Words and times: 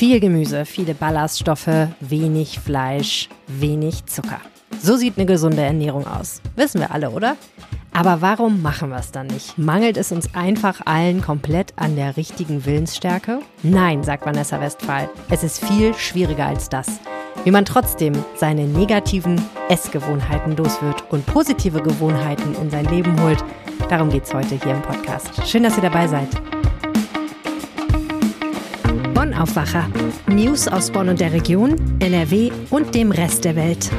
Viel 0.00 0.18
Gemüse, 0.18 0.64
viele 0.64 0.94
Ballaststoffe, 0.94 1.88
wenig 2.00 2.58
Fleisch, 2.58 3.28
wenig 3.48 4.06
Zucker. 4.06 4.40
So 4.80 4.96
sieht 4.96 5.18
eine 5.18 5.26
gesunde 5.26 5.60
Ernährung 5.60 6.06
aus. 6.06 6.40
Wissen 6.56 6.80
wir 6.80 6.90
alle, 6.90 7.10
oder? 7.10 7.36
Aber 7.92 8.22
warum 8.22 8.62
machen 8.62 8.88
wir 8.88 8.96
es 8.96 9.12
dann 9.12 9.26
nicht? 9.26 9.58
Mangelt 9.58 9.98
es 9.98 10.10
uns 10.10 10.34
einfach 10.34 10.80
allen 10.86 11.20
komplett 11.20 11.74
an 11.76 11.96
der 11.96 12.16
richtigen 12.16 12.64
Willensstärke? 12.64 13.40
Nein, 13.62 14.02
sagt 14.02 14.24
Vanessa 14.24 14.58
Westphal. 14.58 15.10
Es 15.28 15.44
ist 15.44 15.62
viel 15.62 15.92
schwieriger 15.92 16.46
als 16.46 16.70
das. 16.70 16.98
Wie 17.44 17.50
man 17.50 17.66
trotzdem 17.66 18.14
seine 18.36 18.66
negativen 18.66 19.38
Essgewohnheiten 19.68 20.56
los 20.56 20.80
wird 20.80 21.04
und 21.12 21.26
positive 21.26 21.82
Gewohnheiten 21.82 22.54
in 22.54 22.70
sein 22.70 22.86
Leben 22.86 23.20
holt, 23.20 23.44
darum 23.90 24.08
geht 24.08 24.24
es 24.24 24.32
heute 24.32 24.54
hier 24.54 24.72
im 24.72 24.80
Podcast. 24.80 25.46
Schön, 25.46 25.62
dass 25.62 25.76
ihr 25.76 25.82
dabei 25.82 26.08
seid. 26.08 26.30
Bonn 29.20 29.34
Aufwacher. 29.34 29.86
News 30.28 30.66
aus 30.66 30.90
Bonn 30.90 31.10
und 31.10 31.20
der 31.20 31.34
Region, 31.34 31.76
NRW 32.00 32.50
und 32.70 32.94
dem 32.94 33.12
Rest 33.12 33.44
der 33.44 33.54
Welt. 33.54 33.90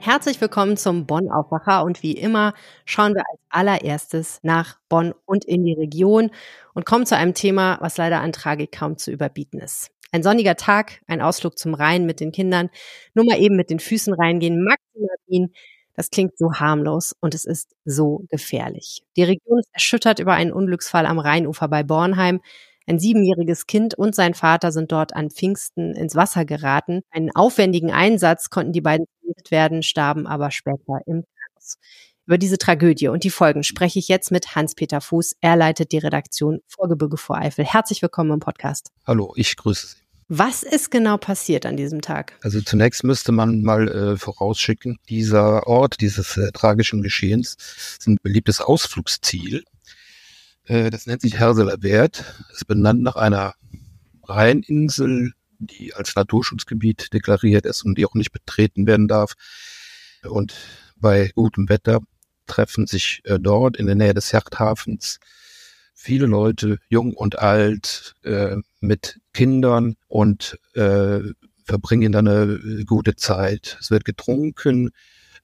Herzlich 0.00 0.40
willkommen 0.40 0.76
zum 0.76 1.06
Bonn 1.06 1.30
Aufwacher 1.30 1.84
und 1.84 2.02
wie 2.02 2.14
immer 2.14 2.54
schauen 2.84 3.14
wir 3.14 3.22
als 3.30 3.40
allererstes 3.48 4.40
nach 4.42 4.80
Bonn 4.88 5.14
und 5.24 5.44
in 5.44 5.64
die 5.64 5.74
Region 5.74 6.32
und 6.74 6.84
kommen 6.84 7.06
zu 7.06 7.16
einem 7.16 7.34
Thema, 7.34 7.78
was 7.80 7.96
leider 7.96 8.22
an 8.22 8.32
Tragik 8.32 8.72
kaum 8.72 8.98
zu 8.98 9.12
überbieten 9.12 9.60
ist. 9.60 9.92
Ein 10.10 10.24
sonniger 10.24 10.56
Tag, 10.56 11.00
ein 11.06 11.22
Ausflug 11.22 11.58
zum 11.58 11.74
Rhein 11.74 12.06
mit 12.06 12.18
den 12.18 12.32
Kindern, 12.32 12.70
nur 13.14 13.24
mal 13.24 13.38
eben 13.38 13.54
mit 13.54 13.70
den 13.70 13.78
Füßen 13.78 14.14
reingehen, 14.14 14.64
maximal. 14.64 15.50
Das 15.98 16.10
klingt 16.10 16.38
so 16.38 16.52
harmlos 16.52 17.12
und 17.18 17.34
es 17.34 17.44
ist 17.44 17.74
so 17.84 18.24
gefährlich. 18.30 19.02
Die 19.16 19.24
Region 19.24 19.58
ist 19.58 19.68
erschüttert 19.72 20.20
über 20.20 20.32
einen 20.32 20.52
Unglücksfall 20.52 21.04
am 21.06 21.18
Rheinufer 21.18 21.66
bei 21.66 21.82
Bornheim. 21.82 22.40
Ein 22.86 23.00
siebenjähriges 23.00 23.66
Kind 23.66 23.98
und 23.98 24.14
sein 24.14 24.34
Vater 24.34 24.70
sind 24.70 24.92
dort 24.92 25.16
an 25.16 25.32
Pfingsten 25.32 25.96
ins 25.96 26.14
Wasser 26.14 26.44
geraten. 26.44 27.00
Einen 27.10 27.34
aufwendigen 27.34 27.90
Einsatz 27.90 28.48
konnten 28.48 28.72
die 28.72 28.80
beiden 28.80 29.06
gerettet 29.22 29.50
werden, 29.50 29.82
starben 29.82 30.28
aber 30.28 30.52
später 30.52 31.00
im 31.06 31.24
Krankenhaus. 31.24 31.78
Über 32.26 32.38
diese 32.38 32.58
Tragödie 32.58 33.08
und 33.08 33.24
die 33.24 33.30
Folgen 33.30 33.64
spreche 33.64 33.98
ich 33.98 34.06
jetzt 34.06 34.30
mit 34.30 34.54
Hans-Peter 34.54 35.00
Fuß. 35.00 35.34
Er 35.40 35.56
leitet 35.56 35.90
die 35.90 35.98
Redaktion 35.98 36.60
Vorgebirge 36.68 37.16
vor 37.16 37.38
Eifel. 37.38 37.64
Herzlich 37.64 38.02
willkommen 38.02 38.30
im 38.30 38.38
Podcast. 38.38 38.92
Hallo, 39.04 39.32
ich 39.34 39.56
grüße 39.56 39.88
Sie. 39.88 40.07
Was 40.28 40.62
ist 40.62 40.90
genau 40.90 41.16
passiert 41.16 41.64
an 41.64 41.76
diesem 41.76 42.02
Tag? 42.02 42.34
Also 42.42 42.60
zunächst 42.60 43.02
müsste 43.02 43.32
man 43.32 43.62
mal 43.62 43.88
äh, 43.88 44.16
vorausschicken, 44.16 44.98
dieser 45.08 45.66
Ort 45.66 46.00
dieses 46.00 46.36
äh, 46.36 46.52
tragischen 46.52 47.02
Geschehens 47.02 47.56
ist 47.98 48.06
ein 48.06 48.18
beliebtes 48.22 48.60
Ausflugsziel 48.60 49.64
äh, 50.68 50.90
das 50.90 51.06
nennt 51.06 51.22
sich 51.22 51.38
Herseler 51.38 51.82
Wert. 51.82 52.24
Es 52.50 52.58
ist 52.58 52.66
benannt 52.66 53.02
nach 53.02 53.16
einer 53.16 53.54
Rheininsel, 54.24 55.32
die 55.58 55.94
als 55.94 56.14
Naturschutzgebiet 56.14 57.12
deklariert 57.12 57.66
ist 57.66 57.82
und 57.84 57.98
die 57.98 58.06
auch 58.06 58.14
nicht 58.14 58.32
betreten 58.32 58.86
werden 58.86 59.08
darf. 59.08 59.34
Und 60.22 60.54
bei 60.96 61.32
gutem 61.34 61.68
Wetter 61.68 62.00
treffen 62.46 62.86
sich 62.86 63.22
äh, 63.24 63.38
dort 63.40 63.76
in 63.76 63.86
der 63.86 63.94
Nähe 63.94 64.14
des 64.14 64.30
Yachthafens 64.32 65.18
viele 65.98 66.26
Leute, 66.26 66.78
jung 66.88 67.12
und 67.12 67.40
alt, 67.40 68.14
äh, 68.22 68.56
mit 68.80 69.20
Kindern 69.34 69.96
und 70.06 70.56
äh, 70.74 71.18
verbringen 71.64 72.12
dann 72.12 72.28
eine 72.28 72.84
gute 72.86 73.16
Zeit. 73.16 73.76
Es 73.80 73.90
wird 73.90 74.04
getrunken, 74.04 74.90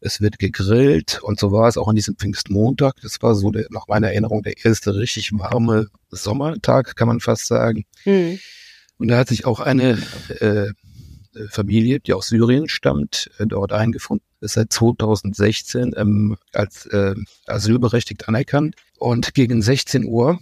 es 0.00 0.20
wird 0.20 0.38
gegrillt 0.38 1.20
und 1.22 1.40
so 1.40 1.50
war 1.50 1.68
es 1.68 1.76
auch 1.76 1.88
an 1.88 1.96
diesem 1.96 2.16
Pfingstmontag. 2.16 2.94
Das 3.02 3.20
war 3.20 3.34
so 3.34 3.50
der, 3.50 3.66
nach 3.70 3.88
meiner 3.88 4.08
Erinnerung 4.08 4.42
der 4.42 4.64
erste 4.64 4.94
richtig 4.94 5.32
warme 5.32 5.88
Sommertag, 6.10 6.94
kann 6.94 7.08
man 7.08 7.20
fast 7.20 7.46
sagen. 7.46 7.84
Mhm. 8.04 8.38
Und 8.96 9.08
da 9.08 9.18
hat 9.18 9.28
sich 9.28 9.44
auch 9.46 9.58
eine 9.58 9.98
äh, 10.40 10.72
Familie, 11.48 12.00
die 12.00 12.12
aus 12.12 12.28
Syrien 12.28 12.68
stammt, 12.68 13.30
äh, 13.38 13.46
dort 13.46 13.72
eingefunden. 13.72 14.24
Ist 14.40 14.54
seit 14.54 14.72
2016 14.72 15.94
ähm, 15.96 16.36
als 16.52 16.86
äh, 16.86 17.14
asylberechtigt 17.46 18.28
anerkannt. 18.28 18.76
Und 18.98 19.34
gegen 19.34 19.62
16 19.62 20.04
Uhr 20.04 20.38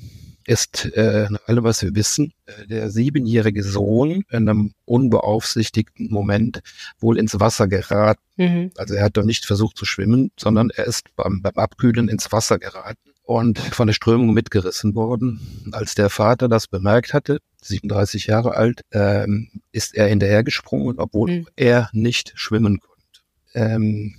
ist 0.47 0.87
äh, 0.97 1.27
nach 1.31 1.47
allem, 1.47 1.65
was 1.65 1.83
wir 1.83 1.95
wissen, 1.95 2.33
äh, 2.47 2.67
der 2.67 2.91
siebenjährige 2.91 3.63
Sohn 3.63 4.25
in 4.31 4.49
einem 4.49 4.73
unbeaufsichtigten 4.85 6.11
Moment 6.11 6.63
wohl 6.99 7.19
ins 7.19 7.39
Wasser 7.39 7.69
geraten. 7.69 8.23
Mhm. 8.37 8.71
Also 8.77 8.95
er 8.95 9.05
hat 9.05 9.17
doch 9.17 9.25
nicht 9.25 9.47
versucht 9.47 9.77
zu 9.77 9.85
schwimmen, 9.85 10.31
sondern 10.39 10.71
er 10.71 10.87
ist 10.87 11.15
beim, 11.17 11.43
beim 11.43 11.55
Abkühlen 11.55 12.09
ins 12.09 12.33
Wasser 12.33 12.59
geraten 12.59 13.11
und 13.25 13.59
von 13.59 13.87
der 13.87 13.95
Strömung 13.95 14.33
mitgerissen 14.33 14.95
worden. 14.95 15.71
Als 15.73 15.95
der 15.95 16.11
Vater 16.11 16.49
das 16.49 16.67
bemerkt 16.67 17.15
hatte, 17.15 17.39
37 17.65 18.27
Jahre 18.27 18.57
alt, 18.57 18.83
ähm, 18.93 19.49
ist 19.73 19.95
er 19.95 20.09
hinterhergesprungen, 20.09 20.99
obwohl 20.99 21.31
mhm. 21.31 21.47
er 21.57 21.91
nicht 21.93 22.33
schwimmen 22.35 22.81
konnte. 22.81 23.21
Ähm, 23.55 24.15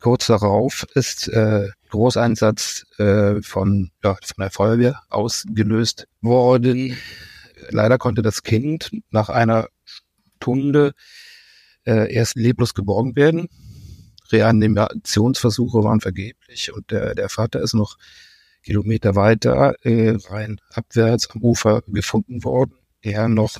kurz 0.00 0.26
darauf 0.26 0.86
ist 0.94 1.28
äh, 1.28 1.68
Großeinsatz 1.90 2.86
äh, 2.98 3.40
von, 3.42 3.90
ja, 4.02 4.14
von 4.14 4.42
der 4.42 4.50
Feuerwehr 4.50 5.02
ausgelöst 5.08 6.06
worden. 6.20 6.96
Leider 7.70 7.98
konnte 7.98 8.22
das 8.22 8.42
Kind 8.42 8.90
nach 9.10 9.28
einer 9.28 9.68
Stunde 9.84 10.92
äh, 11.86 12.12
erst 12.12 12.36
leblos 12.36 12.74
geborgen 12.74 13.16
werden. 13.16 13.48
Reanimationsversuche 14.30 15.84
waren 15.84 16.00
vergeblich 16.00 16.72
und 16.72 16.90
der, 16.90 17.14
der 17.14 17.28
Vater 17.28 17.60
ist 17.60 17.74
noch 17.74 17.96
Kilometer 18.66 19.14
weiter 19.14 19.76
äh, 19.84 20.18
rein 20.28 20.60
abwärts 20.74 21.30
am 21.30 21.40
Ufer 21.40 21.82
gefunden 21.86 22.42
worden. 22.42 22.74
Er 23.00 23.28
noch, 23.28 23.58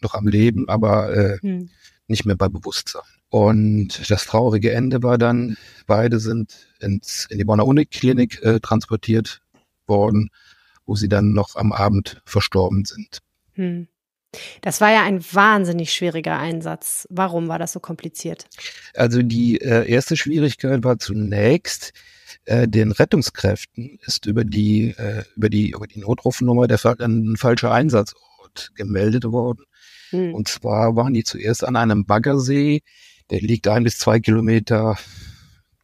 noch 0.00 0.14
am 0.14 0.26
Leben, 0.26 0.66
aber 0.66 1.14
äh, 1.14 1.38
hm. 1.40 1.68
nicht 2.08 2.24
mehr 2.24 2.36
bei 2.36 2.48
Bewusstsein. 2.48 3.02
Und 3.28 4.10
das 4.10 4.24
traurige 4.24 4.72
Ende 4.72 5.02
war 5.02 5.18
dann, 5.18 5.58
beide 5.86 6.18
sind 6.20 6.68
ins, 6.80 7.26
in 7.28 7.36
die 7.36 7.44
Bonner 7.44 7.66
Uniklinik 7.66 8.42
äh, 8.42 8.60
transportiert 8.60 9.42
worden, 9.86 10.30
wo 10.86 10.96
sie 10.96 11.10
dann 11.10 11.32
noch 11.32 11.56
am 11.56 11.72
Abend 11.72 12.22
verstorben 12.24 12.86
sind. 12.86 13.18
Hm. 13.52 13.88
Das 14.60 14.80
war 14.80 14.92
ja 14.92 15.02
ein 15.02 15.24
wahnsinnig 15.32 15.92
schwieriger 15.92 16.38
Einsatz. 16.38 17.06
Warum 17.10 17.48
war 17.48 17.58
das 17.58 17.72
so 17.72 17.80
kompliziert? 17.80 18.46
Also 18.94 19.22
die 19.22 19.60
äh, 19.60 19.90
erste 19.90 20.16
Schwierigkeit 20.16 20.84
war 20.84 20.98
zunächst, 20.98 21.92
äh, 22.44 22.68
den 22.68 22.92
Rettungskräften 22.92 23.98
ist 24.06 24.26
über 24.26 24.44
die, 24.44 24.90
äh, 24.96 25.24
über 25.36 25.48
die, 25.48 25.70
über 25.70 25.86
die 25.86 26.00
Notrufnummer 26.00 26.68
der 26.68 26.78
ein 27.00 27.36
falscher 27.36 27.72
Einsatzort 27.72 28.72
gemeldet 28.74 29.24
worden. 29.24 29.64
Hm. 30.10 30.34
Und 30.34 30.48
zwar 30.48 30.96
waren 30.96 31.14
die 31.14 31.24
zuerst 31.24 31.64
an 31.64 31.76
einem 31.76 32.04
Baggersee, 32.04 32.82
der 33.30 33.40
liegt 33.40 33.68
ein 33.68 33.84
bis 33.84 33.98
zwei 33.98 34.20
Kilometer 34.20 34.96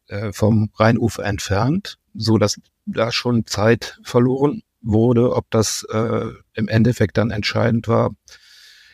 äh, 0.09 0.33
vom 0.33 0.71
Rheinufer 0.75 1.25
entfernt, 1.25 1.99
so 2.15 2.39
dass 2.39 2.61
da 2.87 3.13
schon 3.13 3.47
Zeit 3.47 3.99
verloren 4.03 4.63
wurde. 4.87 5.35
Ob 5.35 5.51
das 5.51 5.87
äh, 5.91 6.27
im 6.55 6.69
Endeffekt 6.69 7.17
dann 7.19 7.31
entscheidend 7.31 7.89
war, 7.89 8.15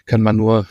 kann 0.07 0.23
man 0.23 0.37
nur 0.37 0.67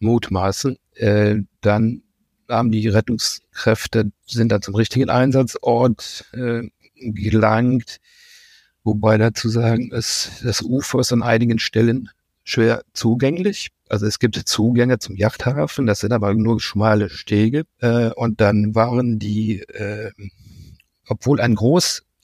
mutmaßen. 0.00 0.76
Äh, 0.94 1.36
dann 1.60 2.02
haben 2.48 2.70
die 2.70 2.88
Rettungskräfte, 2.88 4.12
sind 4.26 4.52
dann 4.52 4.62
zum 4.62 4.74
richtigen 4.74 5.10
Einsatzort 5.10 6.24
äh, 6.32 6.68
gelangt. 6.94 7.98
Wobei 8.84 9.18
dazu 9.18 9.48
sagen 9.48 9.90
ist, 9.90 10.42
das 10.44 10.62
Ufer 10.62 11.00
ist 11.00 11.12
an 11.12 11.22
einigen 11.22 11.58
Stellen 11.58 12.08
schwer 12.44 12.82
zugänglich. 12.92 13.70
Also 13.88 14.06
es 14.06 14.18
gibt 14.18 14.36
Zugänge 14.36 14.98
zum 14.98 15.16
Yachthafen, 15.16 15.86
das 15.86 16.00
sind 16.00 16.12
aber 16.12 16.34
nur 16.34 16.60
schmale 16.60 17.10
Stege. 17.10 17.64
Äh, 17.78 18.10
und 18.10 18.40
dann 18.40 18.74
waren 18.74 19.18
die, 19.18 19.60
äh, 19.60 20.12
obwohl 21.08 21.40
ein 21.40 21.54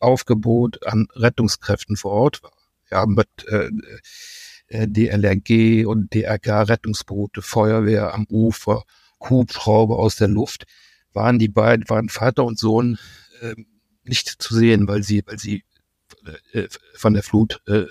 Großaufgebot 0.03 0.87
an 0.87 1.07
Rettungskräften 1.15 1.97
vor 1.97 2.13
Ort 2.13 2.43
war, 2.43 2.53
ja, 2.91 3.07
mit 3.07 3.29
äh, 3.47 3.71
äh 4.69 4.89
DLRG 4.89 5.87
und 5.87 6.13
DRK 6.13 6.63
Rettungsboote, 6.69 7.43
Feuerwehr 7.43 8.13
am 8.13 8.27
Ufer, 8.29 8.83
Hubschrauber 9.21 9.99
aus 9.99 10.17
der 10.17 10.29
Luft, 10.29 10.67
waren 11.13 11.39
die 11.39 11.49
beiden, 11.49 11.89
waren 11.89 12.09
Vater 12.09 12.45
und 12.45 12.59
Sohn 12.59 12.99
äh, 13.41 13.55
nicht 14.05 14.29
zu 14.43 14.55
sehen, 14.55 14.89
weil 14.89 15.03
sie, 15.03 15.23
weil 15.27 15.39
sie 15.39 15.65
äh, 16.53 16.67
von 16.95 17.15
der 17.15 17.23
Flut 17.23 17.63
äh, 17.67 17.85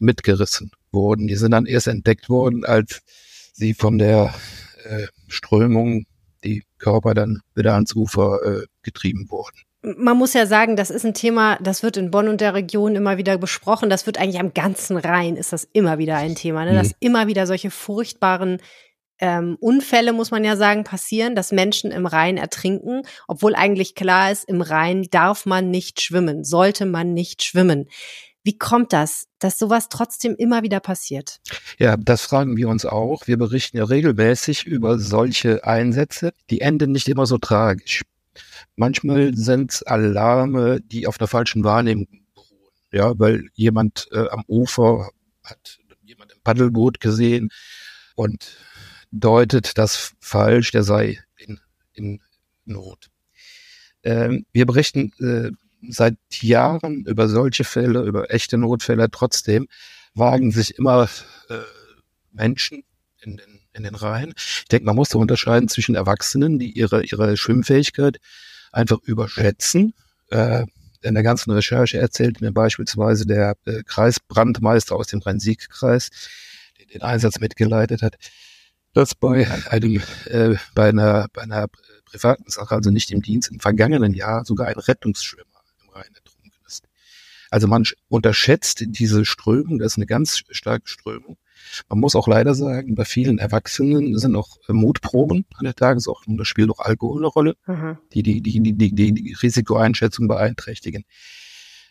mitgerissen 0.00 0.70
wurden. 0.90 1.26
Die 1.28 1.36
sind 1.36 1.50
dann 1.50 1.66
erst 1.66 1.88
entdeckt 1.88 2.30
worden, 2.30 2.64
als 2.64 3.02
sie 3.52 3.74
von 3.74 3.98
der 3.98 4.34
äh, 4.84 5.06
Strömung 5.26 6.06
die 6.44 6.62
Körper 6.78 7.14
dann 7.14 7.40
wieder 7.54 7.74
ans 7.74 7.94
Ufer 7.94 8.40
äh, 8.44 8.66
getrieben 8.82 9.28
wurden. 9.28 9.67
Man 9.82 10.16
muss 10.16 10.34
ja 10.34 10.46
sagen, 10.46 10.74
das 10.74 10.90
ist 10.90 11.06
ein 11.06 11.14
Thema, 11.14 11.56
das 11.60 11.82
wird 11.82 11.96
in 11.96 12.10
Bonn 12.10 12.28
und 12.28 12.40
der 12.40 12.54
Region 12.54 12.96
immer 12.96 13.16
wieder 13.16 13.38
besprochen. 13.38 13.90
Das 13.90 14.06
wird 14.06 14.18
eigentlich 14.18 14.40
am 14.40 14.52
ganzen 14.52 14.96
Rhein 14.96 15.36
ist 15.36 15.52
das 15.52 15.68
immer 15.72 15.98
wieder 15.98 16.16
ein 16.16 16.34
Thema, 16.34 16.64
ne? 16.64 16.74
dass 16.74 16.88
mhm. 16.88 16.94
immer 17.00 17.26
wieder 17.28 17.46
solche 17.46 17.70
furchtbaren 17.70 18.58
ähm, 19.20 19.56
Unfälle, 19.60 20.12
muss 20.12 20.30
man 20.30 20.44
ja 20.44 20.56
sagen, 20.56 20.84
passieren, 20.84 21.34
dass 21.34 21.52
Menschen 21.52 21.90
im 21.90 22.06
Rhein 22.06 22.36
ertrinken, 22.36 23.02
obwohl 23.26 23.54
eigentlich 23.54 23.94
klar 23.94 24.30
ist, 24.30 24.48
im 24.48 24.60
Rhein 24.60 25.06
darf 25.10 25.46
man 25.46 25.70
nicht 25.70 26.00
schwimmen, 26.00 26.44
sollte 26.44 26.86
man 26.86 27.14
nicht 27.14 27.42
schwimmen. 27.42 27.88
Wie 28.44 28.56
kommt 28.56 28.92
das, 28.92 29.26
dass 29.40 29.58
sowas 29.58 29.88
trotzdem 29.90 30.34
immer 30.36 30.62
wieder 30.62 30.80
passiert? 30.80 31.40
Ja, 31.78 31.96
das 31.96 32.22
fragen 32.22 32.56
wir 32.56 32.68
uns 32.68 32.86
auch. 32.86 33.26
Wir 33.26 33.36
berichten 33.36 33.76
ja 33.76 33.84
regelmäßig 33.84 34.64
über 34.64 34.98
solche 34.98 35.64
Einsätze. 35.64 36.32
Die 36.48 36.60
enden 36.60 36.92
nicht 36.92 37.08
immer 37.08 37.26
so 37.26 37.38
tragisch. 37.38 38.02
Manchmal 38.76 39.34
sind 39.34 39.72
es 39.72 39.82
Alarme, 39.82 40.80
die 40.80 41.06
auf 41.06 41.20
einer 41.20 41.28
falschen 41.28 41.64
Wahrnehmung 41.64 42.08
beruhen. 42.34 42.72
Ja, 42.92 43.18
weil 43.18 43.48
jemand 43.54 44.08
äh, 44.12 44.28
am 44.28 44.44
Ufer 44.46 45.10
hat 45.44 45.78
jemand 46.02 46.32
im 46.32 46.40
Paddelboot 46.42 47.00
gesehen 47.00 47.50
und 48.14 48.56
deutet 49.10 49.78
das 49.78 50.14
falsch, 50.20 50.70
der 50.70 50.82
sei 50.82 51.18
in, 51.36 51.60
in 51.92 52.20
Not. 52.64 53.08
Ähm, 54.02 54.46
wir 54.52 54.66
berichten 54.66 55.12
äh, 55.18 55.50
seit 55.88 56.16
Jahren 56.40 57.04
über 57.06 57.28
solche 57.28 57.64
Fälle, 57.64 58.02
über 58.02 58.32
echte 58.32 58.58
Notfälle. 58.58 59.10
Trotzdem 59.10 59.68
wagen 60.14 60.50
sich 60.50 60.76
immer 60.78 61.08
äh, 61.48 61.58
Menschen 62.32 62.84
in 63.20 63.36
den, 63.36 63.57
in 63.78 63.84
den 63.84 63.94
Reihen. 63.94 64.34
Ich 64.36 64.66
denke, 64.66 64.84
man 64.84 64.96
muss 64.96 65.08
da 65.08 65.18
unterscheiden 65.18 65.68
zwischen 65.68 65.94
Erwachsenen, 65.94 66.58
die 66.58 66.72
ihre, 66.72 67.04
ihre 67.04 67.36
Schwimmfähigkeit 67.36 68.18
einfach 68.72 68.98
überschätzen. 69.02 69.94
Äh, 70.30 70.66
in 71.00 71.14
der 71.14 71.22
ganzen 71.22 71.52
Recherche 71.52 71.98
erzählt 71.98 72.40
mir 72.40 72.52
beispielsweise 72.52 73.24
der 73.24 73.56
äh, 73.64 73.82
Kreisbrandmeister 73.84 74.96
aus 74.96 75.06
dem 75.06 75.20
Rhein-Sieg-Kreis, 75.20 76.10
der 76.78 76.86
den 76.86 77.02
Einsatz 77.02 77.38
mitgeleitet 77.38 78.02
hat, 78.02 78.16
dass 78.92 79.14
bei 79.14 79.46
einem, 79.70 80.02
äh, 80.26 80.56
bei 80.74 80.88
einer, 80.88 81.28
bei 81.32 81.42
einer 81.42 81.68
privaten 82.04 82.50
Sache, 82.50 82.74
also 82.74 82.90
nicht 82.90 83.10
im 83.12 83.22
Dienst, 83.22 83.50
im 83.50 83.60
vergangenen 83.60 84.12
Jahr 84.12 84.44
sogar 84.44 84.66
ein 84.66 84.78
Rettungsschwimmer 84.78 85.60
im 85.82 85.90
Rhein 85.90 86.14
ertrunken 86.14 86.52
ist. 86.66 86.84
Also 87.50 87.68
man 87.68 87.84
unterschätzt 88.08 88.82
diese 88.86 89.24
Strömung, 89.24 89.78
das 89.78 89.92
ist 89.92 89.98
eine 89.98 90.06
ganz 90.06 90.42
starke 90.50 90.88
Strömung. 90.88 91.38
Man 91.88 92.00
muss 92.00 92.16
auch 92.16 92.28
leider 92.28 92.54
sagen, 92.54 92.94
bei 92.94 93.04
vielen 93.04 93.38
Erwachsenen 93.38 94.18
sind 94.18 94.36
auch 94.36 94.58
Mutproben 94.68 95.46
an 95.54 95.64
der 95.64 95.74
Tagesordnung. 95.74 96.36
Da 96.36 96.44
spielt 96.44 96.70
auch 96.70 96.80
Alkohol 96.80 97.20
eine 97.20 97.26
Rolle, 97.28 97.56
mhm. 97.66 97.98
die, 98.12 98.22
die, 98.22 98.40
die, 98.40 98.60
die, 98.60 98.94
die, 98.94 99.12
die 99.12 99.36
Risikoeinschätzung 99.40 100.28
beeinträchtigen. 100.28 101.04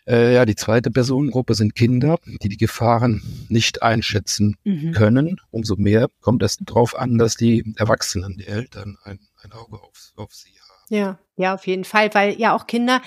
Äh, 0.07 0.33
ja, 0.33 0.45
die 0.45 0.55
zweite 0.55 0.89
Personengruppe 0.89 1.53
sind 1.53 1.75
Kinder, 1.75 2.17
die 2.41 2.47
die 2.47 2.57
Gefahren 2.57 3.21
nicht 3.49 3.83
einschätzen 3.83 4.55
mhm. 4.63 4.93
können. 4.93 5.41
Umso 5.51 5.75
mehr 5.75 6.07
kommt 6.21 6.43
es 6.43 6.57
darauf 6.57 6.97
an, 6.97 7.17
dass 7.17 7.35
die 7.35 7.73
Erwachsenen, 7.75 8.37
die 8.37 8.47
Eltern, 8.47 8.97
ein, 9.03 9.19
ein 9.41 9.51
Auge 9.51 9.81
auf, 9.81 10.13
auf 10.15 10.33
sie 10.33 10.51
haben. 10.51 10.67
Ja, 10.89 11.19
ja, 11.35 11.53
auf 11.53 11.67
jeden 11.67 11.83
Fall, 11.83 12.13
weil 12.13 12.39
ja 12.39 12.55
auch 12.55 12.65
Kinder 12.65 13.01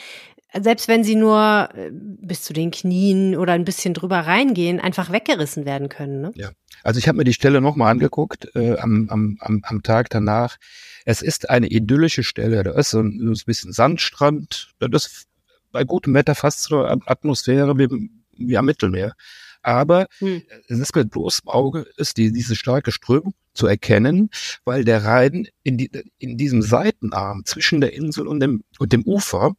selbst 0.59 0.89
wenn 0.89 1.05
sie 1.05 1.15
nur 1.15 1.69
äh, 1.75 1.91
bis 1.93 2.43
zu 2.43 2.53
den 2.53 2.71
Knien 2.71 3.37
oder 3.37 3.53
ein 3.53 3.65
bisschen 3.65 3.95
drüber 3.95 4.21
reingehen, 4.21 4.81
einfach 4.81 5.13
weggerissen 5.13 5.65
werden 5.65 5.89
können. 5.89 6.21
Ne? 6.21 6.33
Ja, 6.35 6.51
also 6.83 6.99
ich 6.99 7.09
habe 7.09 7.19
mir 7.19 7.25
die 7.25 7.33
Stelle 7.33 7.61
nochmal 7.61 7.91
angeguckt 7.91 8.49
äh, 8.55 8.77
am, 8.79 9.09
am, 9.11 9.37
am, 9.41 9.61
am 9.65 9.83
Tag 9.83 10.11
danach. 10.11 10.57
Es 11.05 11.23
ist 11.23 11.49
eine 11.49 11.69
idyllische 11.69 12.23
Stelle. 12.23 12.63
Da 12.63 12.73
ist 12.73 12.91
so 12.91 13.01
ein, 13.01 13.19
so 13.19 13.31
ein 13.31 13.47
bisschen 13.47 13.73
Sandstrand. 13.73 14.73
Das 14.79 15.07
ist 15.07 15.27
bei 15.73 15.85
gutem 15.85 16.15
Wetter 16.15 16.35
fast 16.35 16.63
so 16.63 16.83
eine 16.85 17.01
Atmosphäre 17.07 17.79
wie, 17.79 18.11
wie 18.33 18.57
am 18.57 18.67
Mittelmeer. 18.67 19.15
Aber 19.63 20.07
hm. 20.19 20.43
es 20.69 20.79
ist 20.79 20.97
mit 20.97 21.11
bloßem 21.11 21.49
Auge 21.49 21.87
ist 21.97 22.17
die, 22.17 22.33
diese 22.33 22.57
starke 22.57 22.93
Strömung 22.93 23.35
zu 23.53 23.67
erkennen, 23.67 24.31
weil 24.65 24.85
der 24.85 25.05
Rhein 25.05 25.49
in, 25.63 25.77
die, 25.77 25.91
in 26.19 26.39
diesem 26.39 26.63
Seitenarm 26.63 27.45
zwischen 27.45 27.81
der 27.81 27.93
Insel 27.93 28.27
und 28.27 28.41
dem, 28.41 28.65
und 28.79 28.93
dem 28.93 29.03
Ufer 29.05 29.55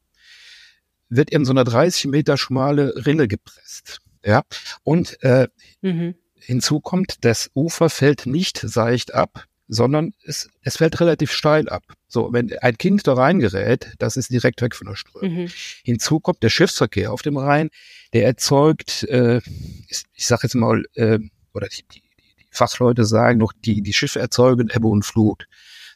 wird 1.11 1.29
in 1.29 1.45
so 1.45 1.51
einer 1.51 1.65
30 1.65 2.05
Meter 2.07 2.37
schmale 2.37 3.05
Rinne 3.05 3.27
gepresst. 3.27 3.99
Ja, 4.23 4.43
und 4.83 5.21
äh, 5.23 5.47
mhm. 5.81 6.15
hinzu 6.35 6.79
kommt, 6.79 7.17
das 7.21 7.49
Ufer 7.55 7.89
fällt 7.89 8.25
nicht 8.27 8.59
seicht 8.59 9.13
ab, 9.13 9.45
sondern 9.67 10.13
es, 10.23 10.49
es 10.61 10.77
fällt 10.77 10.99
relativ 10.99 11.31
steil 11.31 11.67
ab. 11.69 11.83
So, 12.07 12.31
wenn 12.31 12.55
ein 12.59 12.77
Kind 12.77 13.07
da 13.07 13.13
reingerät, 13.13 13.93
das 13.99 14.17
ist 14.17 14.29
direkt 14.29 14.61
weg 14.61 14.75
von 14.75 14.87
der 14.87 14.95
Strömung. 14.95 15.43
Mhm. 15.43 15.51
Hinzu 15.83 16.19
kommt 16.19 16.43
der 16.43 16.49
Schiffsverkehr 16.49 17.11
auf 17.11 17.23
dem 17.23 17.37
Rhein, 17.37 17.69
der 18.13 18.25
erzeugt, 18.25 19.03
äh, 19.03 19.41
ich, 19.87 20.03
ich 20.13 20.27
sage 20.27 20.43
jetzt 20.43 20.55
mal, 20.55 20.83
äh, 20.93 21.19
oder 21.53 21.67
die, 21.67 21.83
die, 21.93 22.01
die 22.01 22.47
Fachleute 22.51 23.05
sagen 23.05 23.39
noch, 23.39 23.53
die, 23.53 23.81
die 23.81 23.93
Schiffe 23.93 24.19
erzeugen 24.19 24.69
Ebbe 24.69 24.87
und 24.87 25.03
Flut. 25.03 25.47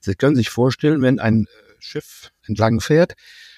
Sie 0.02 0.16
können 0.16 0.36
sich 0.36 0.50
vorstellen, 0.50 1.02
wenn 1.02 1.20
ein 1.20 1.46
äh, 1.46 1.48
Schiff 1.80 2.32
entlang 2.48 2.80
fährt, 2.80 3.14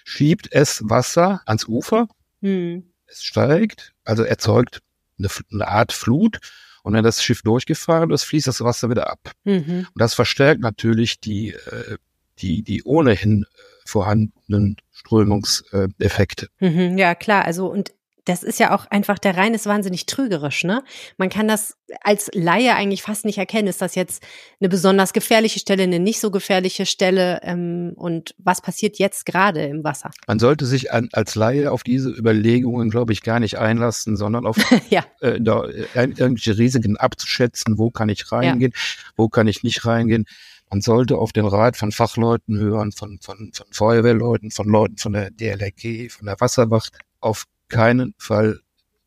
schiebt 0.07 0.47
es 0.51 0.81
Wasser 0.85 1.41
ans 1.45 1.67
Ufer, 1.67 2.07
mhm. 2.39 2.85
es 3.07 3.23
steigt, 3.23 3.93
also 4.05 4.23
erzeugt 4.23 4.81
eine, 5.19 5.27
eine 5.51 5.67
Art 5.67 5.91
Flut 5.91 6.39
und 6.81 6.93
wenn 6.93 7.03
das 7.03 7.21
Schiff 7.21 7.41
durchgefahren 7.41 8.11
ist, 8.11 8.23
fließt 8.23 8.47
das 8.47 8.61
Wasser 8.61 8.89
wieder 8.89 9.11
ab. 9.11 9.31
Mhm. 9.43 9.85
Und 9.93 10.01
das 10.01 10.13
verstärkt 10.13 10.61
natürlich 10.61 11.19
die, 11.19 11.49
äh, 11.49 11.97
die, 12.39 12.63
die 12.63 12.83
ohnehin 12.83 13.43
äh, 13.43 13.45
vorhandenen 13.85 14.77
Strömungseffekte. 14.91 16.47
Mhm, 16.61 16.97
ja, 16.97 17.13
klar. 17.13 17.43
Also, 17.43 17.67
und 17.67 17.93
das 18.27 18.43
ist 18.43 18.59
ja 18.59 18.75
auch 18.75 18.85
einfach, 18.87 19.17
der 19.19 19.37
Rhein 19.37 19.53
ist 19.53 19.65
wahnsinnig 19.65 20.05
trügerisch, 20.05 20.63
ne? 20.63 20.83
Man 21.17 21.29
kann 21.29 21.47
das 21.47 21.77
als 22.01 22.29
Laie 22.33 22.75
eigentlich 22.75 23.01
fast 23.01 23.23
nicht 23.23 23.37
erkennen. 23.37 23.67
Ist 23.67 23.81
das 23.81 23.95
jetzt 23.95 24.21
eine 24.59 24.67
besonders 24.67 25.13
gefährliche 25.13 25.59
Stelle, 25.59 25.83
eine 25.83 25.99
nicht 25.99 26.19
so 26.19 26.29
gefährliche 26.29 26.85
Stelle? 26.85 27.39
Ähm, 27.43 27.93
und 27.95 28.35
was 28.37 28.61
passiert 28.61 28.99
jetzt 28.99 29.25
gerade 29.25 29.63
im 29.63 29.83
Wasser? 29.83 30.11
Man 30.27 30.39
sollte 30.39 30.65
sich 30.65 30.91
an, 30.91 31.07
als 31.13 31.35
Laie 31.35 31.71
auf 31.71 31.83
diese 31.83 32.09
Überlegungen, 32.09 32.89
glaube 32.89 33.13
ich, 33.13 33.23
gar 33.23 33.39
nicht 33.39 33.57
einlassen, 33.57 34.17
sondern 34.17 34.45
auf 34.45 34.57
ja. 34.89 35.05
äh, 35.21 35.39
da, 35.39 35.63
äh, 35.65 35.85
irgendwelche 35.93 36.57
Risiken 36.57 36.97
abzuschätzen. 36.97 37.77
Wo 37.77 37.91
kann 37.91 38.09
ich 38.09 38.31
reingehen? 38.31 38.73
Ja. 38.75 39.11
Wo 39.15 39.29
kann 39.29 39.47
ich 39.47 39.63
nicht 39.63 39.85
reingehen? 39.85 40.25
Man 40.69 40.81
sollte 40.81 41.17
auf 41.17 41.31
den 41.31 41.45
Rat 41.45 41.77
von 41.77 41.93
Fachleuten 41.93 42.57
hören, 42.59 42.91
von, 42.91 43.19
von, 43.21 43.51
von 43.53 43.67
Feuerwehrleuten, 43.71 44.51
von 44.51 44.67
Leuten 44.67 44.97
von 44.97 45.13
der 45.13 45.31
DLRG, 45.31 46.11
von 46.11 46.25
der 46.25 46.35
Wasserwacht, 46.41 46.97
auf 47.21 47.45
keinen 47.69 48.13
Fall 48.17 48.59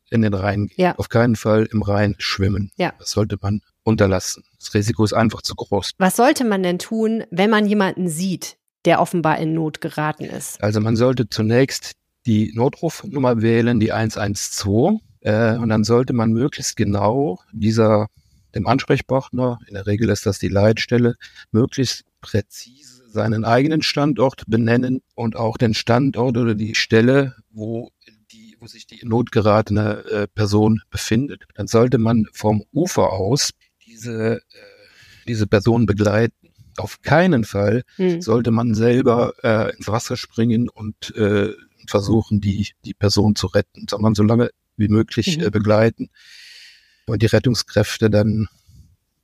in 0.09 0.21
den 0.21 0.33
Rhein 0.33 0.67
gehen, 0.67 0.75
ja. 0.77 0.95
auf 0.97 1.09
keinen 1.09 1.35
Fall 1.35 1.67
im 1.71 1.81
Rhein 1.81 2.15
schwimmen. 2.17 2.71
Ja. 2.75 2.93
Das 2.99 3.11
sollte 3.11 3.37
man 3.41 3.61
unterlassen. 3.83 4.43
Das 4.59 4.73
Risiko 4.73 5.03
ist 5.03 5.13
einfach 5.13 5.41
zu 5.41 5.55
groß. 5.55 5.91
Was 5.97 6.17
sollte 6.17 6.43
man 6.43 6.63
denn 6.63 6.79
tun, 6.79 7.23
wenn 7.31 7.49
man 7.49 7.65
jemanden 7.65 8.09
sieht, 8.09 8.57
der 8.85 8.99
offenbar 8.99 9.39
in 9.39 9.53
Not 9.53 9.81
geraten 9.81 10.25
ist? 10.25 10.61
Also 10.61 10.81
man 10.81 10.95
sollte 10.95 11.29
zunächst 11.29 11.93
die 12.25 12.51
Notrufnummer 12.53 13.41
wählen, 13.41 13.79
die 13.79 13.93
112, 13.93 14.99
äh, 15.21 15.55
und 15.55 15.69
dann 15.69 15.83
sollte 15.83 16.13
man 16.13 16.31
möglichst 16.31 16.75
genau 16.75 17.39
dieser 17.51 18.07
dem 18.53 18.67
Ansprechpartner, 18.67 19.59
in 19.67 19.75
der 19.75 19.87
Regel 19.87 20.09
ist 20.09 20.25
das 20.25 20.39
die 20.39 20.49
Leitstelle, 20.49 21.15
möglichst 21.51 22.03
präzise 22.19 23.01
seinen 23.09 23.45
eigenen 23.45 23.81
Standort 23.81 24.43
benennen 24.47 25.01
und 25.15 25.35
auch 25.35 25.57
den 25.57 25.73
Standort 25.73 26.37
oder 26.37 26.55
die 26.55 26.75
Stelle, 26.75 27.35
wo 27.49 27.91
wo 28.61 28.67
sich 28.67 28.85
die 28.85 28.99
in 28.99 29.09
Not 29.09 29.31
geratene 29.31 30.05
äh, 30.05 30.27
Person 30.27 30.81
befindet, 30.91 31.43
dann 31.55 31.67
sollte 31.67 31.97
man 31.97 32.27
vom 32.31 32.63
Ufer 32.71 33.11
aus 33.11 33.51
diese, 33.85 34.37
äh, 34.37 34.41
diese 35.27 35.47
Person 35.47 35.87
begleiten. 35.87 36.51
Auf 36.77 37.01
keinen 37.01 37.43
Fall 37.43 37.83
hm. 37.95 38.21
sollte 38.21 38.51
man 38.51 38.75
selber 38.75 39.33
äh, 39.43 39.75
ins 39.75 39.87
Wasser 39.87 40.15
springen 40.15 40.69
und 40.69 41.13
äh, 41.15 41.49
versuchen, 41.87 42.39
die, 42.39 42.69
die 42.85 42.93
Person 42.93 43.35
zu 43.35 43.47
retten, 43.47 43.87
sondern 43.89 44.13
so 44.15 44.23
lange 44.23 44.51
wie 44.77 44.87
möglich 44.87 45.37
mhm. 45.37 45.45
äh, 45.45 45.49
begleiten 45.49 46.09
und 47.07 47.21
die 47.21 47.27
Rettungskräfte 47.27 48.09
dann 48.09 48.47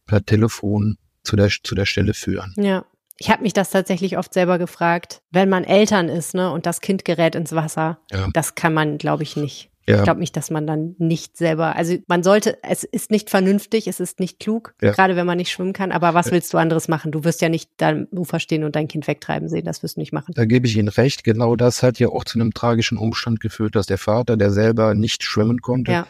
per 0.06 0.25
Telefon 0.25 0.98
zu 1.24 1.36
der, 1.36 1.50
zu 1.50 1.75
der 1.75 1.86
Stelle 1.86 2.13
führen. 2.13 2.53
Ja. 2.58 2.86
Ich 3.19 3.29
habe 3.29 3.43
mich 3.43 3.53
das 3.53 3.71
tatsächlich 3.71 4.17
oft 4.17 4.33
selber 4.33 4.59
gefragt, 4.59 5.21
wenn 5.31 5.50
man 5.50 5.63
Eltern 5.63 6.09
ist, 6.09 6.33
ne, 6.33 6.51
und 6.51 6.65
das 6.65 6.81
Kind 6.81 7.05
gerät 7.05 7.36
ins 7.36 7.53
Wasser, 7.53 8.00
ja. 8.12 8.29
das 8.33 8.55
kann 8.55 8.74
man, 8.74 8.97
glaube 8.97 9.24
ich, 9.24 9.36
nicht. 9.36 9.71
Ja. 9.88 9.97
Ich 9.97 10.03
glaube 10.03 10.19
nicht, 10.19 10.36
dass 10.36 10.51
man 10.51 10.67
dann 10.67 10.95
nicht 10.97 11.38
selber, 11.38 11.77
also 11.77 11.95
man 12.07 12.21
sollte, 12.21 12.62
es 12.62 12.83
ist 12.83 13.09
nicht 13.09 13.29
vernünftig, 13.29 13.88
es 13.88 14.01
ist 14.01 14.19
nicht 14.19 14.38
klug, 14.38 14.75
ja. 14.81 14.91
gerade 14.91 15.15
wenn 15.15 15.25
man 15.25 15.38
nicht 15.38 15.50
schwimmen 15.50 15.71
kann, 15.71 15.93
aber 15.93 16.13
was 16.13 16.29
willst 16.29 16.53
du 16.53 16.57
anderes 16.57 16.89
machen? 16.89 17.13
Du 17.13 17.24
wirst 17.24 17.41
ja 17.41 17.47
nicht 17.47 17.69
da 17.77 17.91
im 17.91 18.07
Ufer 18.12 18.41
stehen 18.41 18.65
und 18.65 18.75
dein 18.75 18.89
Kind 18.89 19.07
wegtreiben 19.07 19.47
sehen, 19.47 19.63
das 19.63 19.83
wirst 19.83 19.95
du 19.95 20.01
nicht 20.01 20.12
machen. 20.12 20.33
Da 20.36 20.43
gebe 20.43 20.67
ich 20.67 20.75
Ihnen 20.75 20.89
recht, 20.89 21.24
genau 21.24 21.55
das 21.55 21.83
hat 21.83 22.00
ja 22.00 22.09
auch 22.09 22.25
zu 22.25 22.38
einem 22.38 22.53
tragischen 22.53 22.97
Umstand 22.97 23.39
geführt, 23.39 23.77
dass 23.77 23.86
der 23.86 23.97
Vater, 23.97 24.36
der 24.36 24.51
selber 24.51 24.93
nicht 24.93 25.24
schwimmen 25.24 25.62
konnte, 25.62 25.93
ja 25.93 26.07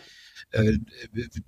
äh, 0.52 0.78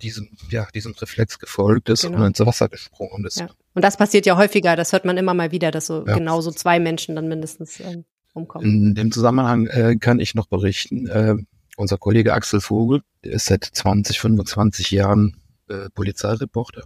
diesem, 0.02 0.28
ja, 0.50 0.66
diesem 0.74 0.92
Reflex 0.92 1.38
gefolgt 1.38 1.88
ist 1.88 2.02
genau. 2.02 2.18
und 2.18 2.26
ins 2.26 2.40
Wasser 2.40 2.68
gesprungen 2.68 3.24
ist. 3.24 3.40
Ja. 3.40 3.48
Und 3.74 3.82
das 3.82 3.96
passiert 3.96 4.26
ja 4.26 4.36
häufiger, 4.36 4.76
das 4.76 4.92
hört 4.92 5.04
man 5.04 5.16
immer 5.16 5.34
mal 5.34 5.52
wieder, 5.52 5.70
dass 5.70 5.86
so 5.86 6.06
ja. 6.06 6.14
genau 6.16 6.40
so 6.40 6.50
zwei 6.50 6.80
Menschen 6.80 7.16
dann 7.16 7.28
mindestens 7.28 7.80
äh, 7.80 8.02
umkommen. 8.34 8.66
In 8.66 8.94
dem 8.94 9.12
Zusammenhang 9.12 9.66
äh, 9.68 9.96
kann 9.96 10.20
ich 10.20 10.34
noch 10.34 10.46
berichten, 10.46 11.06
äh, 11.06 11.34
unser 11.76 11.98
Kollege 11.98 12.34
Axel 12.34 12.60
Vogel, 12.60 13.02
der 13.24 13.32
ist 13.32 13.46
seit 13.46 13.64
20, 13.64 14.20
25 14.20 14.90
Jahren 14.90 15.36
äh, 15.68 15.88
Polizeireporter. 15.94 16.84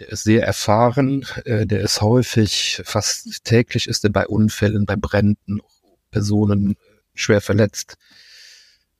Der 0.00 0.08
ist 0.08 0.24
sehr 0.24 0.44
erfahren, 0.44 1.24
äh, 1.44 1.66
der 1.66 1.80
ist 1.80 2.00
häufig, 2.02 2.82
fast 2.84 3.44
täglich 3.44 3.86
ist 3.86 4.04
er 4.04 4.10
bei 4.10 4.26
Unfällen, 4.26 4.84
bei 4.84 4.96
Bränden, 4.96 5.60
Personen 6.10 6.72
äh, 6.72 6.76
schwer 7.14 7.40
verletzt 7.40 7.96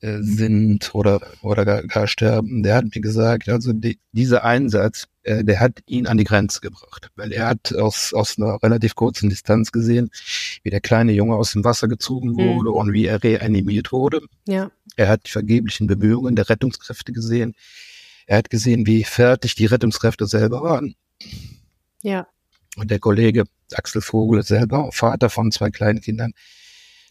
äh, 0.03 0.19
sind 0.21 0.95
oder, 0.97 1.21
oder 1.43 1.65
gar, 1.65 1.85
gar 1.85 2.09
sterben, 2.09 2.65
der 2.65 2.75
hat 2.75 2.85
mir 2.93 3.01
gesagt, 3.01 3.49
also 3.49 3.73
die, 3.73 4.01
dieser 4.11 4.43
Einsatz, 4.43 5.07
äh, 5.23 5.45
der 5.45 5.61
hat 5.61 5.79
ihn 5.87 6.09
an 6.09 6.19
die 6.19 6.25
Grenze 6.25 6.61
gebracht, 6.61 7.09
weil 7.15 7.31
er 7.31 7.47
hat 7.47 7.73
aus, 7.73 8.13
aus 8.13 8.37
einer 8.37 8.61
relativ 8.65 8.97
kurzen 8.97 9.31
Distanz 9.31 9.71
gesehen, 9.71 10.11
wie 10.65 10.71
der 10.71 10.81
kleine 10.81 11.13
Junge 11.13 11.37
aus 11.37 11.53
dem 11.53 11.63
Wasser 11.63 11.87
gezogen 11.87 12.37
wurde 12.37 12.71
mhm. 12.71 12.77
und 12.77 12.93
wie 12.93 13.07
er 13.07 13.23
reanimiert 13.23 13.93
wurde. 13.93 14.23
Ja. 14.49 14.73
Er 14.97 15.09
hat 15.09 15.27
die 15.27 15.31
vergeblichen 15.31 15.87
Bemühungen 15.87 16.35
der 16.35 16.49
Rettungskräfte 16.49 17.13
gesehen. 17.13 17.55
Er 18.27 18.39
hat 18.39 18.51
gesehen, 18.51 18.89
wie 18.89 19.05
fertig 19.05 19.55
die 19.55 19.67
Rettungskräfte 19.67 20.27
selber 20.27 20.65
waren. 20.65 20.97
Ja. 22.03 22.27
Und 22.77 22.91
der 22.91 22.99
Kollege 22.99 23.45
Axel 23.73 24.03
Vogel 24.03 24.43
selber, 24.43 24.91
Vater 24.91 25.31
von 25.31 25.53
zwei 25.53 25.71
kleinen 25.71 26.01
Kindern, 26.01 26.33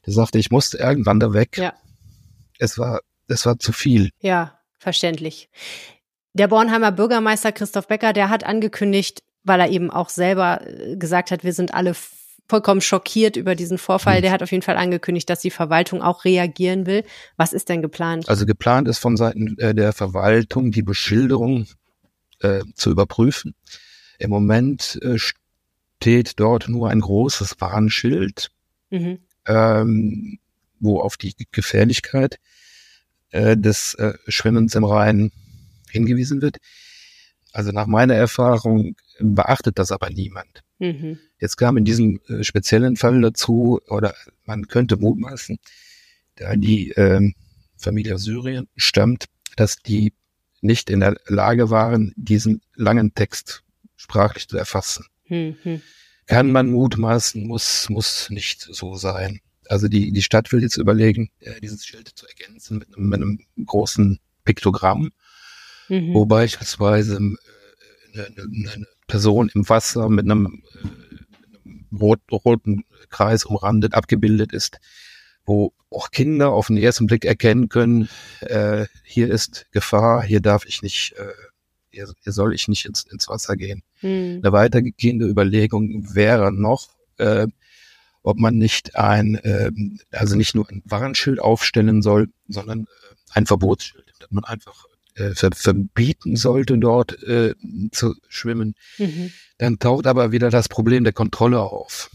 der 0.05 0.11
sagte, 0.11 0.39
ich 0.39 0.51
musste 0.51 0.77
irgendwann 0.77 1.21
da 1.21 1.31
weg. 1.31 1.57
Ja. 1.57 1.73
Es 2.61 2.77
war, 2.77 3.01
es 3.27 3.45
war 3.45 3.57
zu 3.57 3.73
viel. 3.73 4.11
Ja, 4.19 4.59
verständlich. 4.77 5.49
Der 6.33 6.47
Bornheimer 6.47 6.91
Bürgermeister 6.91 7.51
Christoph 7.51 7.87
Becker, 7.87 8.13
der 8.13 8.29
hat 8.29 8.43
angekündigt, 8.43 9.23
weil 9.43 9.59
er 9.59 9.69
eben 9.69 9.89
auch 9.89 10.09
selber 10.09 10.61
äh, 10.65 10.95
gesagt 10.95 11.31
hat, 11.31 11.43
wir 11.43 11.53
sind 11.53 11.73
alle 11.73 11.95
vollkommen 12.47 12.81
schockiert 12.81 13.35
über 13.35 13.55
diesen 13.55 13.79
Vorfall. 13.79 14.17
Hm. 14.17 14.21
Der 14.21 14.31
hat 14.31 14.43
auf 14.43 14.51
jeden 14.51 14.61
Fall 14.61 14.77
angekündigt, 14.77 15.29
dass 15.29 15.39
die 15.39 15.49
Verwaltung 15.49 16.03
auch 16.03 16.23
reagieren 16.23 16.85
will. 16.85 17.03
Was 17.35 17.51
ist 17.51 17.67
denn 17.69 17.81
geplant? 17.81 18.29
Also 18.29 18.45
geplant 18.45 18.87
ist 18.87 18.99
von 18.99 19.17
Seiten 19.17 19.57
äh, 19.57 19.73
der 19.73 19.91
Verwaltung 19.91 20.71
die 20.71 20.83
Beschilderung 20.83 21.65
äh, 22.41 22.61
zu 22.75 22.91
überprüfen. 22.91 23.55
Im 24.19 24.29
Moment 24.29 24.99
äh, 25.01 25.17
steht 25.17 26.39
dort 26.39 26.69
nur 26.69 26.89
ein 26.89 26.99
großes 26.99 27.59
Warnschild, 27.59 28.51
mhm. 28.91 29.19
ähm, 29.47 30.39
wo 30.79 30.99
auf 30.99 31.17
die 31.17 31.33
Gefährlichkeit 31.51 32.37
äh, 33.31 33.57
des 33.57 33.95
äh, 33.95 34.13
Schwimmens 34.27 34.75
im 34.75 34.83
Rhein 34.83 35.31
hingewiesen 35.89 36.41
wird. 36.41 36.57
Also 37.53 37.71
nach 37.71 37.87
meiner 37.87 38.15
Erfahrung 38.15 38.95
beachtet 39.19 39.77
das 39.77 39.91
aber 39.91 40.09
niemand. 40.09 40.63
Mhm. 40.79 41.19
Jetzt 41.39 41.57
kam 41.57 41.77
in 41.77 41.85
diesem 41.85 42.19
äh, 42.27 42.43
speziellen 42.43 42.95
Fall 42.95 43.19
dazu, 43.21 43.81
oder 43.87 44.15
man 44.45 44.67
könnte 44.67 44.97
mutmaßen, 44.97 45.59
da 46.35 46.55
die 46.55 46.91
äh, 46.91 47.31
Familie 47.77 48.15
aus 48.15 48.23
Syrien 48.23 48.67
stammt, 48.75 49.25
dass 49.57 49.77
die 49.77 50.13
nicht 50.61 50.89
in 50.89 51.01
der 51.01 51.17
Lage 51.27 51.69
waren, 51.69 52.13
diesen 52.15 52.61
langen 52.75 53.13
Text 53.13 53.63
sprachlich 53.95 54.47
zu 54.47 54.57
erfassen. 54.57 55.05
Mhm. 55.27 55.81
Kann 56.27 56.51
man 56.51 56.71
mutmaßen, 56.71 57.45
muss, 57.45 57.89
muss 57.89 58.29
nicht 58.29 58.61
so 58.61 58.95
sein. 58.95 59.41
Also 59.71 59.87
die, 59.87 60.11
die 60.11 60.21
Stadt 60.21 60.51
will 60.51 60.61
jetzt 60.61 60.75
überlegen, 60.75 61.29
äh, 61.39 61.61
dieses 61.61 61.85
Schild 61.85 62.09
zu 62.13 62.27
ergänzen 62.27 62.79
mit 62.79 62.89
einem, 62.89 63.07
mit 63.07 63.21
einem 63.21 63.39
großen 63.65 64.19
Piktogramm, 64.43 65.11
mhm. 65.87 66.13
wo 66.13 66.25
beispielsweise 66.25 67.15
äh, 68.13 68.17
eine, 68.17 68.73
eine, 68.73 68.87
Person 69.07 69.49
im 69.53 69.67
Wasser 69.67 70.09
mit 70.09 70.25
einem, 70.25 70.61
äh, 70.75 71.69
einem 71.69 71.85
rot, 71.93 72.19
roten 72.31 72.83
Kreis 73.09 73.45
umrandet 73.45 73.93
abgebildet 73.93 74.51
ist, 74.51 74.79
wo 75.45 75.73
auch 75.89 76.11
Kinder 76.11 76.51
auf 76.51 76.67
den 76.67 76.77
ersten 76.77 77.07
Blick 77.07 77.23
erkennen 77.23 77.69
können, 77.69 78.09
äh, 78.41 78.87
hier 79.05 79.31
ist 79.31 79.67
Gefahr, 79.71 80.21
hier 80.21 80.41
darf 80.41 80.65
ich 80.65 80.81
nicht 80.81 81.13
äh, 81.17 81.31
hier, 81.91 82.07
hier 82.23 82.33
soll 82.33 82.53
ich 82.53 82.67
nicht 82.67 82.85
ins, 82.85 83.03
ins 83.03 83.29
Wasser 83.29 83.55
gehen. 83.55 83.83
Hm. 83.99 84.41
Eine 84.43 84.51
weitergehende 84.51 85.27
Überlegung 85.27 86.13
wäre 86.13 86.51
noch, 86.51 86.89
äh, 87.17 87.47
ob 88.23 88.37
man 88.37 88.55
nicht 88.55 88.95
ein, 88.95 89.35
äh, 89.35 89.71
also 90.11 90.35
nicht 90.35 90.55
nur 90.55 90.69
ein 90.69 90.81
Warnschild 90.85 91.39
aufstellen 91.39 92.01
soll, 92.01 92.29
sondern 92.47 92.81
äh, 92.81 92.85
ein 93.33 93.45
Verbotsschild, 93.45 94.13
dass 94.19 94.31
man 94.31 94.43
einfach 94.43 94.85
äh, 95.15 95.33
ver 95.33 95.51
verbieten 95.53 96.35
sollte, 96.35 96.77
dort 96.77 97.21
äh, 97.23 97.55
zu 97.91 98.15
schwimmen. 98.27 98.75
Mhm. 98.97 99.31
Dann 99.57 99.79
taucht 99.79 100.07
aber 100.07 100.31
wieder 100.31 100.49
das 100.49 100.69
Problem 100.69 101.03
der 101.03 101.13
Kontrolle 101.13 101.59
auf. 101.61 102.09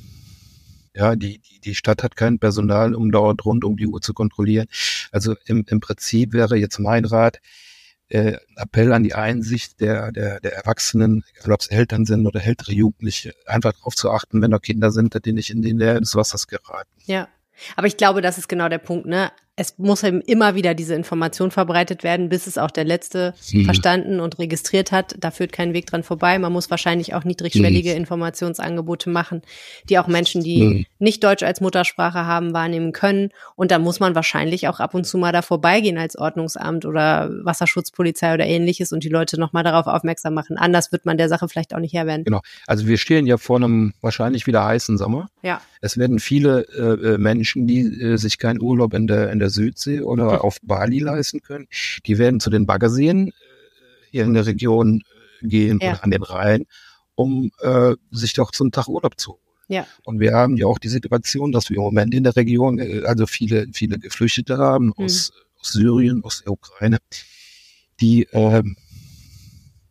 Ja, 0.94 1.14
die, 1.14 1.38
die, 1.38 1.60
die 1.60 1.74
Stadt 1.74 2.02
hat 2.02 2.16
kein 2.16 2.38
Personal, 2.38 2.94
um 2.94 3.10
dort 3.10 3.44
rund 3.44 3.64
um 3.64 3.76
die 3.76 3.86
Uhr 3.86 4.00
zu 4.00 4.14
kontrollieren. 4.14 4.66
Also 5.12 5.34
im, 5.44 5.64
im 5.68 5.80
Prinzip 5.80 6.32
wäre 6.32 6.56
jetzt 6.56 6.78
mein 6.78 7.04
Rat, 7.04 7.40
äh, 8.08 8.36
Appell 8.56 8.92
an 8.92 9.02
die 9.02 9.14
Einsicht 9.14 9.80
der, 9.80 10.12
der, 10.12 10.40
der 10.40 10.54
Erwachsenen, 10.54 11.24
egal 11.38 11.52
ob 11.52 11.60
es 11.60 11.68
Eltern 11.68 12.04
sind 12.04 12.26
oder 12.26 12.44
ältere 12.44 12.72
Jugendliche, 12.72 13.34
einfach 13.46 13.72
darauf 13.72 13.94
zu 13.94 14.10
achten, 14.10 14.42
wenn 14.42 14.50
da 14.50 14.58
Kinder 14.58 14.90
sind, 14.90 15.18
die 15.24 15.32
nicht 15.32 15.50
in 15.50 15.62
die 15.62 15.74
Nähe 15.74 16.00
des 16.00 16.14
Wassers 16.14 16.46
geraten. 16.46 16.90
Ja. 17.04 17.28
Aber 17.74 17.86
ich 17.86 17.96
glaube, 17.96 18.20
das 18.20 18.38
ist 18.38 18.48
genau 18.48 18.68
der 18.68 18.78
Punkt, 18.78 19.06
ne? 19.06 19.32
Es 19.58 19.78
muss 19.78 20.02
eben 20.02 20.20
immer 20.20 20.54
wieder 20.54 20.74
diese 20.74 20.94
Information 20.94 21.50
verbreitet 21.50 22.04
werden, 22.04 22.28
bis 22.28 22.46
es 22.46 22.58
auch 22.58 22.70
der 22.70 22.84
Letzte 22.84 23.32
mhm. 23.52 23.64
verstanden 23.64 24.20
und 24.20 24.38
registriert 24.38 24.92
hat. 24.92 25.16
Da 25.18 25.30
führt 25.30 25.50
kein 25.50 25.72
Weg 25.72 25.86
dran 25.86 26.02
vorbei. 26.02 26.38
Man 26.38 26.52
muss 26.52 26.70
wahrscheinlich 26.70 27.14
auch 27.14 27.24
niedrigschwellige 27.24 27.92
mhm. 27.92 27.96
Informationsangebote 27.96 29.08
machen, 29.08 29.40
die 29.88 29.98
auch 29.98 30.08
Menschen, 30.08 30.42
die 30.42 30.62
mhm. 30.62 30.86
nicht 30.98 31.24
Deutsch 31.24 31.42
als 31.42 31.62
Muttersprache 31.62 32.26
haben, 32.26 32.52
wahrnehmen 32.52 32.92
können. 32.92 33.30
Und 33.54 33.70
da 33.70 33.78
muss 33.78 33.98
man 33.98 34.14
wahrscheinlich 34.14 34.68
auch 34.68 34.78
ab 34.78 34.92
und 34.92 35.04
zu 35.04 35.16
mal 35.16 35.32
da 35.32 35.40
vorbeigehen 35.40 35.96
als 35.96 36.16
Ordnungsamt 36.18 36.84
oder 36.84 37.30
Wasserschutzpolizei 37.42 38.34
oder 38.34 38.44
ähnliches 38.44 38.92
und 38.92 39.04
die 39.04 39.08
Leute 39.08 39.40
nochmal 39.40 39.64
darauf 39.64 39.86
aufmerksam 39.86 40.34
machen. 40.34 40.58
Anders 40.58 40.92
wird 40.92 41.06
man 41.06 41.16
der 41.16 41.30
Sache 41.30 41.48
vielleicht 41.48 41.74
auch 41.74 41.80
nicht 41.80 41.94
Herr 41.94 42.06
werden. 42.06 42.24
Genau. 42.24 42.42
Also 42.66 42.86
wir 42.86 42.98
stehen 42.98 43.26
ja 43.26 43.38
vor 43.38 43.56
einem 43.56 43.94
wahrscheinlich 44.02 44.46
wieder 44.46 44.62
heißen 44.66 44.98
Sommer. 44.98 45.30
Ja. 45.42 45.62
Es 45.80 45.96
werden 45.96 46.18
viele 46.18 46.66
äh, 46.76 47.14
äh 47.14 47.18
Menschen, 47.18 47.66
die 47.66 47.80
äh, 47.80 48.16
sich 48.16 48.38
keinen 48.38 48.60
Urlaub 48.60 48.92
in 48.92 49.06
der, 49.06 49.30
in 49.30 49.38
der 49.38 49.45
der 49.46 49.50
Südsee 49.50 50.00
oder 50.00 50.44
auf 50.44 50.58
Bali 50.62 50.98
leisten 50.98 51.40
können. 51.40 51.68
Die 52.04 52.18
werden 52.18 52.40
zu 52.40 52.50
den 52.50 52.66
Baggerseen 52.66 53.28
äh, 53.28 53.32
hier 54.10 54.24
in 54.24 54.34
der 54.34 54.46
Region 54.46 55.02
äh, 55.42 55.46
gehen 55.46 55.78
ja. 55.80 55.90
oder 55.90 56.04
an 56.04 56.10
den 56.10 56.22
Rhein, 56.22 56.64
um 57.14 57.50
äh, 57.60 57.94
sich 58.10 58.32
doch 58.32 58.50
zum 58.50 58.72
Tag 58.72 58.88
Urlaub 58.88 59.18
zu 59.18 59.32
holen. 59.32 59.40
Ja. 59.68 59.86
Und 60.04 60.20
wir 60.20 60.32
haben 60.32 60.56
ja 60.56 60.66
auch 60.66 60.78
die 60.78 60.88
Situation, 60.88 61.52
dass 61.52 61.70
wir 61.70 61.76
im 61.76 61.82
Moment 61.82 62.14
in 62.14 62.24
der 62.24 62.36
Region 62.36 62.78
äh, 62.78 63.02
also 63.04 63.26
viele, 63.26 63.66
viele 63.72 63.98
Geflüchtete 63.98 64.58
haben 64.58 64.86
mhm. 64.86 65.04
aus, 65.04 65.32
aus 65.60 65.72
Syrien, 65.72 66.24
aus 66.24 66.42
der 66.42 66.52
Ukraine, 66.52 66.98
die 68.00 68.24
äh, 68.32 68.62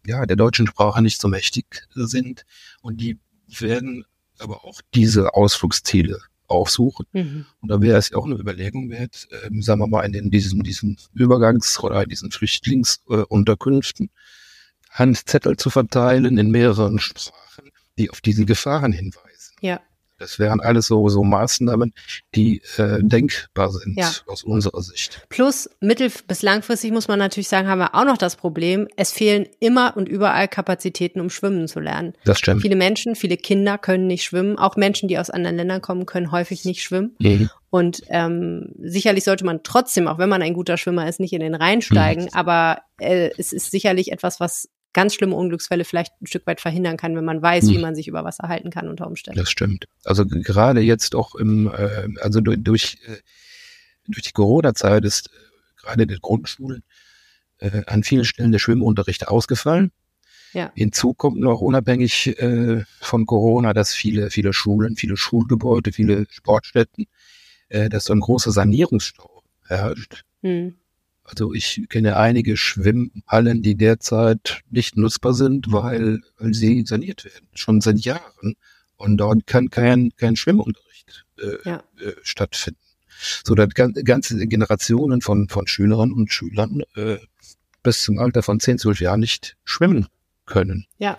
ja 0.05 0.25
der 0.25 0.35
deutschen 0.35 0.67
Sprache 0.67 1.01
nicht 1.01 1.19
so 1.19 1.27
mächtig 1.27 1.87
sind 1.93 2.45
und 2.81 3.01
die 3.01 3.19
werden 3.47 4.05
aber 4.37 4.65
auch 4.65 4.81
diese 4.93 5.33
Ausflugsziele 5.33 6.19
aufsuchen. 6.47 7.05
Mhm. 7.13 7.45
Und 7.61 7.69
da 7.69 7.81
wäre 7.81 7.97
es 7.97 8.09
ja 8.09 8.17
auch 8.17 8.25
eine 8.25 8.35
Überlegung 8.35 8.89
wert, 8.89 9.27
ähm, 9.45 9.61
sagen 9.61 9.81
wir 9.81 9.87
mal, 9.87 10.03
in 10.03 10.13
den, 10.13 10.31
diesen, 10.31 10.63
diesen 10.63 10.97
Übergangs- 11.13 11.79
oder 11.79 12.03
in 12.03 12.09
diesen 12.09 12.31
Flüchtlingsunterkünften 12.31 14.07
äh, 14.07 14.89
Handzettel 14.89 15.57
zu 15.57 15.69
verteilen 15.69 16.37
in 16.37 16.51
mehreren 16.51 16.99
Sprachen, 16.99 17.71
die 17.97 18.09
auf 18.09 18.21
diese 18.21 18.45
Gefahren 18.45 18.91
hinweisen. 18.91 19.55
Ja. 19.61 19.81
Das 20.17 20.39
wären 20.39 20.61
alles 20.61 20.87
so, 20.87 21.09
so 21.09 21.23
Maßnahmen, 21.23 21.93
die 22.35 22.61
äh, 22.77 22.99
denkbar 23.01 23.69
sind 23.71 23.97
ja. 23.97 24.11
aus 24.27 24.43
unserer 24.43 24.81
Sicht. 24.81 25.25
Plus 25.29 25.69
mittel- 25.81 26.11
bis 26.27 26.41
langfristig 26.41 26.91
muss 26.91 27.07
man 27.07 27.19
natürlich 27.19 27.49
sagen, 27.49 27.67
haben 27.67 27.79
wir 27.79 27.95
auch 27.95 28.05
noch 28.05 28.17
das 28.17 28.37
Problem, 28.37 28.87
es 28.95 29.11
fehlen 29.11 29.45
immer 29.59 29.97
und 29.97 30.07
überall 30.07 30.47
Kapazitäten, 30.47 31.19
um 31.19 31.29
schwimmen 31.29 31.67
zu 31.67 31.79
lernen. 31.79 32.13
Das 32.23 32.39
stimmt. 32.39 32.61
Viele 32.61 32.75
Menschen, 32.77 33.15
viele 33.15 33.35
Kinder 33.35 33.77
können 33.77 34.07
nicht 34.07 34.23
schwimmen. 34.23 34.57
Auch 34.57 34.77
Menschen, 34.77 35.09
die 35.09 35.19
aus 35.19 35.29
anderen 35.29 35.57
Ländern 35.57 35.81
kommen, 35.81 36.05
können 36.05 36.31
häufig 36.31 36.63
nicht 36.63 36.81
schwimmen. 36.81 37.15
Mhm. 37.19 37.49
Und 37.69 38.03
ähm, 38.07 38.73
sicherlich 38.79 39.25
sollte 39.25 39.43
man 39.43 39.63
trotzdem, 39.63 40.07
auch 40.07 40.17
wenn 40.17 40.29
man 40.29 40.41
ein 40.41 40.53
guter 40.53 40.77
Schwimmer 40.77 41.09
ist, 41.09 41.19
nicht 41.19 41.33
in 41.33 41.41
den 41.41 41.55
Rhein 41.55 41.81
steigen. 41.81 42.23
Mhm. 42.23 42.29
Aber 42.31 42.79
äh, 42.99 43.31
es 43.37 43.51
ist 43.51 43.69
sicherlich 43.69 44.13
etwas, 44.13 44.39
was 44.39 44.69
ganz 44.95 45.13
schlimme 45.13 45.35
Unglücksfälle 45.35 45.83
vielleicht 45.83 46.13
ein 46.21 46.25
Stück 46.25 46.47
weit 46.47 46.61
verhindern 46.61 46.97
kann, 46.97 47.15
wenn 47.15 47.25
man 47.25 47.41
weiß, 47.41 47.65
hm. 47.65 47.71
wie 47.71 47.77
man 47.77 47.95
sich 47.95 48.07
über 48.07 48.23
Wasser 48.23 48.47
halten 48.47 48.71
kann 48.71 48.87
unter 48.87 49.05
Umständen. 49.05 49.37
Das 49.37 49.51
stimmt. 49.51 49.85
Also 50.05 50.25
gerade 50.25 50.79
jetzt 50.79 51.13
auch 51.13 51.35
im, 51.35 51.67
äh, 51.67 52.07
also 52.21 52.39
durch, 52.39 52.57
durch, 52.61 52.97
äh, 53.05 53.17
durch 54.07 54.23
die 54.23 54.31
Corona-Zeit 54.31 55.03
ist 55.03 55.27
äh, 55.27 55.81
gerade 55.81 56.03
in 56.03 56.07
den 56.07 56.19
Grundschulen 56.19 56.83
äh, 57.59 57.83
an 57.87 58.03
vielen 58.03 58.23
Stellen 58.25 58.53
der 58.53 58.59
Schwimmunterricht 58.59 59.27
ausgefallen. 59.27 59.91
Ja. 60.53 60.71
Hinzu 60.73 61.13
kommt 61.13 61.41
noch 61.41 61.59
unabhängig 61.59 62.39
äh, 62.39 62.85
von 63.01 63.25
Corona, 63.25 63.73
dass 63.73 63.93
viele, 63.93 64.31
viele 64.31 64.53
Schulen, 64.53 64.95
viele 64.95 65.17
Schulgebäude, 65.17 65.91
viele 65.91 66.25
Sportstätten, 66.31 67.07
äh, 67.67 67.89
dass 67.89 68.05
so 68.05 68.13
ein 68.13 68.21
großer 68.21 68.53
Sanierungsstau 68.53 69.43
herrscht. 69.67 70.23
Hm. 70.41 70.75
Also 71.25 71.53
ich 71.53 71.83
kenne 71.89 72.17
einige 72.17 72.55
Schwimmhallen, 72.55 73.63
die 73.63 73.75
derzeit 73.75 74.61
nicht 74.69 74.95
nutzbar 74.95 75.33
sind, 75.33 75.71
weil, 75.71 76.21
weil 76.37 76.53
sie 76.53 76.85
saniert 76.85 77.25
werden, 77.25 77.47
schon 77.53 77.81
seit 77.81 77.99
Jahren. 77.99 78.55
Und 78.95 79.17
dort 79.17 79.47
kann 79.47 79.69
kein, 79.69 80.11
kein 80.17 80.35
Schwimmunterricht 80.35 81.25
äh, 81.39 81.57
ja. 81.69 81.83
äh, 81.99 82.13
stattfinden. 82.21 82.79
So 83.43 83.55
dass 83.55 83.69
ganze 83.73 84.47
Generationen 84.47 85.21
von, 85.21 85.49
von 85.49 85.67
Schülerinnen 85.67 86.13
und 86.13 86.31
Schülern 86.31 86.83
äh, 86.95 87.17
bis 87.81 88.03
zum 88.03 88.19
Alter 88.19 88.43
von 88.43 88.59
10, 88.59 88.77
12 88.79 88.99
Jahren 89.01 89.19
nicht 89.19 89.57
schwimmen 89.63 90.07
können. 90.45 90.85
Ja. 90.97 91.17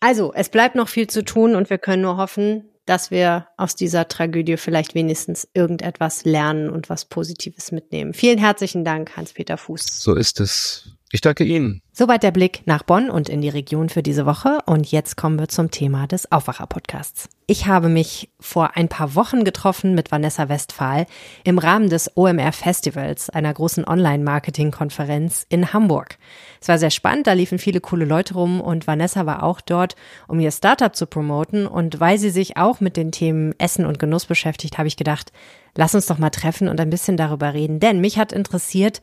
Also, 0.00 0.32
es 0.34 0.48
bleibt 0.48 0.74
noch 0.74 0.88
viel 0.88 1.06
zu 1.06 1.24
tun 1.24 1.54
und 1.54 1.70
wir 1.70 1.78
können 1.78 2.02
nur 2.02 2.16
hoffen, 2.16 2.64
dass 2.86 3.10
wir 3.10 3.48
aus 3.56 3.76
dieser 3.76 4.08
Tragödie 4.08 4.56
vielleicht 4.56 4.94
wenigstens 4.94 5.48
irgendetwas 5.54 6.24
lernen 6.24 6.70
und 6.70 6.88
was 6.90 7.04
Positives 7.04 7.72
mitnehmen. 7.72 8.12
Vielen 8.14 8.38
herzlichen 8.38 8.84
Dank, 8.84 9.16
Hans-Peter 9.16 9.56
Fuß. 9.56 10.02
So 10.02 10.14
ist 10.14 10.40
es. 10.40 10.96
Ich 11.14 11.20
danke 11.20 11.44
Ihnen. 11.44 11.82
Soweit 11.92 12.22
der 12.22 12.30
Blick 12.30 12.62
nach 12.64 12.84
Bonn 12.84 13.10
und 13.10 13.28
in 13.28 13.42
die 13.42 13.50
Region 13.50 13.90
für 13.90 14.02
diese 14.02 14.24
Woche. 14.24 14.60
Und 14.64 14.90
jetzt 14.90 15.14
kommen 15.18 15.38
wir 15.38 15.46
zum 15.46 15.70
Thema 15.70 16.06
des 16.06 16.32
Aufwacher-Podcasts. 16.32 17.28
Ich 17.46 17.66
habe 17.66 17.90
mich 17.90 18.30
vor 18.40 18.76
ein 18.76 18.88
paar 18.88 19.14
Wochen 19.14 19.44
getroffen 19.44 19.94
mit 19.94 20.10
Vanessa 20.10 20.48
Westphal 20.48 21.04
im 21.44 21.58
Rahmen 21.58 21.90
des 21.90 22.16
OMR 22.16 22.52
Festivals, 22.52 23.28
einer 23.28 23.52
großen 23.52 23.86
Online-Marketing-Konferenz 23.86 25.44
in 25.50 25.74
Hamburg. 25.74 26.16
Es 26.62 26.68
war 26.68 26.78
sehr 26.78 26.88
spannend, 26.88 27.26
da 27.26 27.34
liefen 27.34 27.58
viele 27.58 27.82
coole 27.82 28.06
Leute 28.06 28.32
rum 28.32 28.62
und 28.62 28.86
Vanessa 28.86 29.26
war 29.26 29.42
auch 29.42 29.60
dort, 29.60 29.96
um 30.28 30.40
ihr 30.40 30.50
Startup 30.50 30.96
zu 30.96 31.04
promoten. 31.04 31.66
Und 31.66 32.00
weil 32.00 32.16
sie 32.16 32.30
sich 32.30 32.56
auch 32.56 32.80
mit 32.80 32.96
den 32.96 33.12
Themen 33.12 33.54
Essen 33.58 33.84
und 33.84 33.98
Genuss 33.98 34.24
beschäftigt, 34.24 34.78
habe 34.78 34.88
ich 34.88 34.96
gedacht, 34.96 35.30
lass 35.74 35.94
uns 35.94 36.06
doch 36.06 36.16
mal 36.16 36.30
treffen 36.30 36.68
und 36.68 36.80
ein 36.80 36.88
bisschen 36.88 37.18
darüber 37.18 37.52
reden. 37.52 37.80
Denn 37.80 38.00
mich 38.00 38.18
hat 38.18 38.32
interessiert, 38.32 39.02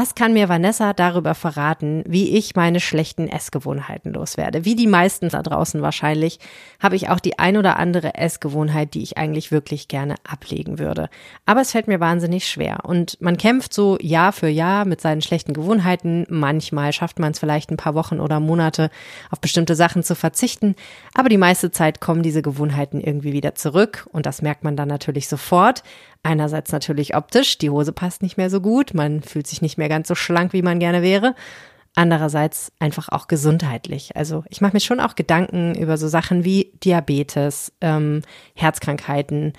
was 0.00 0.14
kann 0.14 0.32
mir 0.32 0.48
Vanessa 0.48 0.92
darüber 0.92 1.34
verraten, 1.34 2.04
wie 2.06 2.36
ich 2.36 2.54
meine 2.54 2.78
schlechten 2.78 3.26
Essgewohnheiten 3.26 4.12
loswerde? 4.12 4.64
Wie 4.64 4.76
die 4.76 4.86
meisten 4.86 5.28
da 5.28 5.42
draußen 5.42 5.82
wahrscheinlich, 5.82 6.38
habe 6.78 6.94
ich 6.94 7.08
auch 7.08 7.18
die 7.18 7.40
ein 7.40 7.56
oder 7.56 7.80
andere 7.80 8.14
Essgewohnheit, 8.14 8.94
die 8.94 9.02
ich 9.02 9.18
eigentlich 9.18 9.50
wirklich 9.50 9.88
gerne 9.88 10.14
ablegen 10.22 10.78
würde. 10.78 11.10
Aber 11.46 11.62
es 11.62 11.72
fällt 11.72 11.88
mir 11.88 11.98
wahnsinnig 11.98 12.46
schwer. 12.46 12.84
Und 12.84 13.20
man 13.20 13.38
kämpft 13.38 13.74
so 13.74 13.98
Jahr 14.00 14.32
für 14.32 14.46
Jahr 14.46 14.84
mit 14.84 15.00
seinen 15.00 15.20
schlechten 15.20 15.52
Gewohnheiten. 15.52 16.26
Manchmal 16.28 16.92
schafft 16.92 17.18
man 17.18 17.32
es 17.32 17.40
vielleicht 17.40 17.72
ein 17.72 17.76
paar 17.76 17.96
Wochen 17.96 18.20
oder 18.20 18.38
Monate, 18.38 18.90
auf 19.32 19.40
bestimmte 19.40 19.74
Sachen 19.74 20.04
zu 20.04 20.14
verzichten. 20.14 20.76
Aber 21.12 21.28
die 21.28 21.38
meiste 21.38 21.72
Zeit 21.72 22.00
kommen 22.00 22.22
diese 22.22 22.42
Gewohnheiten 22.42 23.00
irgendwie 23.00 23.32
wieder 23.32 23.56
zurück. 23.56 24.06
Und 24.12 24.26
das 24.26 24.42
merkt 24.42 24.62
man 24.62 24.76
dann 24.76 24.86
natürlich 24.86 25.26
sofort. 25.26 25.82
Einerseits 26.28 26.72
natürlich 26.72 27.16
optisch, 27.16 27.56
die 27.56 27.70
Hose 27.70 27.90
passt 27.90 28.20
nicht 28.20 28.36
mehr 28.36 28.50
so 28.50 28.60
gut, 28.60 28.92
man 28.92 29.22
fühlt 29.22 29.46
sich 29.46 29.62
nicht 29.62 29.78
mehr 29.78 29.88
ganz 29.88 30.08
so 30.08 30.14
schlank, 30.14 30.52
wie 30.52 30.60
man 30.60 30.78
gerne 30.78 31.00
wäre. 31.00 31.34
Andererseits 31.94 32.70
einfach 32.78 33.08
auch 33.08 33.28
gesundheitlich. 33.28 34.14
Also 34.14 34.44
ich 34.50 34.60
mache 34.60 34.74
mir 34.74 34.80
schon 34.80 35.00
auch 35.00 35.14
Gedanken 35.14 35.74
über 35.74 35.96
so 35.96 36.06
Sachen 36.06 36.44
wie 36.44 36.72
Diabetes, 36.84 37.72
ähm, 37.80 38.20
Herzkrankheiten, 38.54 39.54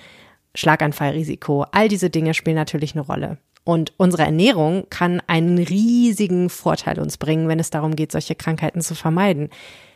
Schlaganfallrisiko. 0.54 1.66
All 1.72 1.88
diese 1.88 2.08
Dinge 2.08 2.34
spielen 2.34 2.54
natürlich 2.54 2.94
eine 2.94 3.02
Rolle. 3.02 3.38
Und 3.64 3.92
unsere 3.96 4.22
Ernährung 4.22 4.86
kann 4.90 5.20
einen 5.26 5.58
riesigen 5.58 6.50
Vorteil 6.50 7.00
uns 7.00 7.16
bringen, 7.16 7.48
wenn 7.48 7.58
es 7.58 7.70
darum 7.70 7.96
geht, 7.96 8.12
solche 8.12 8.36
Krankheiten 8.36 8.80
zu 8.80 8.94
vermeiden. 8.94 9.48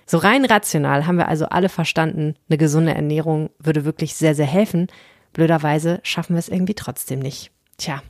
So 0.07 0.19
rein 0.19 0.45
rational 0.45 1.07
haben 1.07 1.19
wir 1.19 1.29
also 1.29 1.47
alle 1.47 1.69
verstanden, 1.69 2.35
eine 2.49 2.59
gesunde 2.59 2.95
Ernährung 2.95 3.51
würde 3.61 3.85
wirklich 3.85 4.17
sehr, 4.17 4.35
sehr 4.35 4.45
helfen. 4.45 4.89
Blöderweise 5.35 6.01
schaffen 6.03 6.35
wir 6.35 6.39
es 6.39 6.49
irgendwie 6.49 6.75
trotzdem 6.75 7.19
nicht. 7.19 7.51
Tja, 7.77 8.03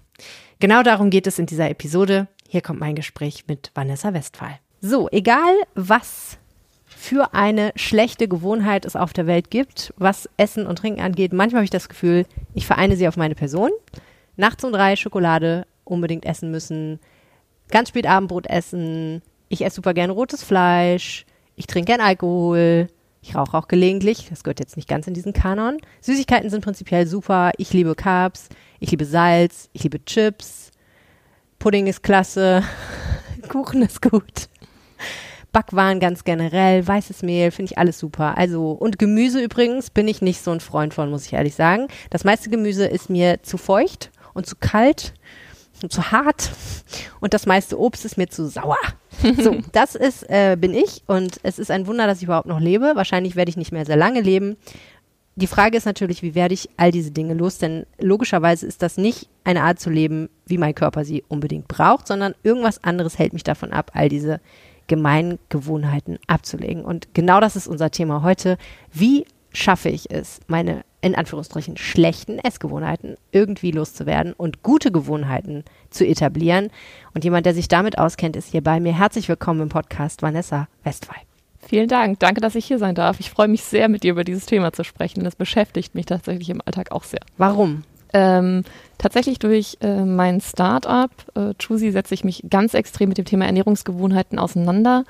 genau 0.61 0.85
darum 0.85 1.11
geht 1.11 1.27
es 1.27 1.41
in 1.41 1.47
dieser 1.47 1.69
Episode. 1.69 2.29
Hier 2.49 2.61
kommt 2.61 2.79
mein 2.79 2.95
Gespräch 2.95 3.47
mit 3.49 3.73
Vanessa 3.75 4.15
Westphal. 4.15 4.61
So, 4.81 5.09
egal 5.11 5.55
was 5.75 6.39
für 6.87 7.35
eine 7.35 7.73
schlechte 7.75 8.29
Gewohnheit 8.29 8.85
es 8.85 8.95
auf 8.95 9.13
der 9.13 9.27
Welt 9.27 9.51
gibt, 9.51 9.93
was 9.97 10.29
Essen 10.37 10.67
und 10.67 10.77
Trinken 10.79 11.01
angeht, 11.01 11.33
manchmal 11.33 11.61
habe 11.61 11.65
ich 11.65 11.71
das 11.71 11.89
Gefühl, 11.89 12.27
ich 12.55 12.67
vereine 12.67 12.97
sie 12.97 13.09
auf 13.09 13.17
meine 13.17 13.35
Person. 13.35 13.71
Nachts 14.37 14.63
um 14.63 14.73
drei 14.73 14.95
Schokolade 14.95 15.67
unbedingt 15.85 16.27
essen 16.27 16.51
müssen, 16.51 17.01
ganz 17.71 17.89
spät 17.89 18.07
Abendbrot 18.07 18.47
essen, 18.47 19.23
ich 19.49 19.65
esse 19.65 19.77
super 19.77 19.95
gerne 19.95 20.13
rotes 20.13 20.43
Fleisch, 20.43 21.25
ich 21.57 21.67
trinke 21.67 21.93
gern 21.93 22.01
Alkohol, 22.01 22.89
ich 23.27 23.35
rauche 23.35 23.57
auch 23.57 23.69
gelegentlich, 23.69 24.27
das 24.29 24.45
gehört 24.45 24.61
jetzt 24.61 24.77
nicht 24.77 24.87
ganz 24.87 25.07
in 25.07 25.15
diesen 25.15 25.33
Kanon. 25.33 25.79
Süßigkeiten 26.03 26.51
sind 26.51 26.63
prinzipiell 26.63 27.07
super. 27.07 27.53
Ich 27.57 27.73
liebe 27.73 27.95
Carbs, 27.95 28.51
ich 28.81 28.91
liebe 28.91 29.07
Salz, 29.07 29.71
ich 29.73 29.83
liebe 29.83 30.05
Chips. 30.05 30.71
Pudding 31.59 31.87
ist 31.87 32.03
klasse, 32.03 32.63
Kuchen 33.49 33.81
ist 33.81 34.03
gut. 34.03 34.51
Backwaren 35.53 36.01
ganz 36.01 36.25
generell, 36.25 36.87
weißes 36.87 37.23
Mehl, 37.23 37.51
finde 37.51 37.73
ich 37.73 37.79
alles 37.79 37.99
super. 37.99 38.37
Also, 38.37 38.73
und 38.73 38.99
Gemüse 38.99 39.41
übrigens 39.41 39.89
bin 39.89 40.07
ich 40.07 40.21
nicht 40.21 40.43
so 40.43 40.51
ein 40.51 40.61
Freund 40.61 40.93
von, 40.93 41.09
muss 41.09 41.25
ich 41.25 41.33
ehrlich 41.33 41.55
sagen. 41.55 41.89
Das 42.11 42.25
meiste 42.25 42.51
Gemüse 42.51 42.85
ist 42.85 43.09
mir 43.09 43.43
zu 43.43 43.57
feucht 43.57 44.11
und 44.35 44.45
zu 44.45 44.57
kalt 44.57 45.15
und 45.85 45.93
zu 45.93 46.11
hart 46.11 46.51
und 47.21 47.35
das 47.35 47.47
meiste 47.47 47.79
Obst 47.79 48.05
ist 48.05 48.17
mir 48.17 48.29
zu 48.29 48.49
sauer. 48.49 48.79
So, 49.41 49.59
das 49.73 49.95
ist, 49.95 50.29
äh, 50.29 50.57
bin 50.59 50.75
ich 50.75 51.03
und 51.07 51.39
es 51.43 51.59
ist 51.59 51.71
ein 51.71 51.87
Wunder, 51.87 52.07
dass 52.07 52.19
ich 52.19 52.25
überhaupt 52.25 52.49
noch 52.49 52.61
lebe. 52.61 52.93
Wahrscheinlich 52.95 53.37
werde 53.37 53.51
ich 53.51 53.57
nicht 53.57 53.71
mehr 53.71 53.87
sehr 53.87 53.97
lange 53.97 54.21
leben. 54.21 54.57
Die 55.37 55.47
Frage 55.47 55.77
ist 55.77 55.85
natürlich, 55.85 56.23
wie 56.23 56.35
werde 56.35 56.55
ich 56.55 56.71
all 56.77 56.91
diese 56.91 57.11
Dinge 57.11 57.35
los? 57.35 57.59
Denn 57.59 57.87
logischerweise 57.99 58.67
ist 58.67 58.83
das 58.83 58.97
nicht 58.97 59.29
eine 59.43 59.63
Art 59.63 59.81
zu 59.81 59.91
leben, 59.91 60.29
wie 60.47 60.59
mein 60.59 60.75
Körper 60.75 61.05
sie 61.05 61.25
unbedingt 61.29 61.69
braucht, 61.69 62.07
sondern 62.07 62.35
irgendwas 62.43 62.83
anderes 62.83 63.19
hält 63.19 63.33
mich 63.33 63.43
davon 63.43 63.73
ab, 63.73 63.91
all 63.95 64.09
diese 64.09 64.41
gemeinen 64.87 65.39
Gewohnheiten 65.49 66.19
abzulegen. 66.29 66.85
Und 66.85 67.15
genau 67.15 67.41
das 67.41 67.57
ist 67.57 67.67
unser 67.67 67.91
Thema 67.91 68.23
heute. 68.23 68.59
Wie 68.93 69.27
schaffe 69.53 69.89
ich 69.89 70.11
es, 70.11 70.41
meine 70.47 70.83
in 71.05 71.15
Anführungsstrichen 71.15 71.77
schlechten 71.77 72.39
Essgewohnheiten 72.39 73.19
irgendwie 73.31 73.73
loszuwerden 73.73 74.33
und 74.33 74.63
gute 74.63 74.91
Gewohnheiten 74.91 75.65
zu 75.91 76.07
etablieren. 76.07 76.71
Und 77.13 77.25
jemand, 77.25 77.45
der 77.45 77.53
sich 77.53 77.69
damit 77.69 77.99
auskennt, 77.99 78.37
ist 78.37 78.53
hier 78.53 78.63
bei 78.63 78.81
mir. 78.81 78.97
Herzlich 78.97 79.29
willkommen 79.29 79.61
im 79.61 79.69
Podcast, 79.69 80.23
Vanessa 80.23 80.67
Westphal. 80.83 81.19
Vielen 81.59 81.89
Dank. 81.89 82.21
Danke, 82.21 82.41
dass 82.41 82.55
ich 82.55 82.65
hier 82.65 82.79
sein 82.79 82.95
darf. 82.95 83.21
Ich 83.21 83.29
freue 83.29 83.49
mich 83.49 83.65
sehr, 83.65 83.91
mit 83.91 84.03
dir 84.03 84.13
über 84.13 84.25
dieses 84.25 84.47
Thema 84.47 84.73
zu 84.73 84.83
sprechen. 84.83 85.25
Das 85.25 85.37
beschäftigt 85.37 85.95
mich 85.95 86.07
tatsächlich 86.07 86.49
im 86.49 86.63
Alltag 86.65 86.91
auch 86.91 87.05
sehr. 87.05 87.21
Warum? 87.37 87.85
Ähm, 88.15 88.65
tatsächlich 88.97 89.39
durch 89.39 89.77
äh, 89.83 90.05
mein 90.05 90.41
Startup, 90.41 91.11
äh, 91.35 91.53
Choosy, 91.63 91.91
setze 91.91 92.15
ich 92.15 92.25
mich 92.25 92.45
ganz 92.49 92.73
extrem 92.73 93.11
mit 93.11 93.19
dem 93.19 93.27
Thema 93.27 93.45
Ernährungsgewohnheiten 93.45 94.39
auseinander. 94.39 95.05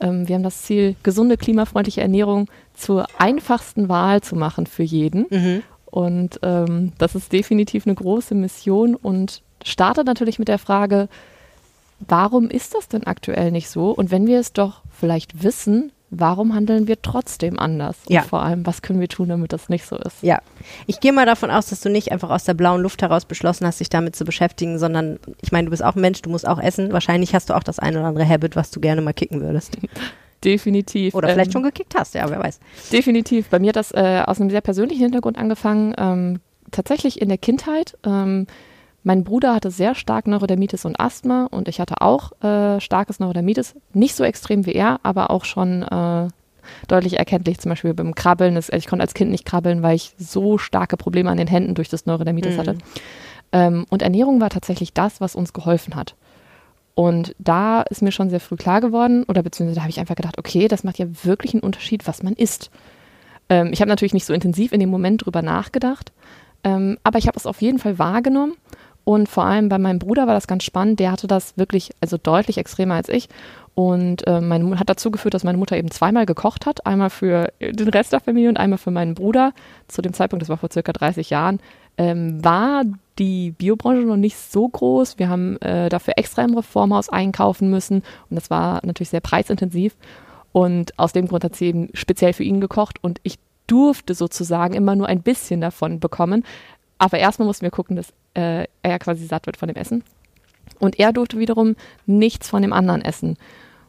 Ähm, 0.00 0.28
wir 0.28 0.34
haben 0.34 0.42
das 0.42 0.62
Ziel, 0.62 0.96
gesunde, 1.02 1.36
klimafreundliche 1.36 2.00
Ernährung 2.00 2.48
zur 2.74 3.06
einfachsten 3.18 3.88
Wahl 3.88 4.20
zu 4.22 4.36
machen 4.36 4.66
für 4.66 4.82
jeden. 4.82 5.26
Mhm. 5.30 5.62
Und 5.86 6.40
ähm, 6.42 6.92
das 6.98 7.14
ist 7.14 7.32
definitiv 7.32 7.86
eine 7.86 7.94
große 7.94 8.34
Mission 8.34 8.94
und 8.94 9.42
startet 9.64 10.06
natürlich 10.06 10.38
mit 10.38 10.48
der 10.48 10.58
Frage, 10.58 11.08
warum 11.98 12.48
ist 12.48 12.74
das 12.74 12.88
denn 12.88 13.04
aktuell 13.04 13.50
nicht 13.50 13.68
so? 13.68 13.90
Und 13.90 14.10
wenn 14.10 14.26
wir 14.26 14.38
es 14.40 14.52
doch 14.52 14.82
vielleicht 14.90 15.42
wissen, 15.42 15.92
warum 16.10 16.54
handeln 16.54 16.86
wir 16.86 17.00
trotzdem 17.00 17.58
anders? 17.58 17.96
Und 18.06 18.14
ja. 18.14 18.22
vor 18.22 18.42
allem, 18.42 18.66
was 18.66 18.82
können 18.82 19.00
wir 19.00 19.08
tun, 19.08 19.28
damit 19.28 19.52
das 19.52 19.68
nicht 19.68 19.86
so 19.86 19.96
ist? 19.96 20.22
Ja, 20.22 20.40
ich 20.86 21.00
gehe 21.00 21.12
mal 21.12 21.26
davon 21.26 21.50
aus, 21.50 21.66
dass 21.66 21.80
du 21.80 21.88
nicht 21.88 22.12
einfach 22.12 22.30
aus 22.30 22.44
der 22.44 22.54
blauen 22.54 22.82
Luft 22.82 23.02
heraus 23.02 23.24
beschlossen 23.24 23.66
hast, 23.66 23.80
dich 23.80 23.88
damit 23.88 24.16
zu 24.16 24.24
beschäftigen, 24.24 24.78
sondern 24.78 25.18
ich 25.40 25.52
meine, 25.52 25.66
du 25.66 25.70
bist 25.70 25.84
auch 25.84 25.94
ein 25.94 26.00
Mensch, 26.00 26.20
du 26.22 26.30
musst 26.30 26.46
auch 26.46 26.60
essen. 26.60 26.92
Wahrscheinlich 26.92 27.34
hast 27.34 27.50
du 27.50 27.54
auch 27.54 27.62
das 27.62 27.78
ein 27.78 27.96
oder 27.96 28.06
andere 28.06 28.28
Habit, 28.28 28.56
was 28.56 28.70
du 28.70 28.80
gerne 28.80 29.00
mal 29.00 29.12
kicken 29.12 29.40
würdest. 29.40 29.78
Definitiv. 30.44 31.14
Oder 31.14 31.28
vielleicht 31.28 31.50
ähm, 31.50 31.52
schon 31.52 31.62
gekickt 31.62 31.94
hast, 31.96 32.14
ja, 32.14 32.28
wer 32.30 32.40
weiß. 32.40 32.60
Definitiv. 32.92 33.48
Bei 33.48 33.58
mir 33.58 33.68
hat 33.68 33.76
das 33.76 33.92
äh, 33.92 34.22
aus 34.26 34.40
einem 34.40 34.50
sehr 34.50 34.62
persönlichen 34.62 35.02
Hintergrund 35.02 35.36
angefangen. 35.36 35.94
Ähm, 35.98 36.40
tatsächlich 36.70 37.20
in 37.20 37.28
der 37.28 37.38
Kindheit. 37.38 37.98
Ähm, 38.04 38.46
mein 39.02 39.24
Bruder 39.24 39.54
hatte 39.54 39.70
sehr 39.70 39.94
stark 39.94 40.26
Neurodermitis 40.26 40.84
und 40.84 41.00
Asthma 41.00 41.46
und 41.50 41.68
ich 41.68 41.80
hatte 41.80 42.00
auch 42.00 42.32
äh, 42.42 42.80
starkes 42.80 43.18
Neurodermitis. 43.18 43.74
Nicht 43.94 44.14
so 44.14 44.24
extrem 44.24 44.66
wie 44.66 44.72
er, 44.72 45.00
aber 45.02 45.30
auch 45.30 45.44
schon 45.44 45.82
äh, 45.82 46.28
deutlich 46.86 47.18
erkenntlich, 47.18 47.58
zum 47.58 47.70
Beispiel 47.70 47.94
beim 47.94 48.14
Krabbeln. 48.14 48.58
Ich 48.72 48.86
konnte 48.86 49.02
als 49.02 49.14
Kind 49.14 49.30
nicht 49.30 49.46
krabbeln, 49.46 49.82
weil 49.82 49.96
ich 49.96 50.14
so 50.18 50.58
starke 50.58 50.96
Probleme 50.96 51.30
an 51.30 51.38
den 51.38 51.46
Händen 51.46 51.74
durch 51.74 51.88
das 51.88 52.04
Neurodermitis 52.04 52.54
mhm. 52.54 52.58
hatte. 52.58 52.78
Ähm, 53.52 53.86
und 53.88 54.02
Ernährung 54.02 54.40
war 54.40 54.50
tatsächlich 54.50 54.92
das, 54.92 55.20
was 55.20 55.34
uns 55.34 55.52
geholfen 55.52 55.96
hat. 55.96 56.14
Und 56.94 57.34
da 57.38 57.82
ist 57.82 58.02
mir 58.02 58.12
schon 58.12 58.28
sehr 58.28 58.40
früh 58.40 58.56
klar 58.56 58.82
geworden, 58.82 59.24
oder 59.24 59.42
beziehungsweise 59.42 59.76
da 59.76 59.82
habe 59.82 59.90
ich 59.90 60.00
einfach 60.00 60.16
gedacht, 60.16 60.38
okay, 60.38 60.68
das 60.68 60.84
macht 60.84 60.98
ja 60.98 61.06
wirklich 61.24 61.54
einen 61.54 61.62
Unterschied, 61.62 62.06
was 62.06 62.22
man 62.22 62.34
isst. 62.34 62.70
Ähm, 63.48 63.70
ich 63.72 63.80
habe 63.80 63.88
natürlich 63.88 64.12
nicht 64.12 64.26
so 64.26 64.34
intensiv 64.34 64.72
in 64.72 64.80
dem 64.80 64.90
Moment 64.90 65.24
drüber 65.24 65.40
nachgedacht, 65.40 66.12
ähm, 66.62 66.98
aber 67.02 67.18
ich 67.18 67.26
habe 67.26 67.38
es 67.38 67.46
auf 67.46 67.62
jeden 67.62 67.78
Fall 67.78 67.98
wahrgenommen 67.98 68.54
und 69.10 69.28
vor 69.28 69.44
allem 69.44 69.68
bei 69.68 69.78
meinem 69.78 69.98
Bruder 69.98 70.28
war 70.28 70.34
das 70.34 70.46
ganz 70.46 70.62
spannend. 70.62 71.00
Der 71.00 71.10
hatte 71.10 71.26
das 71.26 71.58
wirklich, 71.58 71.90
also 72.00 72.16
deutlich 72.16 72.58
extremer 72.58 72.94
als 72.94 73.08
ich. 73.08 73.28
Und 73.74 74.24
äh, 74.28 74.40
meine 74.40 74.78
hat 74.78 74.88
dazu 74.88 75.10
geführt, 75.10 75.34
dass 75.34 75.42
meine 75.42 75.58
Mutter 75.58 75.76
eben 75.76 75.90
zweimal 75.90 76.26
gekocht 76.26 76.64
hat. 76.64 76.86
Einmal 76.86 77.10
für 77.10 77.52
den 77.60 77.88
Rest 77.88 78.12
der 78.12 78.20
Familie 78.20 78.50
und 78.50 78.56
einmal 78.56 78.78
für 78.78 78.92
meinen 78.92 79.14
Bruder. 79.14 79.52
Zu 79.88 80.00
dem 80.00 80.12
Zeitpunkt, 80.12 80.42
das 80.42 80.48
war 80.48 80.58
vor 80.58 80.70
circa 80.70 80.92
30 80.92 81.28
Jahren, 81.28 81.58
ähm, 81.98 82.44
war 82.44 82.84
die 83.18 83.50
Biobranche 83.50 84.02
noch 84.02 84.16
nicht 84.16 84.36
so 84.36 84.68
groß. 84.68 85.18
Wir 85.18 85.28
haben 85.28 85.60
äh, 85.60 85.88
dafür 85.88 86.14
extra 86.16 86.44
im 86.44 86.54
Reformhaus 86.54 87.08
einkaufen 87.08 87.68
müssen. 87.68 88.04
Und 88.30 88.36
das 88.36 88.48
war 88.48 88.78
natürlich 88.84 89.10
sehr 89.10 89.20
preisintensiv. 89.20 89.96
Und 90.52 90.96
aus 91.00 91.12
dem 91.12 91.26
Grund 91.26 91.42
hat 91.42 91.56
sie 91.56 91.66
eben 91.66 91.88
speziell 91.94 92.32
für 92.32 92.44
ihn 92.44 92.60
gekocht. 92.60 93.02
Und 93.02 93.18
ich 93.24 93.40
durfte 93.66 94.14
sozusagen 94.14 94.74
immer 94.74 94.94
nur 94.94 95.08
ein 95.08 95.22
bisschen 95.22 95.60
davon 95.60 95.98
bekommen. 95.98 96.44
Aber 97.00 97.18
erstmal 97.18 97.46
mussten 97.46 97.62
wir 97.62 97.72
gucken, 97.72 97.96
dass 97.96 98.12
äh, 98.34 98.66
er 98.82 98.98
quasi 99.00 99.26
satt 99.26 99.46
wird 99.46 99.56
von 99.56 99.68
dem 99.68 99.76
Essen. 99.76 100.04
Und 100.78 101.00
er 101.00 101.12
durfte 101.12 101.38
wiederum 101.38 101.74
nichts 102.06 102.48
von 102.48 102.62
dem 102.62 102.72
anderen 102.72 103.02
essen. 103.02 103.36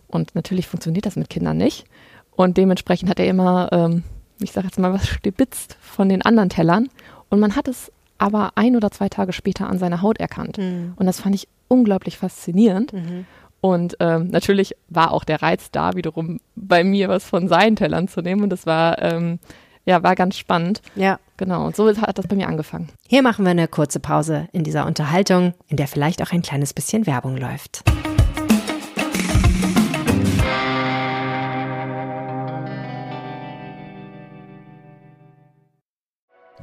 Und 0.08 0.34
natürlich 0.34 0.68
funktioniert 0.68 1.06
das 1.06 1.16
mit 1.16 1.30
Kindern 1.30 1.58
nicht. 1.58 1.86
Und 2.32 2.58
dementsprechend 2.58 3.10
hat 3.10 3.20
er 3.20 3.28
immer 3.28 3.70
ähm, 3.72 4.04
ich 4.44 4.52
sage 4.52 4.68
jetzt 4.68 4.80
mal 4.80 4.94
was 4.94 5.08
stibitzt 5.08 5.78
von 5.82 6.10
den 6.10 6.22
anderen 6.22 6.50
Tellern 6.50 6.90
und 7.30 7.40
man 7.40 7.56
hat 7.56 7.68
es 7.68 7.92
aber 8.18 8.52
ein 8.56 8.76
oder 8.76 8.92
zwei 8.92 9.10
Tage 9.10 9.34
später 9.34 9.68
an 9.68 9.80
seiner 9.80 10.02
Haut 10.02 10.20
erkannt. 10.20 10.58
Mhm. 10.58 10.94
Und 10.96 11.06
das 11.06 11.20
fand 11.20 11.34
ich 11.34 11.48
unglaublich 11.68 12.18
faszinierend. 12.18 12.94
Mhm. 12.94 13.26
Und 13.62 13.98
ähm, 14.00 14.28
natürlich 14.28 14.76
war 14.90 15.12
auch 15.12 15.24
der 15.24 15.42
Reiz 15.42 15.72
da, 15.72 15.96
wiederum 15.96 16.40
bei 16.56 16.84
mir 16.84 17.10
was 17.10 17.24
von 17.24 17.48
seinen 17.48 17.76
Tellern 17.76 18.08
zu 18.08 18.22
nehmen. 18.22 18.44
Und 18.44 18.50
das 18.50 18.66
war, 18.68 19.02
ähm, 19.02 19.40
ja, 19.86 20.04
war 20.04 20.16
ganz 20.16 20.38
spannend. 20.38 20.82
Ja. 20.96 21.20
Genau. 21.38 21.66
Und 21.66 21.76
so 21.76 21.88
hat 21.88 22.20
das 22.20 22.28
bei 22.28 22.36
mir 22.36 22.48
angefangen. 22.48 22.90
Hier 23.08 23.24
machen 23.24 23.46
wir 23.46 23.50
eine 23.50 23.68
kurze 23.68 24.00
Pause 24.00 24.48
in 24.52 24.64
dieser 24.64 24.86
Unterhaltung, 24.86 25.56
in 25.68 25.78
der 25.78 25.88
vielleicht 25.88 26.22
auch 26.22 26.32
ein 26.32 26.44
kleines 26.44 26.72
bisschen 26.72 27.08
Werbung 27.08 27.36
läuft. 27.36 27.84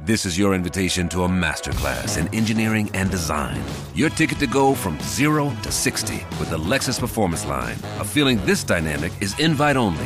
This 0.05 0.25
is 0.25 0.39
your 0.39 0.55
invitation 0.55 1.09
to 1.09 1.25
a 1.25 1.27
masterclass 1.27 2.17
in 2.17 2.33
engineering 2.33 2.89
and 2.93 3.11
design. 3.11 3.61
Your 3.93 4.09
ticket 4.09 4.39
to 4.39 4.47
go 4.47 4.73
from 4.73 4.97
zero 5.01 5.51
to 5.61 5.71
60 5.71 6.25
with 6.39 6.49
the 6.49 6.57
Lexus 6.57 6.97
Performance 6.99 7.45
Line. 7.45 7.75
A 7.99 8.05
feeling 8.05 8.43
this 8.45 8.63
dynamic 8.63 9.11
is 9.21 9.37
invite 9.39 9.75
only. 9.75 10.05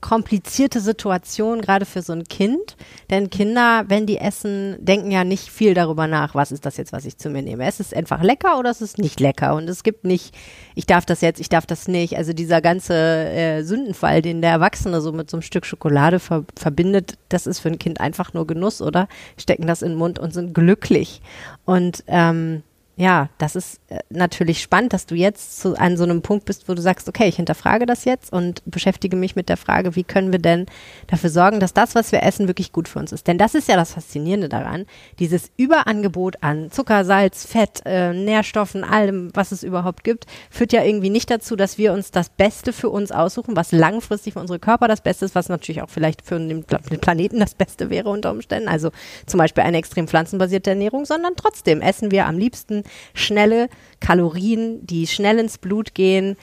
komplizierte 0.00 0.80
Situation, 0.80 1.60
gerade 1.60 1.84
für 1.84 2.02
so 2.02 2.12
ein 2.12 2.24
Kind. 2.24 2.76
Denn 3.10 3.30
Kinder, 3.30 3.84
wenn 3.88 4.06
die 4.06 4.18
essen, 4.18 4.76
denken 4.80 5.10
ja 5.10 5.24
nicht 5.24 5.50
viel 5.50 5.74
darüber 5.74 6.06
nach, 6.06 6.34
was 6.34 6.52
ist 6.52 6.64
das 6.66 6.76
jetzt, 6.76 6.92
was 6.92 7.04
ich 7.04 7.18
zu 7.18 7.30
mir 7.30 7.42
nehme. 7.42 7.66
Es 7.66 7.80
ist 7.80 7.94
einfach 7.94 8.22
lecker 8.22 8.58
oder 8.58 8.70
es 8.70 8.80
ist 8.80 8.98
nicht 8.98 9.20
lecker. 9.20 9.54
Und 9.54 9.68
es 9.68 9.82
gibt 9.82 10.04
nicht, 10.04 10.34
ich 10.74 10.86
darf 10.86 11.04
das 11.04 11.20
jetzt, 11.20 11.40
ich 11.40 11.48
darf 11.48 11.66
das 11.66 11.88
nicht. 11.88 12.16
Also 12.16 12.32
dieser 12.32 12.60
ganze 12.60 12.94
äh, 12.94 13.62
Sündenfall, 13.62 14.22
den 14.22 14.40
der 14.40 14.52
Erwachsene 14.52 15.00
so 15.00 15.12
mit 15.12 15.30
so 15.30 15.36
einem 15.36 15.42
Stück 15.42 15.66
Schokolade 15.66 16.20
ver 16.20 16.44
verbindet, 16.56 17.18
das 17.28 17.46
ist 17.46 17.58
für 17.58 17.68
ein 17.68 17.78
Kind 17.78 18.00
einfach 18.00 18.32
nur 18.34 18.46
Genuss, 18.46 18.80
oder? 18.80 19.08
Stecken 19.36 19.66
das 19.66 19.82
in 19.82 19.90
den 19.90 19.98
Mund 19.98 20.18
und 20.18 20.32
sind 20.32 20.54
glücklich. 20.54 21.20
Und 21.64 22.04
ähm, 22.06 22.62
ja, 22.98 23.28
das 23.38 23.54
ist 23.54 23.80
äh, 23.90 24.00
natürlich 24.10 24.60
spannend, 24.60 24.92
dass 24.92 25.06
du 25.06 25.14
jetzt 25.14 25.60
zu, 25.60 25.78
an 25.78 25.96
so 25.96 26.02
einem 26.02 26.20
Punkt 26.20 26.46
bist, 26.46 26.68
wo 26.68 26.74
du 26.74 26.82
sagst, 26.82 27.08
okay, 27.08 27.28
ich 27.28 27.36
hinterfrage 27.36 27.86
das 27.86 28.04
jetzt 28.04 28.32
und 28.32 28.60
beschäftige 28.66 29.14
mich 29.14 29.36
mit 29.36 29.48
der 29.48 29.56
Frage, 29.56 29.94
wie 29.94 30.02
können 30.02 30.32
wir 30.32 30.40
denn 30.40 30.66
dafür 31.06 31.30
sorgen, 31.30 31.60
dass 31.60 31.72
das, 31.72 31.94
was 31.94 32.10
wir 32.10 32.24
essen, 32.24 32.48
wirklich 32.48 32.72
gut 32.72 32.88
für 32.88 32.98
uns 32.98 33.12
ist. 33.12 33.28
Denn 33.28 33.38
das 33.38 33.54
ist 33.54 33.68
ja 33.68 33.76
das 33.76 33.92
Faszinierende 33.92 34.48
daran, 34.48 34.84
dieses 35.20 35.52
Überangebot 35.56 36.42
an 36.42 36.72
Zucker, 36.72 37.04
Salz, 37.04 37.46
Fett, 37.46 37.82
äh, 37.84 38.12
Nährstoffen, 38.12 38.82
allem, 38.82 39.30
was 39.32 39.52
es 39.52 39.62
überhaupt 39.62 40.02
gibt, 40.02 40.26
führt 40.50 40.72
ja 40.72 40.82
irgendwie 40.82 41.10
nicht 41.10 41.30
dazu, 41.30 41.54
dass 41.54 41.78
wir 41.78 41.92
uns 41.92 42.10
das 42.10 42.30
Beste 42.30 42.72
für 42.72 42.90
uns 42.90 43.12
aussuchen, 43.12 43.54
was 43.54 43.70
langfristig 43.70 44.32
für 44.32 44.40
unsere 44.40 44.58
Körper 44.58 44.88
das 44.88 45.02
Beste 45.02 45.24
ist, 45.24 45.36
was 45.36 45.48
natürlich 45.48 45.82
auch 45.82 45.90
vielleicht 45.90 46.22
für 46.22 46.40
den 46.40 46.64
Planeten 46.64 47.38
das 47.38 47.54
Beste 47.54 47.90
wäre 47.90 48.08
unter 48.08 48.32
Umständen. 48.32 48.68
Also 48.68 48.90
zum 49.26 49.38
Beispiel 49.38 49.62
eine 49.62 49.78
extrem 49.78 50.08
pflanzenbasierte 50.08 50.70
Ernährung, 50.70 51.04
sondern 51.04 51.36
trotzdem 51.36 51.80
essen 51.80 52.10
wir 52.10 52.26
am 52.26 52.38
liebsten 52.38 52.82
schnelle 53.14 53.68
Kalorien, 54.00 54.86
die 54.86 55.06
schnell 55.06 55.38
ins 55.38 55.58
Blut 55.58 55.94
gehen, 55.94 56.36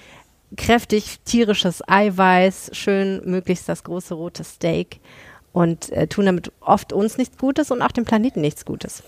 kräftig 0.57 1.19
tierisches 1.25 1.81
Eiweiß, 1.87 2.71
schön 2.73 3.21
möglichst 3.25 3.67
das 3.67 3.83
große 3.83 4.13
rote 4.13 4.43
Steak 4.43 4.99
und 5.51 5.89
äh, 5.91 6.07
tun 6.07 6.25
damit 6.25 6.51
oft 6.59 6.93
uns 6.93 7.17
nichts 7.17 7.37
Gutes 7.37 7.71
und 7.71 7.81
auch 7.81 7.91
dem 7.91 8.05
Planeten 8.05 8.41
nichts 8.41 8.65
Gutes. 8.65 9.03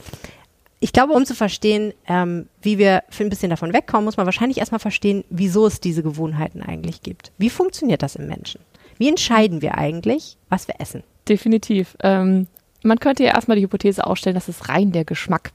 Ich 0.80 0.93
glaube, 0.93 1.13
um 1.13 1.26
zu 1.26 1.34
verstehen, 1.34 1.93
ähm, 2.08 2.47
wie 2.62 2.78
wir 2.78 3.04
für 3.10 3.23
ein 3.23 3.30
bisschen 3.30 3.50
davon 3.50 3.73
wegkommen, 3.73 4.06
muss 4.06 4.17
man 4.17 4.28
wahrscheinlich 4.28 4.60
erstmal 4.60 4.80
verstehen, 4.80 5.23
wieso 5.30 5.65
es 5.65 5.82
diese 5.82 6.04
Gewohnheiten 6.04 6.62
eigentlich 6.62 7.02
gibt. 7.02 7.32
Wie 7.38 7.50
funktioniert 7.50 8.04
das 8.04 8.15
im 8.15 8.28
Menschen? 8.28 8.62
Wie 8.97 9.10
entscheiden 9.10 9.62
wir 9.62 9.78
eigentlich, 9.78 10.38
was 10.50 10.67
wir 10.67 10.76
essen? 10.80 11.04
Definitiv. 11.28 11.97
Ähm, 12.04 12.47
man 12.84 13.00
könnte 13.00 13.23
ja 13.23 13.34
erstmal 13.34 13.58
die 13.58 13.63
Hypothese 13.63 14.06
aufstellen, 14.06 14.36
das 14.36 14.50
ist 14.50 14.69
rein 14.69 14.91
der 14.91 15.04
Geschmack. 15.04 15.52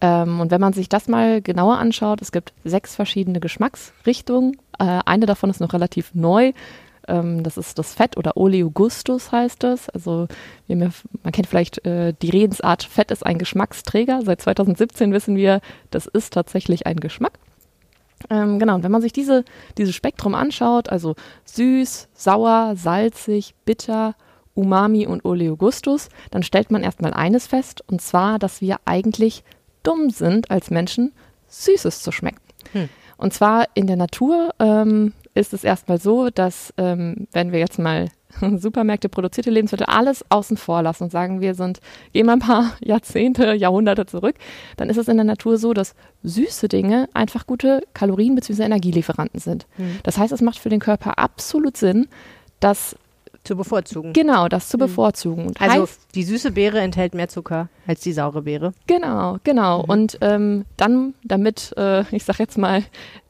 Ähm, 0.00 0.40
und 0.40 0.50
wenn 0.50 0.60
man 0.60 0.72
sich 0.72 0.88
das 0.88 1.08
mal 1.08 1.42
genauer 1.42 1.78
anschaut, 1.78 2.22
es 2.22 2.32
gibt 2.32 2.52
sechs 2.64 2.94
verschiedene 2.94 3.40
Geschmacksrichtungen. 3.40 4.56
Äh, 4.78 5.00
eine 5.04 5.26
davon 5.26 5.50
ist 5.50 5.60
noch 5.60 5.72
relativ 5.72 6.14
neu. 6.14 6.52
Ähm, 7.06 7.42
das 7.42 7.56
ist 7.56 7.78
das 7.78 7.94
Fett 7.94 8.16
oder 8.16 8.36
Oleogustus 8.36 9.32
heißt 9.32 9.64
es. 9.64 9.88
Also 9.90 10.26
ja, 10.68 10.76
man 10.76 11.32
kennt 11.32 11.46
vielleicht 11.46 11.84
äh, 11.84 12.14
die 12.20 12.30
Redensart, 12.30 12.82
Fett 12.82 13.10
ist 13.10 13.26
ein 13.26 13.38
Geschmacksträger. 13.38 14.22
Seit 14.24 14.40
2017 14.40 15.12
wissen 15.12 15.36
wir, 15.36 15.60
das 15.90 16.06
ist 16.06 16.32
tatsächlich 16.32 16.86
ein 16.86 17.00
Geschmack. 17.00 17.38
Ähm, 18.28 18.58
genau, 18.58 18.74
und 18.74 18.84
wenn 18.84 18.92
man 18.92 19.02
sich 19.02 19.12
diese, 19.12 19.44
dieses 19.78 19.94
Spektrum 19.94 20.34
anschaut, 20.34 20.90
also 20.90 21.14
süß, 21.46 22.08
sauer, 22.14 22.74
salzig, 22.76 23.54
bitter, 23.64 24.14
Umami 24.54 25.06
und 25.06 25.24
Oleogustus, 25.24 26.10
dann 26.30 26.42
stellt 26.42 26.70
man 26.70 26.82
erstmal 26.82 27.14
eines 27.14 27.46
fest, 27.46 27.82
und 27.86 28.02
zwar, 28.02 28.38
dass 28.38 28.60
wir 28.60 28.76
eigentlich 28.84 29.42
dumm 29.82 30.10
sind 30.10 30.50
als 30.50 30.70
Menschen, 30.70 31.12
Süßes 31.48 32.02
zu 32.02 32.12
schmecken. 32.12 32.40
Hm. 32.72 32.88
Und 33.16 33.34
zwar 33.34 33.66
in 33.74 33.86
der 33.86 33.96
Natur 33.96 34.54
ähm, 34.58 35.12
ist 35.34 35.52
es 35.52 35.64
erstmal 35.64 36.00
so, 36.00 36.30
dass 36.30 36.72
ähm, 36.76 37.26
wenn 37.32 37.52
wir 37.52 37.58
jetzt 37.58 37.78
mal 37.78 38.08
Supermärkte, 38.56 39.08
produzierte 39.08 39.50
Lebensmittel, 39.50 39.86
alles 39.86 40.24
außen 40.30 40.56
vor 40.56 40.82
lassen 40.82 41.04
und 41.04 41.10
sagen, 41.10 41.40
wir 41.40 41.54
sind, 41.54 41.80
gehen 42.12 42.26
mal 42.26 42.34
ein 42.34 42.38
paar 42.40 42.76
Jahrzehnte, 42.80 43.54
Jahrhunderte 43.54 44.06
zurück, 44.06 44.36
dann 44.76 44.88
ist 44.88 44.96
es 44.96 45.08
in 45.08 45.16
der 45.16 45.24
Natur 45.24 45.58
so, 45.58 45.74
dass 45.74 45.94
süße 46.22 46.68
Dinge 46.68 47.08
einfach 47.12 47.46
gute 47.46 47.82
Kalorien- 47.94 48.34
bzw. 48.34 48.62
Energielieferanten 48.62 49.40
sind. 49.40 49.66
Hm. 49.76 49.98
Das 50.02 50.18
heißt, 50.18 50.32
es 50.32 50.40
macht 50.40 50.58
für 50.58 50.68
den 50.68 50.80
Körper 50.80 51.18
absolut 51.18 51.76
Sinn, 51.76 52.08
dass 52.60 52.96
zu 53.44 53.56
bevorzugen. 53.56 54.12
Genau, 54.12 54.48
das 54.48 54.68
zu 54.68 54.78
bevorzugen. 54.78 55.46
Und 55.46 55.60
also 55.60 55.82
heißt, 55.82 56.14
die 56.14 56.24
süße 56.24 56.52
Beere 56.52 56.80
enthält 56.80 57.14
mehr 57.14 57.28
Zucker 57.28 57.68
als 57.86 58.00
die 58.00 58.12
saure 58.12 58.42
Beere. 58.42 58.72
Genau, 58.86 59.38
genau. 59.44 59.82
Mhm. 59.82 59.90
Und 59.90 60.18
ähm, 60.20 60.64
dann, 60.76 61.14
damit, 61.24 61.74
äh, 61.76 62.04
ich 62.14 62.24
sag 62.24 62.38
jetzt 62.38 62.58
mal, 62.58 62.84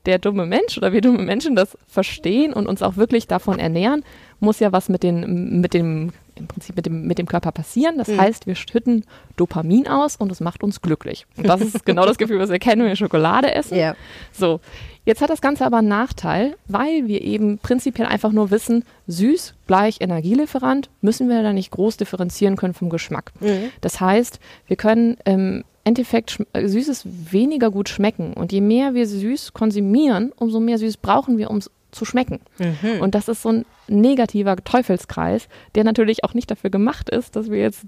der 0.06 0.18
dumme 0.18 0.46
Mensch 0.46 0.78
oder 0.78 0.92
wir 0.92 1.00
dumme 1.00 1.22
Menschen 1.22 1.54
das 1.54 1.76
verstehen 1.86 2.52
und 2.52 2.66
uns 2.66 2.82
auch 2.82 2.96
wirklich 2.96 3.26
davon 3.26 3.58
ernähren, 3.58 4.02
muss 4.40 4.58
ja 4.58 4.72
was 4.72 4.88
mit, 4.88 5.02
den, 5.02 5.60
mit 5.60 5.74
dem 5.74 6.12
im 6.40 6.48
Prinzip 6.48 6.76
mit 6.76 6.86
dem, 6.86 7.06
mit 7.06 7.18
dem 7.18 7.26
Körper 7.26 7.52
passieren. 7.52 7.98
Das 7.98 8.08
mhm. 8.08 8.20
heißt, 8.20 8.46
wir 8.46 8.54
schütten 8.54 9.04
Dopamin 9.36 9.86
aus 9.86 10.16
und 10.16 10.32
es 10.32 10.40
macht 10.40 10.62
uns 10.62 10.80
glücklich. 10.80 11.26
Und 11.36 11.46
das 11.46 11.60
ist 11.60 11.84
genau 11.86 12.06
das 12.06 12.18
Gefühl, 12.18 12.38
was 12.38 12.50
wir 12.50 12.58
kennen, 12.58 12.82
wenn 12.82 12.88
wir 12.88 12.96
Schokolade 12.96 13.54
essen. 13.54 13.76
Yeah. 13.76 13.96
So, 14.32 14.60
jetzt 15.04 15.22
hat 15.22 15.30
das 15.30 15.40
Ganze 15.40 15.64
aber 15.64 15.78
einen 15.78 15.88
Nachteil, 15.88 16.56
weil 16.66 17.06
wir 17.06 17.22
eben 17.22 17.58
prinzipiell 17.58 18.08
einfach 18.08 18.32
nur 18.32 18.50
wissen, 18.50 18.84
süß 19.06 19.54
gleich 19.66 19.98
Energielieferant, 20.00 20.90
müssen 21.00 21.28
wir 21.28 21.42
da 21.42 21.52
nicht 21.52 21.70
groß 21.70 21.96
differenzieren 21.96 22.56
können 22.56 22.74
vom 22.74 22.90
Geschmack. 22.90 23.32
Mhm. 23.40 23.70
Das 23.80 24.00
heißt, 24.00 24.40
wir 24.66 24.76
können 24.76 25.16
im 25.24 25.64
Endeffekt 25.84 26.44
äh, 26.52 26.66
Süßes 26.66 27.04
weniger 27.32 27.70
gut 27.70 27.88
schmecken. 27.88 28.34
Und 28.34 28.52
je 28.52 28.60
mehr 28.60 28.94
wir 28.94 29.06
süß 29.06 29.52
konsumieren, 29.52 30.32
umso 30.36 30.60
mehr 30.60 30.78
Süß 30.78 30.98
brauchen 30.98 31.38
wir, 31.38 31.50
um 31.50 31.56
es 31.56 31.70
zu 31.92 32.04
schmecken. 32.04 32.40
Mhm. 32.58 33.00
Und 33.00 33.14
das 33.14 33.28
ist 33.28 33.42
so 33.42 33.50
ein 33.50 33.64
negativer 33.88 34.56
Teufelskreis, 34.56 35.48
der 35.74 35.84
natürlich 35.84 36.24
auch 36.24 36.34
nicht 36.34 36.50
dafür 36.50 36.70
gemacht 36.70 37.10
ist, 37.10 37.36
dass 37.36 37.50
wir 37.50 37.58
jetzt 37.58 37.86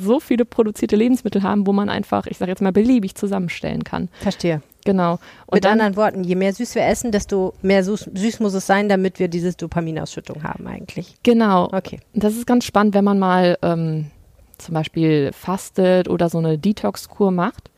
so 0.00 0.20
viele 0.20 0.44
produzierte 0.44 0.96
Lebensmittel 0.96 1.42
haben, 1.42 1.66
wo 1.66 1.72
man 1.72 1.88
einfach, 1.88 2.26
ich 2.26 2.38
sage 2.38 2.50
jetzt 2.50 2.62
mal, 2.62 2.72
beliebig 2.72 3.14
zusammenstellen 3.14 3.84
kann. 3.84 4.08
Verstehe. 4.20 4.62
Genau. 4.84 5.18
Und 5.46 5.54
Mit 5.54 5.64
dann, 5.64 5.72
anderen 5.72 5.96
Worten, 5.96 6.24
je 6.24 6.34
mehr 6.34 6.52
süß 6.52 6.74
wir 6.74 6.86
essen, 6.86 7.10
desto 7.10 7.54
mehr 7.62 7.84
süß, 7.84 8.10
süß 8.14 8.40
muss 8.40 8.54
es 8.54 8.66
sein, 8.66 8.88
damit 8.88 9.18
wir 9.18 9.28
diese 9.28 9.52
Dopaminausschüttung 9.52 10.42
haben 10.42 10.66
eigentlich. 10.66 11.14
Genau. 11.22 11.68
Okay. 11.72 12.00
Das 12.12 12.36
ist 12.36 12.46
ganz 12.46 12.64
spannend, 12.64 12.94
wenn 12.94 13.04
man 13.04 13.18
mal 13.18 13.58
ähm, 13.62 14.10
zum 14.58 14.74
Beispiel 14.74 15.30
fastet 15.32 16.08
oder 16.08 16.28
so 16.28 16.38
eine 16.38 16.58
Detox-Kur 16.58 17.30
macht 17.30 17.70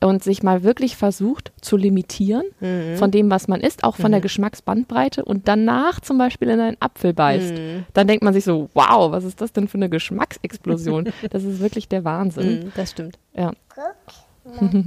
und 0.00 0.22
sich 0.22 0.42
mal 0.42 0.62
wirklich 0.62 0.96
versucht 0.96 1.52
zu 1.60 1.76
limitieren 1.76 2.44
mhm. 2.60 2.96
von 2.96 3.10
dem, 3.10 3.30
was 3.30 3.48
man 3.48 3.60
isst, 3.60 3.84
auch 3.84 3.96
von 3.96 4.06
mhm. 4.06 4.12
der 4.12 4.20
Geschmacksbandbreite 4.20 5.24
und 5.24 5.48
danach 5.48 6.00
zum 6.00 6.18
Beispiel 6.18 6.48
in 6.48 6.60
einen 6.60 6.76
Apfel 6.80 7.12
beißt, 7.12 7.54
mhm. 7.54 7.86
dann 7.94 8.06
denkt 8.06 8.22
man 8.22 8.34
sich 8.34 8.44
so, 8.44 8.68
wow, 8.74 9.10
was 9.10 9.24
ist 9.24 9.40
das 9.40 9.52
denn 9.52 9.68
für 9.68 9.78
eine 9.78 9.88
Geschmacksexplosion? 9.88 11.12
das 11.30 11.44
ist 11.44 11.60
wirklich 11.60 11.88
der 11.88 12.04
Wahnsinn. 12.04 12.64
Mhm, 12.64 12.72
das 12.74 12.90
stimmt. 12.90 13.18
Ja. 13.34 13.52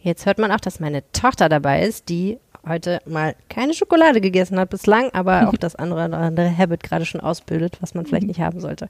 Jetzt 0.00 0.26
hört 0.26 0.38
man 0.38 0.50
auch, 0.50 0.60
dass 0.60 0.80
meine 0.80 1.02
Tochter 1.12 1.48
dabei 1.48 1.82
ist, 1.82 2.08
die 2.08 2.38
heute 2.66 3.00
mal 3.06 3.34
keine 3.48 3.74
Schokolade 3.74 4.20
gegessen 4.20 4.58
hat 4.58 4.70
bislang, 4.70 5.10
aber 5.12 5.48
auch 5.48 5.56
das 5.60 5.76
andere, 5.76 6.02
andere 6.02 6.56
Habit 6.56 6.82
gerade 6.82 7.04
schon 7.04 7.20
ausbildet, 7.20 7.78
was 7.80 7.94
man 7.94 8.06
vielleicht 8.06 8.26
nicht 8.26 8.40
haben 8.40 8.60
sollte. 8.60 8.88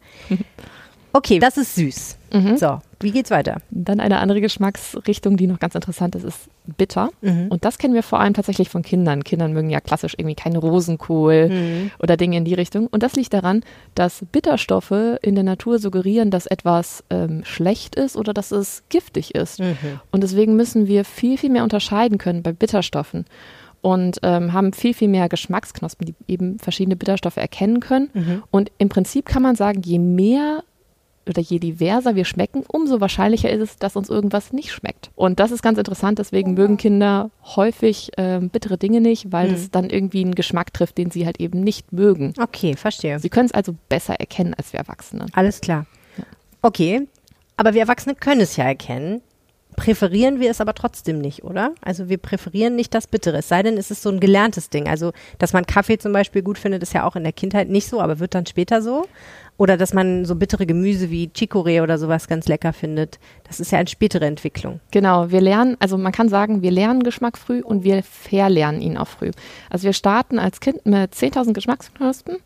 Okay, 1.12 1.38
das 1.38 1.56
ist 1.58 1.74
süß. 1.74 2.16
Mhm. 2.32 2.56
So, 2.56 2.80
wie 3.00 3.10
geht's 3.10 3.30
weiter? 3.30 3.58
Dann 3.70 4.00
eine 4.00 4.18
andere 4.18 4.40
Geschmacksrichtung, 4.40 5.36
die 5.36 5.46
noch 5.46 5.58
ganz 5.58 5.74
interessant 5.74 6.14
ist, 6.14 6.24
ist 6.24 6.48
bitter. 6.78 7.10
Mhm. 7.20 7.48
Und 7.48 7.64
das 7.64 7.76
kennen 7.76 7.92
wir 7.92 8.02
vor 8.02 8.20
allem 8.20 8.32
tatsächlich 8.32 8.70
von 8.70 8.82
Kindern. 8.82 9.22
Kindern 9.22 9.52
mögen 9.52 9.68
ja 9.68 9.80
klassisch 9.80 10.14
irgendwie 10.16 10.34
keinen 10.34 10.56
Rosenkohl 10.56 11.48
Mhm. 11.50 11.90
oder 11.98 12.16
Dinge 12.16 12.38
in 12.38 12.44
die 12.44 12.54
Richtung. 12.54 12.86
Und 12.86 13.02
das 13.02 13.14
liegt 13.14 13.34
daran, 13.34 13.62
dass 13.94 14.24
Bitterstoffe 14.32 15.18
in 15.20 15.34
der 15.34 15.44
Natur 15.44 15.78
suggerieren, 15.78 16.30
dass 16.30 16.46
etwas 16.46 17.04
ähm, 17.10 17.44
schlecht 17.44 17.94
ist 17.96 18.16
oder 18.16 18.32
dass 18.32 18.50
es 18.50 18.82
giftig 18.88 19.34
ist. 19.34 19.60
Mhm. 19.60 19.76
Und 20.10 20.22
deswegen 20.22 20.56
müssen 20.56 20.86
wir 20.86 21.04
viel, 21.04 21.36
viel 21.36 21.50
mehr 21.50 21.64
unterscheiden 21.64 22.16
können 22.16 22.42
bei 22.42 22.52
Bitterstoffen. 22.52 23.26
Und 23.82 24.20
ähm, 24.22 24.52
haben 24.52 24.72
viel, 24.72 24.94
viel 24.94 25.08
mehr 25.08 25.28
Geschmacksknospen, 25.28 26.06
die 26.06 26.14
eben 26.32 26.60
verschiedene 26.60 26.94
Bitterstoffe 26.94 27.36
erkennen 27.36 27.80
können. 27.80 28.10
Mhm. 28.14 28.42
Und 28.52 28.70
im 28.78 28.88
Prinzip 28.88 29.26
kann 29.26 29.42
man 29.42 29.56
sagen, 29.56 29.82
je 29.84 29.98
mehr 29.98 30.62
oder 31.28 31.40
je 31.40 31.58
diverser 31.58 32.16
wir 32.16 32.24
schmecken, 32.24 32.64
umso 32.66 33.00
wahrscheinlicher 33.00 33.50
ist 33.50 33.60
es, 33.60 33.76
dass 33.76 33.96
uns 33.96 34.08
irgendwas 34.08 34.52
nicht 34.52 34.72
schmeckt. 34.72 35.10
Und 35.14 35.38
das 35.40 35.50
ist 35.52 35.62
ganz 35.62 35.78
interessant, 35.78 36.18
deswegen 36.18 36.54
mögen 36.54 36.76
Kinder 36.76 37.30
häufig 37.56 38.10
ähm, 38.16 38.50
bittere 38.50 38.76
Dinge 38.78 39.00
nicht, 39.00 39.30
weil 39.32 39.48
Mhm. 39.48 39.54
es 39.54 39.70
dann 39.70 39.90
irgendwie 39.90 40.22
einen 40.22 40.34
Geschmack 40.34 40.72
trifft, 40.72 40.98
den 40.98 41.10
sie 41.10 41.24
halt 41.26 41.38
eben 41.40 41.60
nicht 41.60 41.92
mögen. 41.92 42.34
Okay, 42.40 42.74
verstehe. 42.76 43.18
Sie 43.20 43.28
können 43.28 43.46
es 43.46 43.52
also 43.52 43.74
besser 43.88 44.14
erkennen 44.14 44.54
als 44.54 44.72
wir 44.72 44.80
Erwachsene. 44.80 45.26
Alles 45.32 45.60
klar. 45.60 45.86
Okay, 46.62 47.06
aber 47.56 47.74
wir 47.74 47.82
Erwachsene 47.82 48.14
können 48.14 48.40
es 48.40 48.56
ja 48.56 48.64
erkennen. 48.64 49.20
Präferieren 49.74 50.38
wir 50.38 50.50
es 50.50 50.60
aber 50.60 50.74
trotzdem 50.74 51.18
nicht, 51.18 51.44
oder? 51.44 51.72
Also 51.80 52.10
wir 52.10 52.18
präferieren 52.18 52.76
nicht 52.76 52.92
das 52.94 53.06
Bittere. 53.06 53.38
Es 53.38 53.48
sei 53.48 53.62
denn, 53.62 53.78
es 53.78 53.90
ist 53.90 54.02
so 54.02 54.10
ein 54.10 54.20
gelerntes 54.20 54.68
Ding. 54.68 54.86
Also, 54.86 55.12
dass 55.38 55.54
man 55.54 55.64
Kaffee 55.64 55.96
zum 55.96 56.12
Beispiel 56.12 56.42
gut 56.42 56.58
findet, 56.58 56.82
ist 56.82 56.92
ja 56.92 57.04
auch 57.04 57.16
in 57.16 57.22
der 57.22 57.32
Kindheit 57.32 57.70
nicht 57.70 57.88
so, 57.88 58.00
aber 58.00 58.18
wird 58.18 58.34
dann 58.34 58.44
später 58.44 58.82
so. 58.82 59.06
Oder 59.62 59.76
dass 59.76 59.94
man 59.94 60.24
so 60.24 60.34
bittere 60.34 60.66
Gemüse 60.66 61.08
wie 61.10 61.28
Chicorée 61.28 61.84
oder 61.84 61.96
sowas 61.96 62.26
ganz 62.26 62.48
lecker 62.48 62.72
findet. 62.72 63.20
Das 63.46 63.60
ist 63.60 63.70
ja 63.70 63.78
eine 63.78 63.86
spätere 63.86 64.24
Entwicklung. 64.26 64.80
Genau, 64.90 65.30
wir 65.30 65.40
lernen, 65.40 65.76
also 65.78 65.96
man 65.98 66.10
kann 66.10 66.28
sagen, 66.28 66.62
wir 66.62 66.72
lernen 66.72 67.04
Geschmack 67.04 67.38
früh 67.38 67.60
und 67.62 67.84
wir 67.84 68.02
verlernen 68.02 68.80
ihn 68.82 68.96
auch 68.98 69.06
früh. 69.06 69.30
Also 69.70 69.84
wir 69.84 69.92
starten 69.92 70.40
als 70.40 70.58
Kind 70.58 70.84
mit 70.84 71.14
10.000 71.14 71.52
Geschmacksknospen 71.52 72.38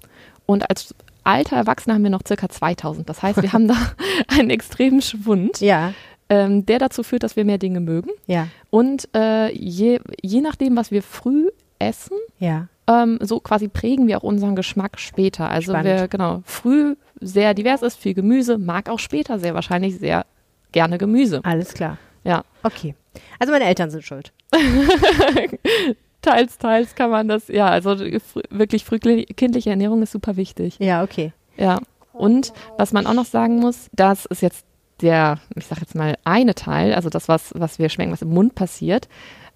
und 0.45 0.69
als 0.69 0.95
alter 1.25 1.57
Erwachsener 1.57 1.95
haben 1.95 2.03
wir 2.03 2.11
noch 2.11 2.21
circa 2.29 2.49
2.000. 2.49 3.05
Das 3.07 3.23
heißt, 3.23 3.41
wir 3.41 3.55
haben 3.55 3.67
da 3.67 3.77
einen 4.29 4.51
extremen 4.51 5.01
Schwund, 5.01 5.61
Ja, 5.63 5.95
ähm, 6.29 6.67
der 6.67 6.79
dazu 6.81 7.03
führt, 7.03 7.23
dass 7.23 7.35
wir 7.35 7.47
mehr 7.47 7.57
Dinge 7.59 7.81
mögen. 7.81 8.11
ja, 8.27 8.49
Und 8.69 9.09
äh, 9.15 9.51
je, 9.57 10.01
je 10.23 10.43
nachdem, 10.43 10.77
was 10.77 10.91
wir 10.91 11.03
früh 11.03 11.49
essen, 11.79 12.19
ja. 12.41 12.67
ähm, 12.89 13.19
so 13.23 13.41
quasi 13.41 13.69
prägen 13.69 14.07
wir 14.07 14.19
auch 14.19 14.23
unseren 14.23 14.55
Geschmack 14.55 14.99
später. 14.99 15.49
Also 15.49 15.73
Spannend. 15.73 15.87
wer 15.87 16.09
genau 16.09 16.43
früh 16.45 16.95
sehr 17.21 17.55
divers 17.55 17.83
ist, 17.83 17.99
viel 17.99 18.15
Gemüse, 18.15 18.59
mag 18.59 18.89
auch 18.89 18.99
später 18.99 19.39
sehr 19.39 19.55
wahrscheinlich 19.55 19.99
sehr 19.99 20.27
gerne 20.73 20.99
Gemüse. 20.99 21.41
Alles 21.45 21.75
klar. 21.75 21.99
Ja. 22.25 22.45
Okay. 22.63 22.95
Also 23.39 23.53
meine 23.53 23.65
Eltern 23.65 23.91
sind 23.91 24.05
schuld. 24.05 24.33
teils, 26.23 26.59
teils 26.59 26.95
kann 26.95 27.11
man 27.11 27.29
das, 27.29 27.49
ja, 27.49 27.67
also 27.69 27.97
fr 27.97 28.43
wirklich 28.51 28.85
frühkindliche 28.85 29.71
Ernährung 29.71 30.03
ist 30.03 30.13
super 30.13 30.37
wichtig. 30.37 30.77
Ja, 30.79 31.03
okay. 31.03 31.33
Ja. 31.57 31.79
Und 32.13 32.53
was 32.79 32.93
man 32.93 33.07
auch 33.07 33.15
noch 33.15 33.27
sagen 33.27 33.59
muss, 33.59 33.89
das 33.93 34.27
ist 34.27 34.43
jetzt 34.43 34.65
der, 35.01 35.39
ich 35.55 35.67
sag 35.67 35.81
jetzt 35.81 35.95
mal, 35.95 36.17
eine 36.25 36.55
Teil, 36.55 36.95
also 36.95 37.11
das, 37.11 37.29
was, 37.29 37.53
was 37.55 37.79
wir 37.79 37.89
schmecken, 37.89 38.13
was 38.13 38.23
im 38.23 38.31
Mund 38.31 38.55
passiert. 38.55 39.09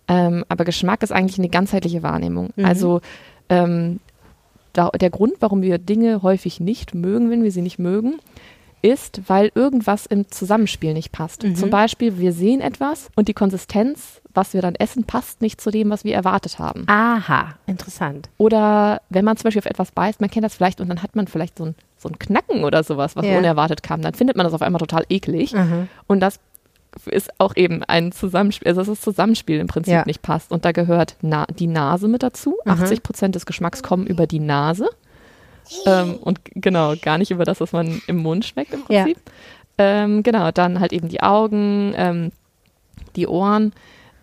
Ähm, 0.09 0.45
aber 0.49 0.65
Geschmack 0.65 1.03
ist 1.03 1.13
eigentlich 1.13 1.39
eine 1.39 1.49
ganzheitliche 1.49 2.03
Wahrnehmung. 2.03 2.51
Mhm. 2.57 2.65
Also 2.65 3.01
ähm, 3.49 4.01
da, 4.73 4.89
der 4.91 5.11
Grund, 5.11 5.35
warum 5.41 5.63
wir 5.63 5.79
Dinge 5.79 6.23
häufig 6.23 6.61
nicht 6.61 6.95
mögen, 6.95 7.31
wenn 7.31 7.43
wir 7.43 7.53
sie 7.53 7.63
nicht 7.63 7.79
mögen, 7.79 8.15
ist, 8.83 9.21
weil 9.29 9.53
irgendwas 9.55 10.07
im 10.07 10.31
Zusammenspiel 10.31 10.95
nicht 10.95 11.13
passt. 11.13 11.43
Mhm. 11.43 11.55
Zum 11.55 11.69
Beispiel, 11.71 12.19
wir 12.19 12.33
sehen 12.33 12.61
etwas 12.63 13.11
und 13.15 13.29
die 13.29 13.35
Konsistenz, 13.35 14.23
was 14.33 14.55
wir 14.55 14.63
dann 14.63 14.75
essen, 14.75 15.05
passt 15.05 15.43
nicht 15.43 15.61
zu 15.61 15.71
dem, 15.71 15.91
was 15.91 16.05
wir 16.05 16.15
erwartet 16.15 16.59
haben. 16.59 16.85
Aha, 16.87 17.57
interessant. 17.67 18.31
Oder 18.39 19.03
wenn 19.11 19.25
man 19.25 19.37
zum 19.37 19.45
Beispiel 19.45 19.61
auf 19.61 19.67
etwas 19.67 19.93
beißt, 19.93 20.21
man 20.23 20.31
kennt 20.31 20.45
das 20.45 20.55
vielleicht 20.55 20.81
und 20.81 20.89
dann 20.89 21.03
hat 21.03 21.15
man 21.15 21.27
vielleicht 21.27 21.59
so 21.59 21.65
ein, 21.67 21.75
so 21.99 22.09
ein 22.09 22.19
Knacken 22.19 22.65
oder 22.65 22.83
sowas, 22.83 23.17
was 23.17 23.27
Ja. 23.27 23.37
unerwartet 23.37 23.83
kam, 23.83 24.01
dann 24.01 24.15
findet 24.15 24.37
man 24.37 24.45
das 24.45 24.55
auf 24.55 24.63
einmal 24.63 24.79
total 24.81 25.05
eklig. 25.11 25.53
Mhm. 25.53 25.89
Und 26.07 26.21
das 26.21 26.41
ist 27.07 27.31
auch 27.39 27.55
eben 27.57 27.83
ein 27.85 28.13
Zusammenspiel, 28.13 28.69
also 28.69 28.81
dass 28.81 28.89
das 28.89 29.01
Zusammenspiel 29.01 29.59
im 29.61 29.67
Prinzip 29.67 29.93
Ja. 29.95 30.03
nicht 30.07 30.23
passt. 30.23 30.51
Und 30.51 30.65
da 30.65 30.73
gehört 30.73 31.17
na 31.23 31.47
die 31.47 31.67
Nase 31.67 32.09
mit 32.09 32.23
dazu. 32.23 32.57
Mhm. 32.65 32.73
80 32.73 33.03
Prozent 33.03 33.35
des 33.35 33.47
Geschmacks 33.47 33.83
kommen 33.83 34.07
über 34.07 34.27
die 34.27 34.41
Nase. 34.41 34.89
Ähm, 35.87 36.15
und 36.17 36.41
genau, 36.47 36.95
gar 37.01 37.19
nicht 37.19 37.31
über 37.31 37.45
das, 37.45 37.61
was 37.61 37.73
man 37.73 38.03
im 38.07 38.17
Mund 38.17 38.45
schmeckt 38.45 38.73
im 38.75 38.83
Ja. 38.89 39.05
Prinzip. 39.05 39.19
Ähm, 39.79 40.23
genau, 40.23 40.51
dann 40.51 40.81
halt 40.81 40.93
eben 40.93 41.09
die 41.09 41.23
Augen, 41.23 41.93
ähm, 41.97 42.33
die 43.17 43.27
Ohren, 43.27 43.73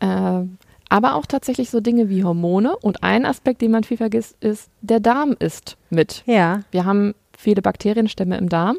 äh, 0.01 0.41
aber 0.89 1.15
auch 1.15 1.25
tatsächlich 1.25 1.69
so 1.69 1.79
Dinge 1.79 2.09
wie 2.09 2.23
Hormone. 2.23 2.75
Und 2.77 3.03
ein 3.03 3.25
Aspekt, 3.25 3.61
den 3.61 3.71
man 3.71 3.83
viel 3.83 3.97
vergisst, 3.97 4.35
ist, 4.41 4.69
der 4.81 4.99
Darm 4.99 5.35
ist 5.39 5.77
mit. 5.89 6.23
Ja, 6.25 6.61
Wir 6.71 6.85
haben 6.85 7.13
viele 7.37 7.61
Bakterienstämme 7.61 8.37
im 8.37 8.49
Darm 8.49 8.77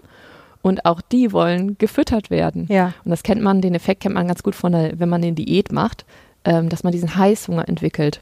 und 0.62 0.84
auch 0.84 1.00
die 1.00 1.32
wollen 1.32 1.78
gefüttert 1.78 2.30
werden. 2.30 2.66
ja. 2.70 2.92
Und 3.04 3.10
das 3.10 3.22
kennt 3.22 3.42
man, 3.42 3.60
den 3.60 3.74
Effekt 3.74 4.02
kennt 4.02 4.14
man 4.14 4.26
ganz 4.26 4.42
gut 4.42 4.54
von 4.54 4.72
der, 4.72 4.98
wenn 4.98 5.08
man 5.08 5.22
eine 5.22 5.32
Diät 5.32 5.72
macht, 5.72 6.04
ähm, 6.44 6.68
dass 6.68 6.82
man 6.84 6.92
diesen 6.92 7.16
Heißhunger 7.16 7.68
entwickelt. 7.68 8.20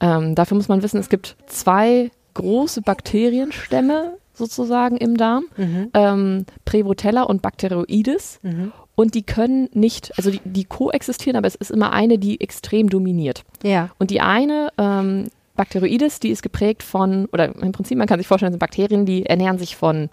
Ähm, 0.00 0.34
dafür 0.34 0.56
muss 0.56 0.68
man 0.68 0.82
wissen, 0.82 0.98
es 0.98 1.08
gibt 1.08 1.36
zwei 1.46 2.10
große 2.34 2.82
Bakterienstämme 2.82 4.14
sozusagen 4.34 4.96
im 4.96 5.16
Darm, 5.16 5.44
Mhm. 5.56 5.90
ähm, 5.94 6.46
Prevotella 6.64 7.22
und 7.22 7.42
Bacteroides. 7.42 8.40
Mhm. 8.42 8.72
Und 8.94 9.14
die 9.14 9.22
können 9.22 9.68
nicht, 9.72 10.12
also 10.18 10.30
die, 10.30 10.40
die 10.44 10.64
koexistieren, 10.64 11.36
aber 11.36 11.46
es 11.46 11.54
ist 11.54 11.70
immer 11.70 11.92
eine, 11.92 12.18
die 12.18 12.40
extrem 12.40 12.88
dominiert. 12.90 13.44
Ja. 13.62 13.90
Und 13.98 14.10
die 14.10 14.20
eine, 14.20 14.68
ähm, 14.78 15.28
Bacteroides, 15.56 16.18
die 16.20 16.30
ist 16.30 16.42
geprägt 16.42 16.82
von, 16.82 17.26
oder 17.32 17.54
im 17.54 17.72
Prinzip, 17.72 17.98
man 17.98 18.06
kann 18.06 18.18
sich 18.18 18.26
vorstellen, 18.26 18.52
sind 18.52 18.58
Bakterien, 18.58 19.04
die 19.06 19.26
ernähren 19.26 19.58
sich 19.58 19.76
von 19.76 20.08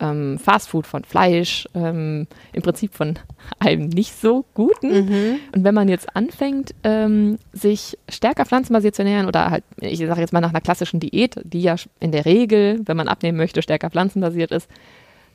ähm, 0.00 0.38
Fastfood, 0.38 0.86
von 0.86 1.04
Fleisch, 1.04 1.68
ähm, 1.74 2.26
im 2.52 2.62
Prinzip 2.62 2.94
von 2.94 3.18
allem 3.58 3.88
nicht 3.88 4.18
so 4.20 4.44
Guten. 4.54 5.06
Mhm. 5.06 5.36
Und 5.54 5.64
wenn 5.64 5.74
man 5.74 5.88
jetzt 5.88 6.16
anfängt, 6.16 6.74
ähm, 6.84 7.38
sich 7.52 7.98
stärker 8.08 8.44
pflanzenbasiert 8.46 8.94
zu 8.94 9.02
ernähren 9.02 9.26
oder 9.28 9.50
halt, 9.50 9.64
ich 9.80 9.98
sage 9.98 10.20
jetzt 10.20 10.32
mal 10.32 10.40
nach 10.40 10.50
einer 10.50 10.60
klassischen 10.60 11.00
Diät, 11.00 11.36
die 11.44 11.60
ja 11.62 11.76
in 12.00 12.12
der 12.12 12.24
Regel, 12.24 12.80
wenn 12.86 12.96
man 12.96 13.08
abnehmen 13.08 13.38
möchte, 13.38 13.62
stärker 13.62 13.90
pflanzenbasiert 13.90 14.50
ist, 14.50 14.68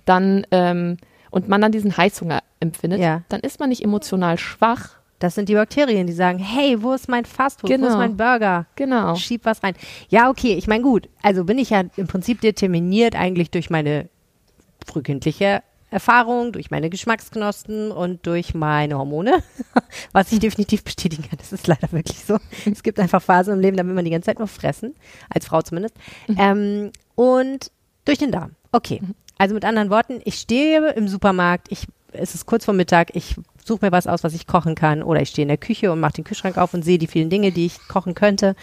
dann 0.06 0.45
ähm, 0.51 0.97
und 1.32 1.49
man 1.49 1.60
dann 1.62 1.71
diesen 1.71 1.95
Heißhunger 1.97 2.39
empfindet, 2.60 2.99
Ja. 3.01 3.21
dann 3.30 3.41
ist 3.41 3.60
man 3.60 3.69
nicht 3.69 3.84
emotional 3.84 4.38
schwach. 4.38 4.91
Das 5.19 5.36
sind 5.36 5.47
die 5.49 5.54
Bakterien, 5.56 6.08
die 6.08 6.13
sagen, 6.13 6.39
hey, 6.39 6.82
wo 6.82 6.93
ist 6.93 7.08
mein 7.10 7.25
Fastfood? 7.25 7.69
Wo 7.69 7.73
ist 7.73 7.82
Genau. 7.82 7.97
mein 7.97 8.17
Burger? 8.17 8.65
Genau. 8.75 9.15
Schieb 9.15 9.45
was 9.45 9.63
rein. 9.63 9.73
Ja, 10.10 10.30
okay, 10.30 10.54
ich 10.56 10.67
meine, 10.67 10.84
gut. 10.84 11.10
Also 11.23 11.45
bin 11.45 11.58
ich 11.58 11.69
ja 11.71 11.84
im 11.95 12.08
Prinzip 12.08 12.41
determiniert 12.41 13.15
eigentlich 13.15 13.49
durch 13.49 13.69
meine 13.69 14.10
frühkindliche 14.86 15.62
Erfahrung, 15.91 16.52
durch 16.52 16.71
meine 16.71 16.89
Geschmacksknospen 16.89 17.91
und 17.91 18.26
durch 18.26 18.54
meine 18.54 18.98
Hormone, 18.98 19.43
was 20.12 20.32
ich 20.32 20.39
definitiv 20.39 20.84
bestätigen 20.84 21.24
kann. 21.24 21.38
Das 21.38 21.54
ist 21.54 21.67
leider 21.67 21.91
wirklich 21.91 22.26
so. 22.26 22.38
Es 22.69 22.84
gibt 22.84 23.00
einfach 23.00 23.21
Phasen 23.21 23.54
im 23.54 23.60
Leben, 23.60 23.78
da 23.78 23.86
will 23.86 23.93
man 23.93 24.04
die 24.04 24.12
ganze 24.12 24.28
Zeit 24.28 24.39
nur 24.39 24.48
fressen, 24.48 24.95
als 25.30 25.45
Frau 25.45 25.62
zumindest. 25.62 25.95
Ähm, 26.38 26.91
und 27.15 27.71
durch 28.04 28.17
den 28.17 28.32
Darm. 28.32 28.52
Okay. 28.71 29.02
Also 29.38 29.54
mit 29.54 29.65
anderen 29.65 29.89
Worten, 29.89 30.21
ich 30.24 30.36
stehe 30.36 30.91
im 30.91 31.08
Supermarkt, 31.08 31.67
ich, 31.71 31.88
es 32.13 32.36
ist 32.36 32.45
kurz 32.45 32.65
vor 32.65 32.74
Mittag, 32.74 33.15
ich 33.15 33.36
suche 33.63 33.86
mir 33.86 33.91
was 33.91 34.08
aus, 34.08 34.24
was 34.24 34.34
ich 34.34 34.48
kochen 34.48 34.76
kann, 34.76 35.04
oder 35.04 35.21
ich 35.21 35.30
stehe 35.30 35.43
in 35.43 35.50
der 35.50 35.58
Küche 35.58 35.91
und 35.91 36.00
mache 36.00 36.13
den 36.13 36.24
Kühlschrank 36.24 36.58
auf 36.58 36.74
und 36.74 36.84
sehe 36.84 36.98
die 36.98 37.08
vielen 37.08 37.30
Dinge, 37.30 37.52
die 37.52 37.65
ich 37.65 37.80
kochen 37.88 38.15
könnte. 38.15 38.56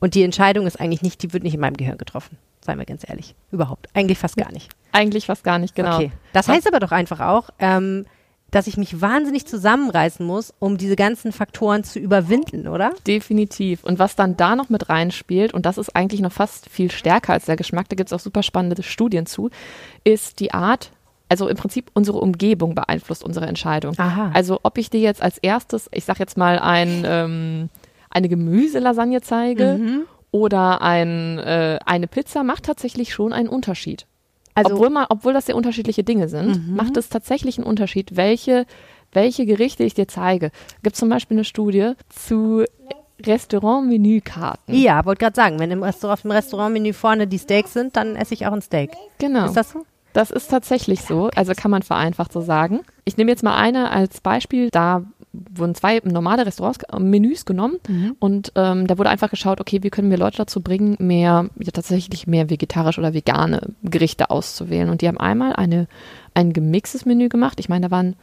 Und 0.00 0.14
die 0.14 0.22
Entscheidung 0.22 0.66
ist 0.66 0.80
eigentlich 0.80 1.02
nicht, 1.02 1.22
die 1.22 1.32
wird 1.32 1.44
nicht 1.44 1.54
in 1.54 1.60
meinem 1.60 1.76
Gehirn 1.76 1.98
getroffen. 1.98 2.36
Seien 2.64 2.78
wir 2.78 2.86
ganz 2.86 3.06
ehrlich. 3.06 3.34
Überhaupt. 3.52 3.88
Eigentlich 3.92 4.18
fast 4.18 4.36
gar 4.36 4.50
nicht. 4.50 4.70
Eigentlich 4.92 5.26
fast 5.26 5.44
gar 5.44 5.58
nicht, 5.58 5.74
genau. 5.74 5.96
Okay. 5.96 6.12
Das 6.32 6.48
heißt 6.48 6.66
aber 6.66 6.80
doch 6.80 6.92
einfach 6.92 7.20
auch, 7.20 7.50
ähm, 7.58 8.06
dass 8.50 8.68
ich 8.68 8.76
mich 8.76 9.00
wahnsinnig 9.00 9.46
zusammenreißen 9.46 10.24
muss, 10.24 10.54
um 10.60 10.78
diese 10.78 10.96
ganzen 10.96 11.32
Faktoren 11.32 11.84
zu 11.84 11.98
überwinden, 11.98 12.68
oder? 12.68 12.92
Definitiv. 13.06 13.84
Und 13.84 13.98
was 13.98 14.16
dann 14.16 14.36
da 14.36 14.54
noch 14.56 14.68
mit 14.70 14.88
reinspielt, 14.88 15.52
und 15.52 15.66
das 15.66 15.76
ist 15.76 15.94
eigentlich 15.94 16.20
noch 16.20 16.32
fast 16.32 16.70
viel 16.70 16.90
stärker 16.90 17.32
als 17.32 17.46
der 17.46 17.56
Geschmack, 17.56 17.88
da 17.88 17.96
gibt 17.96 18.10
es 18.10 18.12
auch 18.12 18.20
super 18.20 18.42
spannende 18.42 18.80
Studien 18.82 19.26
zu, 19.26 19.50
ist 20.04 20.40
die 20.40 20.54
Art, 20.54 20.92
also 21.28 21.48
im 21.48 21.56
Prinzip 21.56 21.90
unsere 21.94 22.18
Umgebung 22.18 22.74
beeinflusst 22.74 23.24
unsere 23.24 23.46
Entscheidung. 23.46 23.98
Aha. 23.98 24.30
Also 24.32 24.60
ob 24.62 24.78
ich 24.78 24.88
dir 24.88 25.00
jetzt 25.00 25.20
als 25.20 25.38
erstes, 25.38 25.90
ich 25.92 26.04
sag 26.04 26.18
jetzt 26.20 26.38
mal, 26.38 26.58
ein, 26.60 27.02
ähm, 27.04 27.68
eine 28.08 28.28
Gemüselasagne 28.28 29.20
zeige 29.20 29.78
Mhm. 29.78 30.02
Oder 30.34 30.82
ein, 30.82 31.38
äh, 31.38 31.78
eine 31.86 32.08
Pizza, 32.08 32.42
macht 32.42 32.64
tatsächlich 32.64 33.14
schon 33.14 33.32
einen 33.32 33.48
Unterschied. 33.48 34.04
Also, 34.56 34.74
obwohl, 34.74 34.90
man, 34.90 35.06
obwohl 35.08 35.32
das 35.32 35.46
sehr 35.46 35.54
unterschiedliche 35.54 36.02
Dinge 36.02 36.28
sind, 36.28 36.68
Mhm. 36.70 36.74
macht 36.74 36.96
es 36.96 37.08
tatsächlich 37.08 37.56
einen 37.56 37.66
Unterschied, 37.68 38.16
welche, 38.16 38.66
welche 39.12 39.46
Gerichte 39.46 39.84
ich 39.84 39.94
dir 39.94 40.08
zeige. 40.08 40.50
Gibt 40.82 40.96
zum 40.96 41.08
Beispiel 41.08 41.36
eine 41.36 41.44
Studie 41.44 41.92
zu 42.08 42.64
Restaurant-Menükarten. 43.24 44.74
ja, 44.74 45.04
wollte 45.04 45.20
gerade 45.20 45.36
sagen, 45.36 45.58
wenn 45.60 45.70
im 45.70 45.82
Restaurant, 45.82 46.18
auf 46.18 46.22
dem 46.22 46.30
Restaurantmenü 46.32 46.92
vorne 46.92 47.26
die 47.28 47.38
Steaks 47.38 47.72
sind, 47.72 47.96
dann 47.96 48.16
esse 48.16 48.34
ich 48.34 48.46
auch 48.46 48.52
ein 48.52 48.62
Steak. 48.62 48.90
Genau. 49.18 49.46
Ist 49.46 49.56
das 49.56 49.70
so? 49.70 49.86
Das 50.12 50.30
ist 50.30 50.48
tatsächlich 50.50 51.02
so, 51.02 51.30
also 51.34 51.52
kann 51.56 51.70
man 51.70 51.82
vereinfacht 51.82 52.32
so 52.32 52.40
sagen. 52.40 52.80
Ich 53.04 53.16
nehme 53.16 53.30
jetzt 53.30 53.42
mal 53.42 53.56
eine 53.56 53.90
als 53.90 54.20
Beispiel, 54.20 54.68
da 54.70 55.02
wurden 55.54 55.74
zwei 55.74 56.00
normale 56.04 56.46
Restaurants, 56.46 56.78
Menüs 56.98 57.44
genommen 57.44 57.76
Mhm. 57.88 58.16
und 58.18 58.52
ähm, 58.54 58.86
da 58.86 58.98
wurde 58.98 59.10
einfach 59.10 59.30
geschaut, 59.30 59.60
okay, 59.60 59.82
wie 59.82 59.90
können 59.90 60.10
wir 60.10 60.18
Leute 60.18 60.36
dazu 60.38 60.60
bringen, 60.60 60.96
mehr, 60.98 61.48
ja, 61.58 61.70
tatsächlich 61.72 62.26
mehr 62.26 62.50
vegetarisch 62.50 62.98
oder 62.98 63.14
vegane 63.14 63.60
Gerichte 63.82 64.30
auszuwählen. 64.30 64.88
Und 64.88 65.02
die 65.02 65.08
haben 65.08 65.18
einmal 65.18 65.54
eine, 65.54 65.86
ein 66.34 66.52
gemixtes 66.52 67.04
Menü 67.04 67.28
gemacht. 67.28 67.60
Ich 67.60 67.68
meine, 67.68 67.88
da 67.88 67.90
waren, 67.90 68.16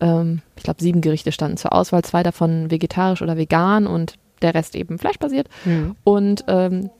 ähm, 0.00 0.42
ich 0.56 0.62
glaube, 0.62 0.82
sieben 0.82 1.00
Gerichte 1.00 1.32
standen 1.32 1.56
zur 1.56 1.72
Auswahl, 1.72 2.02
zwei 2.04 2.22
davon 2.22 2.70
vegetarisch 2.70 3.22
oder 3.22 3.36
vegan 3.36 3.86
und 3.86 4.14
der 4.42 4.54
Rest 4.54 4.76
eben 4.76 4.98
fleischbasiert. 4.98 5.48
Mhm. 5.64 5.96
Und 6.04 6.44
ähm, 6.48 6.90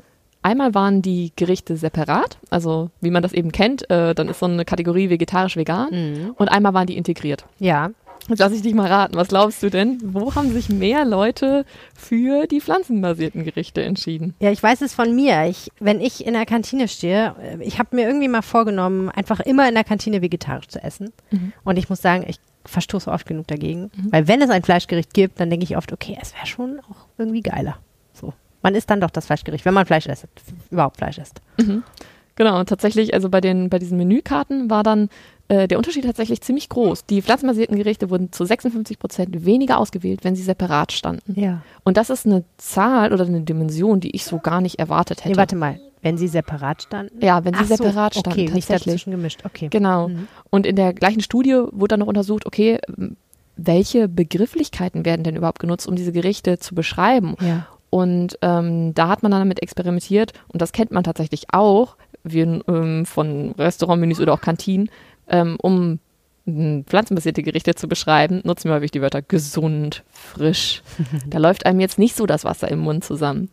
einmal 0.43 0.75
waren 0.75 1.03
die 1.03 1.33
Gerichte 1.37 1.77
separat, 1.77 2.39
also 2.51 2.91
wie 3.01 3.11
man 3.11 3.23
das 3.23 3.33
eben 3.33 3.53
kennt, 3.53 3.89
äh, 3.91 4.15
dann 4.15 4.29
ist 4.29 4.39
so 4.41 4.47
eine 4.47 4.65
Kategorie 4.65 5.11
vegetarisch-vegan. 5.11 5.89
Mhm. 5.91 6.31
Und 6.37 6.49
einmal 6.49 6.75
waren 6.75 6.87
die 6.87 6.97
integriert. 6.97 7.45
Ja. 7.59 7.91
Jetzt 8.29 8.41
lass 8.41 8.53
ich 8.53 8.63
dich 8.63 8.75
mal 8.75 8.87
raten. 8.87 9.17
Was 9.17 9.29
glaubst 9.29 9.63
du 9.63 9.71
denn? 9.71 9.99
Wo 10.03 10.35
haben 10.35 10.53
sich 10.53 10.69
mehr 10.69 11.05
Leute 11.05 11.65
für 11.95 12.47
die 12.47 12.61
pflanzenbasierten 12.61 13.45
Gerichte 13.45 13.83
entschieden? 13.83 14.35
Ja, 14.41 14.51
ich 14.51 14.63
weiß 14.63 14.83
es 14.83 14.95
von 14.95 15.15
mir. 15.15 15.47
Ich, 15.47 15.71
wenn 15.79 16.01
ich 16.01 16.27
in 16.27 16.35
der 16.35 16.47
Kantine 16.47 16.89
stehe, 16.89 17.35
äh, 17.41 17.63
ich 17.63 17.79
habe 17.79 17.97
mir 17.97 18.07
irgendwie 18.07 18.29
mal 18.29 18.43
vorgenommen, 18.43 19.09
einfach 19.09 19.41
immer 19.41 19.69
in 19.69 19.75
der 19.75 19.85
Kantine 19.85 20.21
vegetarisch 20.21 20.69
zu 20.69 20.83
essen. 20.83 21.13
Mhm. 21.31 21.53
Und 21.65 21.79
ich 21.79 21.89
muss 21.89 22.03
sagen, 22.03 22.25
ich 22.27 22.39
verstoße 22.65 23.11
oft 23.11 23.27
genug 23.27 23.47
dagegen. 23.47 23.91
Weil 24.11 24.29
wenn 24.29 24.43
es 24.43 24.51
ein 24.51 24.63
Fleischgericht 24.63 25.15
gibt, 25.15 25.41
dann 25.41 25.49
denke 25.49 25.65
ich 25.65 25.77
oft, 25.77 25.93
okay, 25.93 26.19
es 26.21 26.35
wäre 26.35 26.47
schon 26.47 26.81
auch 26.91 27.07
irgendwie 27.17 27.41
geiler. 27.41 27.79
So. 28.13 28.35
Man 28.63 28.75
isst 28.75 28.91
dann 28.91 29.01
doch 29.01 29.11
das 29.11 29.27
Fleischgericht, 29.27 29.65
wenn 29.65 29.73
man 29.73 29.87
Fleisch 29.87 30.07
isst, 30.07 30.27
überhaupt 30.71 30.99
Fleisch 30.99 31.17
isst. 31.17 31.41
Genau, 32.39 32.61
und 32.61 32.69
tatsächlich, 32.69 33.15
also 33.15 33.31
bei 33.31 33.41
den, 33.41 33.69
bei 33.69 33.79
diesen 33.79 33.99
Menükarten 33.99 34.71
war 34.71 34.85
dann 34.85 35.09
äh, 35.49 35.67
der 35.67 35.79
Unterschied 35.79 36.05
tatsächlich 36.05 36.41
ziemlich 36.43 36.69
groß. 36.69 37.07
Die 37.07 37.23
pflanzenbasierten 37.23 37.77
Gerichte 37.77 38.11
wurden 38.11 38.33
zu 38.33 38.45
56 38.45 38.99
Prozent 38.99 39.45
weniger 39.47 39.79
ausgewählt, 39.79 40.21
wenn 40.23 40.37
sie 40.37 40.43
separat 40.43 40.93
standen. 40.93 41.41
Ja. 41.41 41.63
Und 41.85 41.97
das 41.97 42.11
ist 42.11 42.27
eine 42.27 42.45
Zahl 42.59 43.13
oder 43.13 43.25
eine 43.25 43.41
Dimension, 43.41 44.01
die 44.01 44.15
ich 44.15 44.25
so 44.25 44.39
gar 44.39 44.61
nicht 44.61 44.79
erwartet 44.79 45.21
hätte. 45.21 45.31
Nee, 45.31 45.37
warte 45.37 45.57
mal. 45.57 45.81
Wenn 46.03 46.19
sie 46.19 46.29
separat 46.29 46.83
standen? 46.83 47.25
Ja, 47.25 47.45
wenn 47.45 47.55
sie 47.55 47.61
Ach 47.63 47.67
so, 47.67 47.77
separat 47.77 48.15
standen, 48.15 48.41
Okay, 48.41 48.51
nicht 48.53 48.71
dazwischen 48.71 49.11
gemischt. 49.11 49.41
Okay. 49.45 49.69
Genau. 49.71 50.09
Mhm. 50.09 50.29
Und 50.51 50.67
in 50.67 50.77
der 50.77 50.93
gleichen 50.93 51.23
Studie 51.23 51.55
wurde 51.73 51.89
dann 51.89 52.01
noch 52.01 52.07
untersucht, 52.07 52.47
okay, 52.47 52.79
welche 53.57 54.07
Begrifflichkeiten 54.07 55.05
werden 55.05 55.25
denn 55.25 55.35
überhaupt 55.35 55.59
genutzt, 55.59 55.89
um 55.89 55.97
diese 55.97 56.13
Gerichte 56.13 56.59
zu 56.59 56.75
beschreiben? 56.75 57.35
Ja. 57.41 57.67
Und 57.91 58.39
ähm, 58.43 58.95
da 58.95 59.09
hat 59.09 59.23
man 59.23 59.33
dann 59.33 59.41
damit 59.41 59.63
experimentiert 59.63 60.33
und 60.49 60.61
das 60.61 60.73
kennt 60.73 60.93
man 60.93 61.05
tatsächlich 61.05 61.47
auch, 61.53 61.97
wir, 62.23 62.61
ähm, 62.69 63.07
von 63.07 63.53
Restaurantmenüs 63.53 64.21
oder 64.21 64.35
auch 64.35 64.41
Kantinen, 64.41 64.91
ähm, 65.29 65.57
um 65.61 65.99
m, 66.47 66.85
pflanzenbasierte 66.85 67.43
Gerichte 67.43 67.75
zu 67.75 67.89
beschreiben, 67.89 68.41
nutzen 68.45 68.69
wir 68.69 68.77
häufig 68.77 68.91
die 68.91 69.03
Wörter 69.03 69.23
gesund, 69.23 70.05
frisch. 70.11 70.83
da 71.27 71.39
läuft 71.39 71.67
einem 71.67 71.81
jetzt 71.81 71.99
nicht 71.99 72.17
so 72.17 72.27
das 72.27 72.45
Wasser 72.45 72.71
im 72.71 72.81
Mund 72.81 73.05
zusammen. 73.05 73.49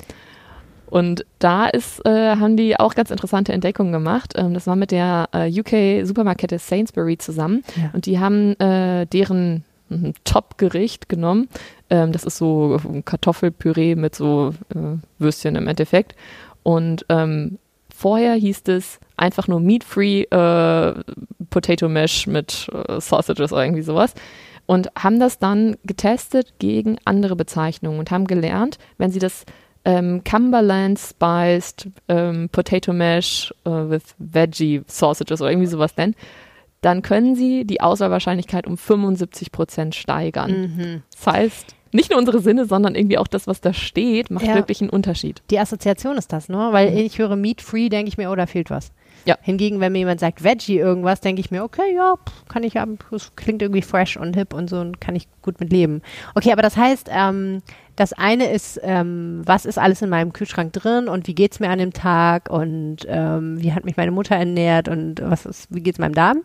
Und 0.87 1.25
da 1.39 1.67
ist, 1.67 2.05
äh, 2.05 2.35
haben 2.37 2.57
die 2.57 2.79
auch 2.79 2.95
ganz 2.95 3.11
interessante 3.11 3.51
Entdeckungen 3.53 3.91
gemacht. 3.91 4.33
Ähm, 4.35 4.53
das 4.53 4.67
war 4.67 4.75
mit 4.75 4.91
der 4.91 5.29
äh, 5.33 5.51
UK-Supermarktkette 5.51 6.59
Sainsbury 6.59 7.17
zusammen. 7.17 7.63
Ja. 7.75 7.89
Und 7.93 8.05
die 8.05 8.19
haben 8.19 8.57
äh, 8.59 9.05
deren 9.07 9.63
mhm, 9.89 10.13
Top-Gericht 10.23 11.09
genommen. 11.09 11.49
Ähm, 11.89 12.11
das 12.11 12.23
ist 12.23 12.37
so 12.37 12.79
Kartoffelpüree 13.03 13.95
mit 13.95 14.15
so 14.15 14.53
äh, 14.73 14.97
Würstchen 15.17 15.55
im 15.55 15.67
Endeffekt. 15.67 16.15
Und 16.63 17.05
ähm, 17.09 17.57
vorher 17.93 18.35
hieß 18.35 18.63
es 18.67 18.99
einfach 19.17 19.47
nur 19.47 19.59
Meat-Free 19.59 20.23
äh, 20.23 20.93
Potato 21.55 21.87
Mash 21.87 22.27
mit 22.27 22.67
äh, 22.73 22.99
Sausages 22.99 23.53
oder 23.53 23.63
irgendwie 23.63 23.81
sowas. 23.81 24.13
Und 24.65 24.89
haben 24.97 25.19
das 25.21 25.39
dann 25.39 25.77
getestet 25.85 26.53
gegen 26.59 26.97
andere 27.05 27.35
Bezeichnungen 27.37 27.97
und 27.99 28.11
haben 28.11 28.25
gelernt, 28.27 28.77
wenn 28.97 29.09
sie 29.11 29.19
das 29.19 29.45
ähm, 29.85 30.21
Cumberland 30.23 30.99
Spiced 30.99 31.87
ähm, 32.09 32.49
Potato 32.51 32.91
Mash 32.91 33.53
äh, 33.63 33.69
with 33.69 34.03
Veggie 34.17 34.81
Sausages 34.87 35.39
oder 35.41 35.51
irgendwie 35.51 35.67
sowas 35.67 35.95
nennen, 35.95 36.15
dann 36.81 37.01
können 37.03 37.35
sie 37.35 37.63
die 37.65 37.79
Auswahlwahrscheinlichkeit 37.79 38.67
um 38.67 38.77
75 38.77 39.51
Prozent 39.51 39.95
steigern. 39.95 40.51
Mhm. 40.51 41.03
Das 41.15 41.27
heißt, 41.33 41.75
nicht 41.91 42.09
nur 42.09 42.19
unsere 42.19 42.39
Sinne, 42.39 42.65
sondern 42.65 42.95
irgendwie 42.95 43.17
auch 43.17 43.27
das, 43.27 43.47
was 43.47 43.61
da 43.61 43.71
steht, 43.71 44.29
macht 44.29 44.45
Ja. 44.45 44.55
wirklich 44.55 44.81
einen 44.81 44.89
Unterschied. 44.89 45.41
Die 45.51 45.59
Assoziation 45.59 46.17
ist 46.17 46.33
das, 46.33 46.49
ne? 46.49 46.69
Weil 46.71 46.97
ich 46.97 47.19
höre 47.19 47.35
Meat 47.37 47.61
Free, 47.61 47.87
denke 47.89 48.09
ich 48.09 48.17
mir, 48.17 48.29
oh, 48.31 48.35
da 48.35 48.47
fehlt 48.47 48.69
was. 48.69 48.91
Ja. 49.25 49.37
Hingegen, 49.41 49.79
wenn 49.79 49.91
mir 49.91 49.99
jemand 49.99 50.19
sagt 50.19 50.43
Veggie 50.43 50.77
irgendwas, 50.77 51.19
denke 51.19 51.39
ich 51.39 51.51
mir, 51.51 51.63
okay, 51.63 51.95
ja, 51.95 52.15
kann 52.47 52.63
ich 52.63 52.77
haben, 52.77 52.97
das 53.11 53.35
klingt 53.35 53.61
irgendwie 53.61 53.81
fresh 53.81 54.17
und 54.17 54.35
hip 54.35 54.53
und 54.53 54.69
so 54.69 54.79
und 54.79 55.01
kann 55.01 55.15
ich 55.15 55.27
gut 55.41 55.59
mit 55.59 55.71
leben. 55.71 56.01
Okay, 56.35 56.51
aber 56.51 56.61
das 56.61 56.77
heißt, 56.77 57.09
ähm, 57.11 57.61
das 57.95 58.13
eine 58.13 58.51
ist, 58.51 58.79
ähm, 58.83 59.41
was 59.45 59.65
ist 59.65 59.79
alles 59.79 60.01
in 60.01 60.09
meinem 60.09 60.33
Kühlschrank 60.33 60.73
drin 60.73 61.07
und 61.07 61.27
wie 61.27 61.35
geht's 61.35 61.59
mir 61.59 61.69
an 61.69 61.79
dem 61.79 61.93
Tag 61.93 62.49
und 62.49 62.97
ähm, 63.07 63.61
wie 63.61 63.73
hat 63.73 63.85
mich 63.85 63.97
meine 63.97 64.11
Mutter 64.11 64.35
ernährt 64.35 64.89
und 64.89 65.21
was 65.23 65.45
ist, 65.45 65.73
wie 65.73 65.81
geht's 65.81 65.99
meinem 65.99 66.13
Darm? 66.13 66.41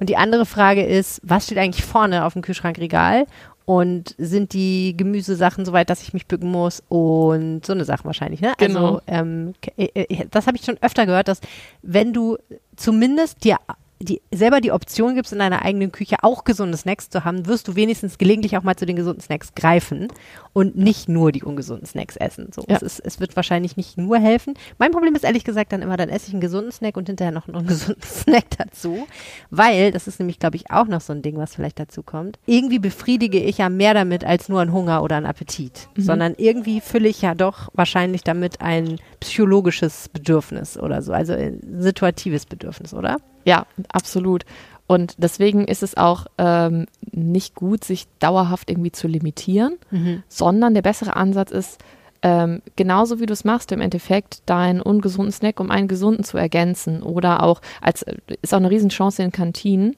Und 0.00 0.08
die 0.08 0.16
andere 0.16 0.46
Frage 0.46 0.84
ist, 0.84 1.20
was 1.22 1.44
steht 1.44 1.58
eigentlich 1.58 1.84
vorne 1.84 2.24
auf 2.24 2.32
dem 2.32 2.42
Kühlschrankregal 2.42 3.26
und 3.66 4.14
sind 4.18 4.52
die 4.52 4.94
Gemüsesachen 4.96 5.64
soweit, 5.64 5.88
dass 5.90 6.02
ich 6.02 6.12
mich 6.12 6.26
bücken 6.26 6.50
muss 6.50 6.82
und 6.88 7.64
so 7.64 7.72
eine 7.72 7.84
Sache 7.84 8.04
wahrscheinlich, 8.04 8.40
ne? 8.40 8.52
Genau. 8.58 8.86
Also 8.86 9.02
ähm, 9.06 9.54
äh, 9.76 9.88
äh, 9.94 10.26
das 10.30 10.46
habe 10.46 10.56
ich 10.56 10.64
schon 10.64 10.78
öfter 10.82 11.06
gehört, 11.06 11.28
dass 11.28 11.40
wenn 11.82 12.12
du 12.12 12.36
zumindest 12.76 13.44
dir 13.44 13.56
die, 14.00 14.20
selber 14.32 14.60
die 14.60 14.72
Option 14.72 15.14
gibst, 15.14 15.32
in 15.32 15.38
deiner 15.38 15.62
eigenen 15.64 15.92
Küche 15.92 16.16
auch 16.22 16.44
gesunde 16.44 16.76
Snacks 16.76 17.08
zu 17.10 17.24
haben, 17.24 17.46
wirst 17.46 17.68
du 17.68 17.76
wenigstens 17.76 18.18
gelegentlich 18.18 18.56
auch 18.56 18.62
mal 18.62 18.76
zu 18.76 18.86
den 18.86 18.96
gesunden 18.96 19.22
Snacks 19.22 19.54
greifen 19.54 20.08
und 20.52 20.76
nicht 20.76 21.08
nur 21.08 21.32
die 21.32 21.42
ungesunden 21.42 21.86
Snacks 21.86 22.16
essen. 22.16 22.50
So, 22.52 22.64
Ja. 22.68 22.76
es, 22.76 22.82
ist, 22.82 23.00
es 23.00 23.20
wird 23.20 23.36
wahrscheinlich 23.36 23.76
nicht 23.76 23.96
nur 23.96 24.18
helfen. 24.18 24.54
Mein 24.78 24.90
Problem 24.90 25.14
ist 25.14 25.24
ehrlich 25.24 25.44
gesagt 25.44 25.72
dann 25.72 25.80
immer, 25.80 25.96
dann 25.96 26.08
esse 26.08 26.26
ich 26.28 26.32
einen 26.34 26.40
gesunden 26.40 26.72
Snack 26.72 26.96
und 26.96 27.06
hinterher 27.06 27.32
noch 27.32 27.46
einen 27.48 27.56
ungesunden 27.60 28.02
Snack 28.02 28.44
dazu, 28.58 29.06
weil, 29.50 29.92
das 29.92 30.06
ist 30.08 30.18
nämlich, 30.18 30.38
glaube 30.38 30.56
ich, 30.56 30.70
auch 30.70 30.86
noch 30.86 31.00
so 31.00 31.12
ein 31.12 31.22
Ding, 31.22 31.36
was 31.38 31.54
vielleicht 31.54 31.78
dazu 31.78 32.02
kommt, 32.02 32.38
irgendwie 32.46 32.78
befriedige 32.80 33.38
ich 33.38 33.58
ja 33.58 33.68
mehr 33.68 33.94
damit 33.94 34.24
als 34.24 34.48
nur 34.48 34.60
einen 34.60 34.72
Hunger 34.72 35.02
oder 35.02 35.16
einen 35.16 35.26
Appetit, 35.26 35.88
sondern 35.96 36.34
irgendwie 36.36 36.80
fülle 36.80 37.08
ich 37.08 37.22
ja 37.22 37.34
doch 37.34 37.68
wahrscheinlich 37.74 38.22
damit 38.24 38.60
ein 38.60 38.98
psychologisches 39.20 40.08
Bedürfnis 40.08 40.76
oder 40.78 41.00
so, 41.02 41.12
also 41.12 41.32
ein 41.32 41.60
situatives 41.78 42.46
Bedürfnis, 42.46 42.92
oder? 42.92 43.16
Ja, 43.44 43.66
absolut. 43.88 44.44
Und 44.86 45.14
deswegen 45.18 45.64
ist 45.66 45.82
es 45.82 45.96
auch 45.96 46.26
ähm, 46.36 46.86
nicht 47.10 47.54
gut, 47.54 47.84
sich 47.84 48.06
dauerhaft 48.18 48.70
irgendwie 48.70 48.92
zu 48.92 49.08
limitieren, 49.08 49.78
sondern 50.28 50.74
der 50.74 50.82
bessere 50.82 51.16
Ansatz 51.16 51.50
ist, 51.50 51.80
ähm, 52.22 52.62
genauso 52.76 53.20
wie 53.20 53.26
du 53.26 53.32
es 53.32 53.44
machst, 53.44 53.70
im 53.72 53.80
Endeffekt 53.80 54.42
deinen 54.46 54.80
ungesunden 54.80 55.32
Snack 55.32 55.60
um 55.60 55.70
einen 55.70 55.88
gesunden 55.88 56.24
zu 56.24 56.38
ergänzen 56.38 57.02
oder 57.02 57.42
auch, 57.42 57.60
als 57.80 58.04
ist 58.40 58.54
auch 58.54 58.58
eine 58.58 58.70
Riesenchance 58.70 59.22
in 59.22 59.30
Kantinen, 59.30 59.94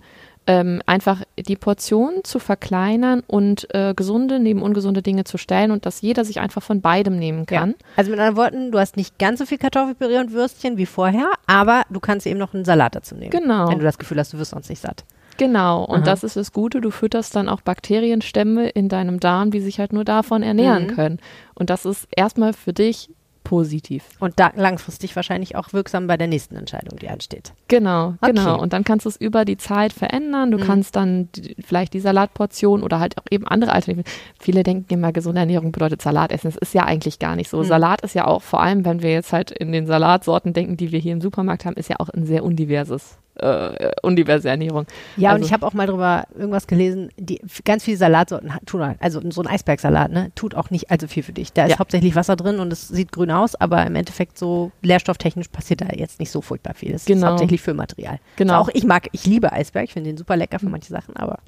ähm, 0.47 0.81
einfach 0.87 1.23
die 1.39 1.57
Portion 1.57 2.21
zu 2.23 2.39
verkleinern 2.39 3.23
und 3.27 3.67
äh, 3.75 3.95
gesunde 3.95 4.39
neben 4.39 4.63
ungesunde 4.63 5.03
Dinge 5.03 5.25
zu 5.25 5.39
stellen 5.39 5.71
und 5.71 5.87
dass 5.87 6.01
jeder 6.03 6.25
sich 6.25 6.41
einfach 6.41 6.63
von 6.63 6.81
beidem 6.81 7.19
nehmen 7.19 7.47
kann. 7.47 7.75
Also 7.97 8.11
mit 8.11 8.21
anderen 8.21 8.37
Worten, 8.37 8.71
du 8.73 8.79
hast 8.79 8.97
nicht 8.97 9.19
ganz 9.19 9.41
so 9.41 9.47
viel 9.47 9.59
Kartoffelpüree 9.59 10.19
und 10.19 10.33
Würstchen 10.33 10.77
wie 10.77 10.87
vorher, 10.87 11.31
aber 11.47 11.83
du 11.91 11.99
kannst 12.01 12.27
eben 12.27 12.39
noch 12.39 12.55
einen 12.55 12.65
Salat 12.65 12.95
dazu 12.95 13.15
nehmen. 13.17 13.31
Genau. 13.31 13.69
Wenn 13.69 13.79
du 13.79 13.85
das 13.85 13.99
Gefühl 13.99 14.19
hast, 14.19 14.33
du 14.33 14.39
wirst 14.39 14.53
sonst 14.53 14.69
nicht 14.69 14.81
satt. 14.81 15.05
Genau, 15.39 15.85
und 15.85 15.99
Aha. 15.99 16.05
das 16.07 16.25
ist 16.25 16.37
das 16.37 16.53
Gute, 16.53 16.81
du 16.81 16.91
fütterst 16.91 17.37
dann 17.37 17.49
auch 17.51 17.61
Bakterienstämme 17.61 18.69
in 18.71 18.89
deinem 18.89 19.21
Darm, 19.21 19.51
die 19.51 19.61
sich 19.61 19.79
halt 19.79 19.93
nur 19.93 20.05
davon 20.05 20.43
ernähren 20.43 20.85
Mhm. 20.85 20.95
können. 20.95 21.19
Und 21.55 21.69
das 21.71 21.85
ist 21.85 22.09
erstmal 22.15 22.53
für 22.53 22.73
dich 22.73 23.11
positiv. 23.47 24.03
Und 24.19 24.41
da 24.41 24.51
langfristig 24.57 25.15
wahrscheinlich 25.15 25.55
auch 25.55 25.73
wirksam 25.73 26.09
bei 26.09 26.17
der 26.17 26.27
nächsten 26.27 26.57
Entscheidung, 26.57 26.99
die 26.99 27.09
ansteht. 27.09 27.53
Genau, 27.69 28.15
Okay. 28.21 28.33
genau. 28.33 28.61
Und 28.61 28.73
dann 28.73 28.83
kannst 28.83 29.05
du 29.07 29.09
es 29.09 29.17
über 29.17 29.45
die 29.45 29.57
Zeit 29.57 29.93
verändern. 29.93 30.51
Du 30.51 30.59
Mhm. 30.59 30.63
kannst 30.63 30.97
dann 30.97 31.29
die, 31.37 31.55
vielleicht 31.65 31.95
die 31.95 32.01
Salatportion 32.01 32.83
oder 32.83 32.99
halt 32.99 33.17
auch 33.19 33.25
eben 33.31 33.47
andere 33.47 33.73
Alternativen. 33.73 34.05
Viele 34.41 34.65
denken 34.65 34.93
immer, 34.93 35.13
gesunde 35.13 35.41
Ernährung 35.41 35.71
bedeutet 35.71 36.03
Salat 36.03 36.33
essen. 36.33 36.49
Das 36.49 36.57
ist 36.57 36.75
ja 36.75 36.83
eigentlich 36.85 37.21
gar 37.21 37.37
nicht 37.37 37.49
so. 37.49 37.59
Mhm. 37.59 37.65
Salat 37.65 38.01
ist 38.03 38.15
ja 38.17 38.27
auch, 38.27 38.43
vor 38.43 38.61
allem 38.61 38.85
wenn 38.85 39.01
wir 39.03 39.13
jetzt 39.13 39.33
halt 39.33 39.53
in 39.53 39.71
den 39.71 39.87
Salatsorten 39.87 40.53
denken, 40.53 40.77
die 40.77 40.91
wir 40.91 40.99
hier 40.99 41.13
im 41.13 41.21
Supermarkt 41.21 41.65
haben, 41.65 41.77
ist 41.77 41.89
ja 41.89 41.97
auch 42.01 42.09
ein 42.09 42.27
sehr 42.27 42.43
undiverses, 42.43 43.17
äh, 43.39 43.91
undiverse 44.03 44.49
Ernährung. 44.49 44.87
Ja, 45.17 45.31
und 45.31 45.35
Also- 45.37 45.47
ich 45.47 45.53
habe 45.53 45.67
auch 45.67 45.73
mal 45.75 45.87
drüber 45.87 46.25
irgendwas 46.35 46.67
gelesen, 46.67 47.11
die 47.17 47.41
ganz 47.65 47.85
viele 47.85 47.97
Salatsorten 47.97 48.53
tun, 48.67 48.85
halt- 48.85 48.99
also 49.01 49.21
so 49.31 49.43
ein 49.43 49.47
Eisbergsalat, 49.47 50.11
ne, 50.11 50.31
tut 50.35 50.55
auch 50.55 50.71
nicht 50.71 50.91
allzu 50.91 51.09
viel 51.09 51.23
für 51.23 51.33
dich. 51.33 51.53
Da 51.53 51.65
ist 51.65 51.73
Ja. 51.73 51.79
hauptsächlich 51.79 52.15
Wasser 52.17 52.37
drin 52.37 52.59
und 52.59 52.73
es 52.73 52.89
sieht 52.89 53.13
grün 53.13 53.31
aus, 53.31 53.55
aber 53.55 53.85
im 53.87 53.95
Endeffekt 53.97 54.39
so 54.39 54.73
nährstofftechnisch 54.83 55.49
passiert 55.49 55.81
da 55.83 55.87
jetzt 55.95 56.19
nicht 56.21 56.31
so 56.31 56.41
furchtbar 56.41 56.75
viel. 56.75 56.91
Es 56.95 57.03
ist 57.03 57.07
Genau. 57.07 57.29
hauptsächlich 57.29 57.61
Füllmaterial. 57.61 58.19
Genau. 58.37 58.55
Also 58.59 58.71
auch 58.71 58.75
ich 58.75 58.85
mag, 58.85 59.09
ich 59.13 59.27
liebe 59.27 59.53
Eisberg, 59.53 59.85
ich 59.85 59.93
finde 59.93 60.11
den 60.11 60.17
super 60.17 60.37
lecker 60.37 60.59
für 60.59 60.69
manche 60.69 60.89
Sachen, 60.89 61.17
aber 61.17 61.39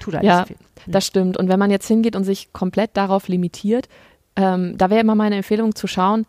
tut 0.00 0.14
halt 0.14 0.24
Ja. 0.24 0.40
nicht 0.40 0.48
so 0.48 0.54
viel. 0.54 0.92
Das 0.92 1.06
stimmt. 1.06 1.36
Und 1.36 1.48
wenn 1.48 1.58
man 1.58 1.70
jetzt 1.70 1.88
hingeht 1.88 2.14
und 2.14 2.24
sich 2.24 2.52
komplett 2.52 2.96
darauf 2.96 3.28
limitiert, 3.28 3.88
ähm, 4.36 4.76
da 4.78 4.90
wäre 4.90 5.00
immer 5.00 5.14
meine 5.14 5.36
Empfehlung 5.36 5.74
zu 5.74 5.86
schauen, 5.86 6.26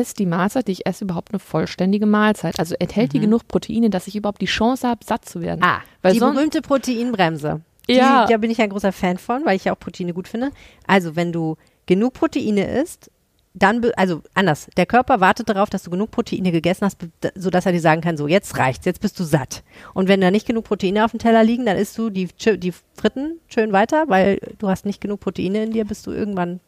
ist 0.00 0.18
die 0.18 0.26
Mahlzeit, 0.26 0.68
die 0.68 0.72
ich 0.72 0.86
esse, 0.86 1.04
überhaupt 1.04 1.32
eine 1.32 1.38
vollständige 1.38 2.06
Mahlzeit? 2.06 2.58
Also 2.58 2.74
enthält 2.78 3.12
die 3.12 3.18
Mhm. 3.18 3.22
genug 3.22 3.48
Proteine, 3.48 3.90
dass 3.90 4.06
ich 4.06 4.16
überhaupt 4.16 4.40
die 4.40 4.46
Chance 4.46 4.88
habe, 4.88 5.04
satt 5.04 5.24
zu 5.24 5.40
werden? 5.40 5.60
Ah, 5.62 5.80
Weil 6.02 6.14
die 6.14 6.18
sonst- 6.18 6.34
berühmte 6.36 6.62
Proteinbremse. 6.62 7.60
Die, 7.88 7.94
Ja. 7.94 8.26
Da 8.26 8.36
bin 8.36 8.50
ich 8.50 8.60
ein 8.60 8.70
großer 8.70 8.92
Fan 8.92 9.18
von, 9.18 9.44
weil 9.44 9.56
ich 9.56 9.64
ja 9.64 9.72
auch 9.74 9.78
Proteine 9.78 10.12
gut 10.14 10.28
finde. 10.28 10.50
Also, 10.86 11.16
wenn 11.16 11.32
du 11.32 11.56
genug 11.86 12.14
Proteine 12.14 12.80
isst, 12.80 13.10
dann, 13.54 13.84
also 13.96 14.22
anders, 14.32 14.68
der 14.78 14.86
Körper 14.86 15.20
wartet 15.20 15.50
darauf, 15.50 15.68
dass 15.68 15.82
du 15.82 15.90
genug 15.90 16.10
Proteine 16.10 16.52
gegessen 16.52 16.86
hast, 16.86 16.96
sodass 17.34 17.66
er 17.66 17.72
dir 17.72 17.80
sagen 17.80 18.00
kann, 18.00 18.16
so, 18.16 18.26
jetzt 18.26 18.56
reicht's, 18.56 18.86
jetzt 18.86 19.00
bist 19.02 19.20
du 19.20 19.24
satt. 19.24 19.62
Und 19.92 20.08
wenn 20.08 20.22
da 20.22 20.30
nicht 20.30 20.46
genug 20.46 20.64
Proteine 20.64 21.04
auf 21.04 21.10
dem 21.10 21.18
Teller 21.18 21.44
liegen, 21.44 21.66
dann 21.66 21.76
isst 21.76 21.98
du 21.98 22.08
die, 22.08 22.28
die 22.56 22.72
Fritten 22.96 23.40
schön 23.48 23.72
weiter, 23.72 24.04
weil 24.08 24.38
du 24.58 24.68
hast 24.70 24.86
nicht 24.86 25.02
genug 25.02 25.20
Proteine 25.20 25.64
in 25.64 25.72
dir, 25.72 25.84
bis 25.84 26.02
du 26.02 26.12
irgendwann 26.12 26.60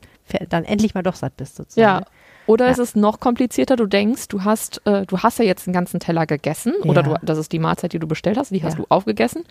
dann 0.50 0.64
endlich 0.64 0.94
mal 0.94 1.02
doch 1.02 1.14
satt 1.16 1.36
bist, 1.38 1.56
sozusagen. 1.56 2.04
Ja. 2.04 2.06
Oder 2.46 2.66
Ja. 2.66 2.72
ist 2.72 2.78
es 2.78 2.94
noch 2.94 3.20
komplizierter, 3.20 3.76
du 3.76 3.86
denkst, 3.86 4.28
du 4.28 4.44
hast, 4.44 4.82
äh, 4.86 5.06
du 5.06 5.18
hast 5.18 5.38
ja 5.38 5.44
jetzt 5.44 5.66
einen 5.66 5.72
ganzen 5.74 6.00
Teller 6.00 6.26
gegessen 6.26 6.74
oder 6.84 7.02
Ja. 7.02 7.14
du, 7.18 7.26
das 7.26 7.38
ist 7.38 7.52
die 7.52 7.58
Mahlzeit, 7.58 7.92
die 7.92 7.98
du 7.98 8.06
bestellt 8.06 8.36
hast, 8.36 8.50
die 8.50 8.62
hast 8.62 8.78
du 8.78 8.86
aufgegessen 8.88 9.44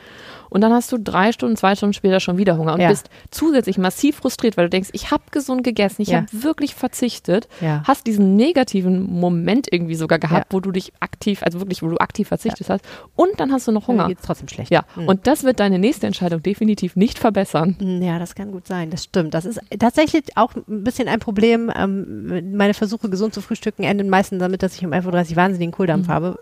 und 0.49 0.61
dann 0.61 0.71
hast 0.73 0.91
du 0.91 0.97
drei 0.97 1.31
Stunden, 1.31 1.55
zwei 1.57 1.75
Stunden 1.75 1.93
später 1.93 2.19
schon 2.19 2.37
wieder 2.37 2.57
Hunger 2.57 2.73
und 2.73 2.87
bist 2.87 3.09
zusätzlich 3.31 3.77
massiv 3.77 4.17
frustriert, 4.17 4.57
weil 4.57 4.65
du 4.65 4.69
denkst, 4.69 4.89
ich 4.93 5.11
habe 5.11 5.23
gesund 5.31 5.63
gegessen, 5.63 6.01
ich 6.03 6.13
habe 6.13 6.27
wirklich 6.31 6.75
verzichtet, 6.75 7.47
hast 7.83 8.05
diesen 8.05 8.35
negativen 8.35 9.03
Moment 9.19 9.67
irgendwie 9.71 9.95
sogar 9.95 10.19
gehabt, 10.19 10.53
wo 10.53 10.59
du 10.59 10.71
dich 10.71 10.93
aktiv, 10.99 11.41
also 11.43 11.59
wirklich, 11.59 11.81
wo 11.81 11.87
du 11.87 11.97
aktiv 11.97 12.27
verzichtet 12.27 12.69
hast 12.69 12.85
und 13.15 13.31
dann 13.39 13.51
hast 13.51 13.67
du 13.67 13.71
noch 13.71 13.87
Hunger. 13.87 14.07
Geht's 14.07 14.23
trotzdem 14.25 14.47
schlecht. 14.47 14.71
Ja, 14.71 14.83
Mhm. 14.95 15.07
und 15.07 15.27
das 15.27 15.43
wird 15.43 15.59
deine 15.59 15.79
nächste 15.79 16.05
Entscheidung 16.07 16.43
definitiv 16.43 16.95
nicht 16.95 17.17
verbessern. 17.19 17.75
Ja, 18.03 18.19
das 18.19 18.35
kann 18.35 18.51
gut 18.51 18.67
sein. 18.67 18.89
Das 18.91 19.03
stimmt. 19.05 19.33
Das 19.33 19.45
ist 19.45 19.59
tatsächlich 19.79 20.23
auch 20.35 20.51
ein 20.55 20.83
bisschen 20.83 21.07
ein 21.07 21.19
Problem. 21.19 21.71
Ähm, 21.75 22.55
meine 22.55 22.73
Versuche, 22.83 23.09
gesund 23.09 23.33
zu 23.33 23.41
frühstücken, 23.41 23.83
enden 23.83 24.09
meistens 24.09 24.39
damit, 24.39 24.61
dass 24.63 24.75
ich 24.75 24.85
um 24.85 24.91
11.30 24.91 25.31
Uhr 25.31 25.35
wahnsinnigen 25.37 25.71
Kohldampf 25.71 26.07
habe. 26.07 26.37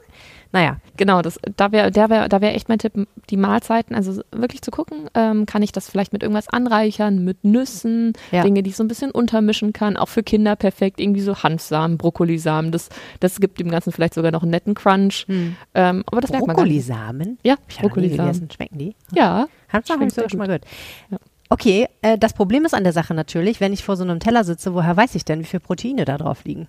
Naja, 0.52 0.78
Genau, 0.98 1.24
das, 1.24 1.40
da 1.58 1.72
wäre 1.72 1.90
da 1.90 2.12
wär, 2.12 2.30
da 2.30 2.42
wär 2.42 2.54
echt 2.54 2.70
mein 2.70 2.78
Tipp, 2.78 2.94
die 3.32 3.38
Mahlzeiten, 3.38 3.96
also 3.96 4.22
wirklich 4.32 4.62
zu 4.62 4.70
gucken, 4.70 5.10
ähm, 5.16 5.48
kann 5.48 5.64
ich 5.64 5.72
das 5.72 5.90
vielleicht 5.90 6.14
mit 6.14 6.22
irgendwas 6.22 6.48
anreichern, 6.48 7.24
mit 7.24 7.44
Nüssen, 7.44 8.14
Ja. 8.32 8.44
Dinge, 8.44 8.62
die 8.62 8.70
ich 8.70 8.76
so 8.76 8.84
ein 8.84 8.88
bisschen 8.88 9.10
untermischen 9.10 9.74
kann, 9.74 9.98
auch 9.98 10.10
für 10.10 10.22
Kinder 10.22 10.56
perfekt, 10.56 11.00
irgendwie 11.00 11.22
so 11.22 11.42
Hanfsamen, 11.42 11.98
Brokkolisamen, 11.98 12.72
das, 12.72 12.90
das 13.20 13.40
gibt 13.40 13.60
dem 13.60 13.72
Ganzen 13.72 13.92
vielleicht 13.92 14.14
sogar 14.14 14.32
noch 14.32 14.44
einen 14.44 14.52
netten 14.52 14.76
Crunch. 14.76 15.26
Ähm, 15.74 16.04
aber 16.06 16.22
das 16.22 16.30
merkt 16.30 16.46
man. 16.46 16.56
Brokkolisamen. 16.56 17.40
Ja, 17.44 17.56
Brokkolisamen. 17.80 18.50
Schmecken 18.54 18.78
die? 18.78 18.96
Ja, 19.16 19.48
Hanfsamen 19.74 20.02
habe 20.02 20.08
ich 20.10 20.14
sogar 20.14 20.30
schon 20.30 20.38
mal 20.38 20.46
gehört. 20.46 20.66
Ja. 21.10 21.18
Okay, 21.52 21.90
äh, 22.02 22.18
das 22.18 22.32
Problem 22.34 22.64
ist 22.64 22.74
an 22.74 22.86
der 22.86 22.94
Sache 22.94 23.14
natürlich, 23.14 23.60
wenn 23.60 23.74
ich 23.74 23.84
vor 23.84 23.98
so 23.98 24.04
einem 24.04 24.22
Teller 24.22 24.46
sitze, 24.46 24.74
woher 24.74 24.96
weiß 24.96 25.16
ich 25.16 25.26
denn, 25.26 25.42
wie 25.42 25.46
viele 25.46 25.60
Proteine 25.60 26.06
da 26.06 26.18
drauf 26.18 26.46
liegen? 26.46 26.68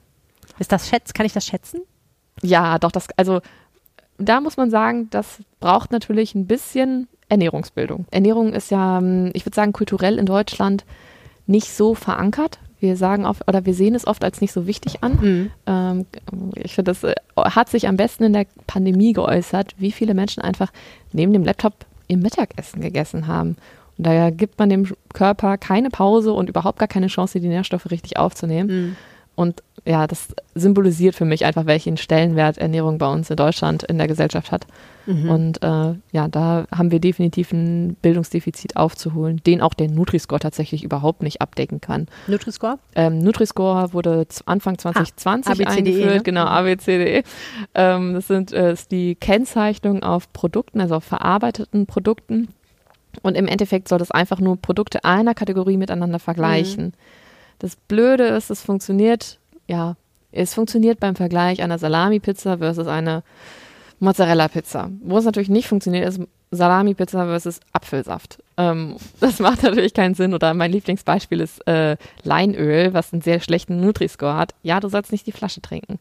Ist 0.59 0.73
das 0.73 0.89
schätz, 0.89 1.15
kann 1.15 1.25
ich 1.25 1.33
das 1.33 1.47
schätzen? 1.47 1.83
ja, 2.43 2.79
doch, 2.79 2.93
das, 2.93 3.07
also 3.17 3.41
da 4.19 4.41
muss 4.41 4.57
man 4.57 4.71
sagen, 4.71 5.09
das 5.11 5.39
braucht 5.61 5.93
natürlich 5.93 6.35
ein 6.35 6.47
bisschen 6.47 7.09
Ernährungsbildung. 7.29 8.07
Ernährung 8.11 8.53
ist 8.53 8.71
ja, 8.71 8.99
ähm, 8.99 9.31
ich 9.35 9.47
würde 9.47 9.55
sagen, 9.55 9.73
kulturell 9.73 10.19
in 10.19 10.27
Deutschland 10.27 10.85
nicht 11.47 11.71
so 11.71 11.95
verankert. 11.95 12.59
Wir 12.81 12.97
sagen 12.97 13.25
oft, 13.25 13.47
oder 13.49 13.65
wir 13.65 13.75
sehen 13.75 13.95
es 13.95 14.07
oft 14.07 14.25
als 14.25 14.41
nicht 14.41 14.53
so 14.53 14.67
wichtig 14.67 15.03
an. 15.03 15.19
Ähm, 15.67 16.07
ich 16.57 16.75
finde, 16.75 16.91
das 16.91 17.05
äh, 17.05 17.15
hat 17.37 17.69
sich 17.69 17.87
am 17.87 17.97
besten 17.97 18.25
in 18.25 18.33
der 18.33 18.47
Pandemie 18.67 19.13
geäußert, 19.13 19.75
wie 19.79 19.93
viele 19.93 20.15
Menschen 20.15 20.43
einfach 20.43 20.73
neben 21.13 21.33
dem 21.33 21.45
Laptop 21.45 21.75
im 22.09 22.21
Mittagessen 22.21 22.81
gegessen 22.81 23.29
haben. 23.29 23.57
Und 23.99 24.07
daher 24.07 24.33
gibt 24.33 24.59
man 24.59 24.71
dem 24.71 24.87
Körper 25.13 25.59
keine 25.59 25.91
Pause 25.91 26.33
und 26.33 26.49
überhaupt 26.49 26.79
gar 26.79 26.89
keine 26.89 27.09
Chance, 27.09 27.41
die 27.41 27.49
Nährstoffe 27.49 27.91
richtig 27.91 28.17
aufzunehmen. 28.17 28.69
Und 29.35 29.63
ja, 29.85 30.07
das 30.07 30.29
symbolisiert 30.55 31.15
für 31.15 31.25
mich 31.25 31.45
einfach, 31.45 31.67
welchen 31.67 31.97
Stellenwert 31.97 32.59
Ernährung 32.59 32.99
bei 32.99 33.11
uns 33.11 33.31
in 33.31 33.37
Deutschland 33.37 33.83
in 33.83 33.99
der 33.99 34.07
Gesellschaft 34.07 34.53
hat. 34.53 34.67
Und 35.07 35.63
äh, 35.63 35.95
ja, 36.13 36.29
da 36.29 36.67
haben 36.71 36.93
wir 36.93 37.01
definitiv 37.01 37.53
ein 37.53 37.97
Bildungsdefizit 38.03 38.77
aufzuholen, 38.77 39.41
den 39.45 39.61
auch 39.61 39.75
der 39.75 39.91
Nutri-Score 39.91 40.39
tatsächlich 40.39 40.85
überhaupt 40.85 41.23
nicht 41.23 41.41
abdecken 41.41 41.81
kann. 41.81 42.07
Nutri-Score? 42.29 42.79
Ähm, 42.95 43.19
Nutri-Score 43.19 43.93
wurde 43.93 44.27
Anfang 44.47 44.79
2020 44.79 45.51
ABCDE, 45.51 45.69
eingeführt, 45.69 46.15
ne? 46.15 46.23
genau, 46.23 46.45
ABCDE. 46.45 47.25
Ähm, 47.75 48.15
das 48.15 48.29
sind 48.29 48.53
äh, 48.53 48.73
ist 48.73 48.93
die 48.93 49.17
Kennzeichnung 49.17 50.05
auf 50.05 50.33
Produkten, 50.33 50.81
also 50.81 50.97
auf 50.97 51.05
verarbeiteten 51.05 51.87
Produkten. 51.87 52.49
Und 53.23 53.37
im 53.37 53.47
Endeffekt 53.47 53.89
soll 53.89 53.99
das 53.99 54.11
einfach 54.11 54.41
nur 54.41 54.57
Produkte 54.57 55.05
einer 55.05 55.35
Kategorie 55.35 55.77
miteinander 55.77 56.19
vergleichen. 56.19 56.95
Das 57.59 57.77
Blöde 57.77 58.25
ist, 58.25 58.51
es 58.51 58.63
funktioniert, 58.63 59.39
ja, 59.69 59.97
es 60.33 60.55
funktioniert 60.55 60.99
beim 60.99 61.15
Vergleich 61.15 61.63
einer 61.63 61.79
Salami-Pizza 61.79 62.59
versus 62.59 62.87
einer 62.87 63.23
Mozzarella-Pizza. 64.01 64.91
Wo 65.03 65.19
es 65.19 65.25
natürlich 65.25 65.51
nicht 65.51 65.69
funktioniert, 65.69 66.09
ist 66.09 66.21
Salami-Pizza 66.51 67.27
versus 67.27 67.61
Apfelsaft. 67.73 68.42
Ähm, 68.57 68.97
das 69.21 69.39
macht 69.39 69.63
natürlich 69.63 69.95
keinen 69.95 70.15
Sinn. 70.15 70.35
Oder 70.35 70.53
mein 70.55 70.73
Lieblingsbeispiel 70.73 71.41
ist 71.41 71.67
äh, 71.67 71.97
Leinöl, 72.23 72.93
was 72.93 73.13
einen 73.13 73.23
sehr 73.23 73.41
schlechten 73.41 73.81
Nutri-Score 73.81 74.37
hat. 74.37 74.55
Ja, 74.63 74.79
du 74.81 74.89
sollst 74.89 75.11
nicht 75.13 75.27
die 75.27 75.33
Flasche 75.33 75.63
trinken. 75.63 75.99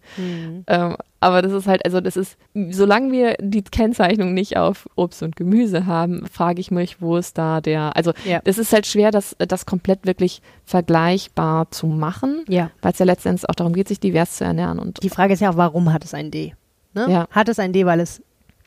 Ähm, 0.67 0.95
aber 1.19 1.41
das 1.41 1.51
ist 1.53 1.67
halt, 1.67 1.85
also 1.85 2.01
das 2.01 2.17
ist, 2.17 2.35
solange 2.71 3.11
wir 3.11 3.35
die 3.39 3.61
Kennzeichnung 3.61 4.33
nicht 4.33 4.57
auf 4.57 4.87
Obst 4.95 5.21
und 5.23 5.35
Gemüse 5.35 5.85
haben, 5.85 6.25
frage 6.27 6.59
ich 6.59 6.71
mich, 6.71 7.01
wo 7.01 7.15
ist 7.17 7.37
da 7.37 7.61
der, 7.61 7.95
also 7.95 8.11
Ja. 8.25 8.41
es 8.43 8.57
ist 8.57 8.73
halt 8.73 8.87
schwer, 8.87 9.11
das, 9.11 9.35
das 9.37 9.65
komplett 9.65 10.05
wirklich 10.05 10.41
vergleichbar 10.65 11.69
zu 11.71 11.87
machen, 11.87 12.43
Ja. 12.49 12.71
weil 12.81 12.91
es 12.91 12.99
ja 12.99 13.05
letztendlich 13.05 13.47
auch 13.49 13.55
darum 13.55 13.73
geht, 13.73 13.87
sich 13.87 13.99
divers 13.99 14.37
zu 14.37 14.43
ernähren. 14.43 14.79
Und 14.79 15.01
Die 15.03 15.09
Frage 15.09 15.33
ist 15.33 15.39
ja 15.39 15.51
auch, 15.51 15.57
warum 15.57 15.93
hat 15.93 16.03
es 16.03 16.13
ein 16.13 16.31
D? 16.31 16.53
Ne? 16.93 17.05
Ja. 17.09 17.27
Hat 17.31 17.47
es 17.49 17.59
ein 17.59 17.71
D, 17.71 17.85
weil 17.85 17.99
es 18.01 18.21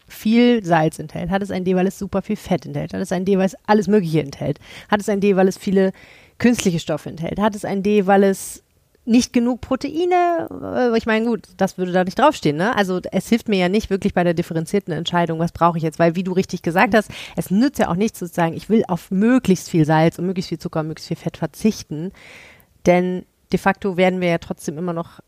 viel 0.07 0.65
Salz 0.65 0.99
enthält? 0.99 1.31
Hat 1.31 1.43
es 1.43 1.51
ein 1.51 1.65
D, 1.65 1.75
weil 1.77 1.87
es 1.87 1.99
super 1.99 2.23
viel 2.23 2.37
Fett 2.37 2.67
enthält? 2.67 2.93
Hat 2.95 3.01
es 3.01 3.13
ein 3.13 3.25
D, 3.25 3.39
weil 3.39 3.47
es 3.47 3.57
alles 3.67 3.89
Mögliche 3.89 4.21
enthält? 4.21 4.59
Hat 4.91 5.01
es 5.01 5.09
ein 5.09 5.21
D, 5.21 5.37
weil 5.37 5.49
es 5.49 5.59
viele 5.59 5.93
künstliche 6.39 6.81
Stoffe 6.81 7.09
enthält? 7.09 7.39
Hat 7.41 7.55
es 7.55 7.65
ein 7.65 7.83
D, 7.83 8.07
weil 8.07 8.25
es 8.25 8.63
nicht 9.07 9.33
genug 9.33 9.61
Proteine? 9.61 10.49
Äh, 10.93 10.97
Ich 10.97 11.07
meine, 11.07 11.27
gut, 11.27 11.49
das 11.57 11.77
würde 11.79 11.93
da 11.93 12.05
nicht 12.05 12.19
draufstehen, 12.19 12.57
ne? 12.57 12.75
Also 12.77 13.01
es 13.13 13.29
hilft 13.29 13.49
mir 13.49 13.59
ja 13.59 13.69
nicht 13.69 13.91
wirklich 13.91 14.15
bei 14.15 14.25
der 14.25 14.35
differenzierten 14.35 14.95
Entscheidung, 14.95 15.39
was 15.39 15.53
brauche 15.53 15.77
ich 15.79 15.85
jetzt, 15.85 15.99
weil 15.99 16.17
wie 16.17 16.25
du 16.25 16.33
richtig 16.33 16.63
gesagt 16.63 16.95
hast, 16.95 17.11
es 17.37 17.51
nützt 17.51 17.79
ja 17.79 17.89
auch 17.91 17.97
nichts 17.97 18.19
zu 18.19 18.27
sagen, 18.27 18.55
ich 18.55 18.69
will 18.69 18.83
auf 18.89 19.11
möglichst 19.11 19.69
viel 19.71 19.85
Salz 19.85 20.19
und 20.19 20.27
möglichst 20.27 20.49
viel 20.49 20.59
Zucker 20.59 20.81
und 20.81 20.89
möglichst 20.89 21.09
viel 21.09 21.17
Fett 21.19 21.37
verzichten, 21.37 22.13
denn 22.87 23.25
de 23.53 23.59
facto 23.59 23.97
werden 23.97 24.21
wir 24.21 24.29
ja 24.29 24.39
trotzdem 24.39 24.79
immer 24.79 24.93
noch 24.93 25.21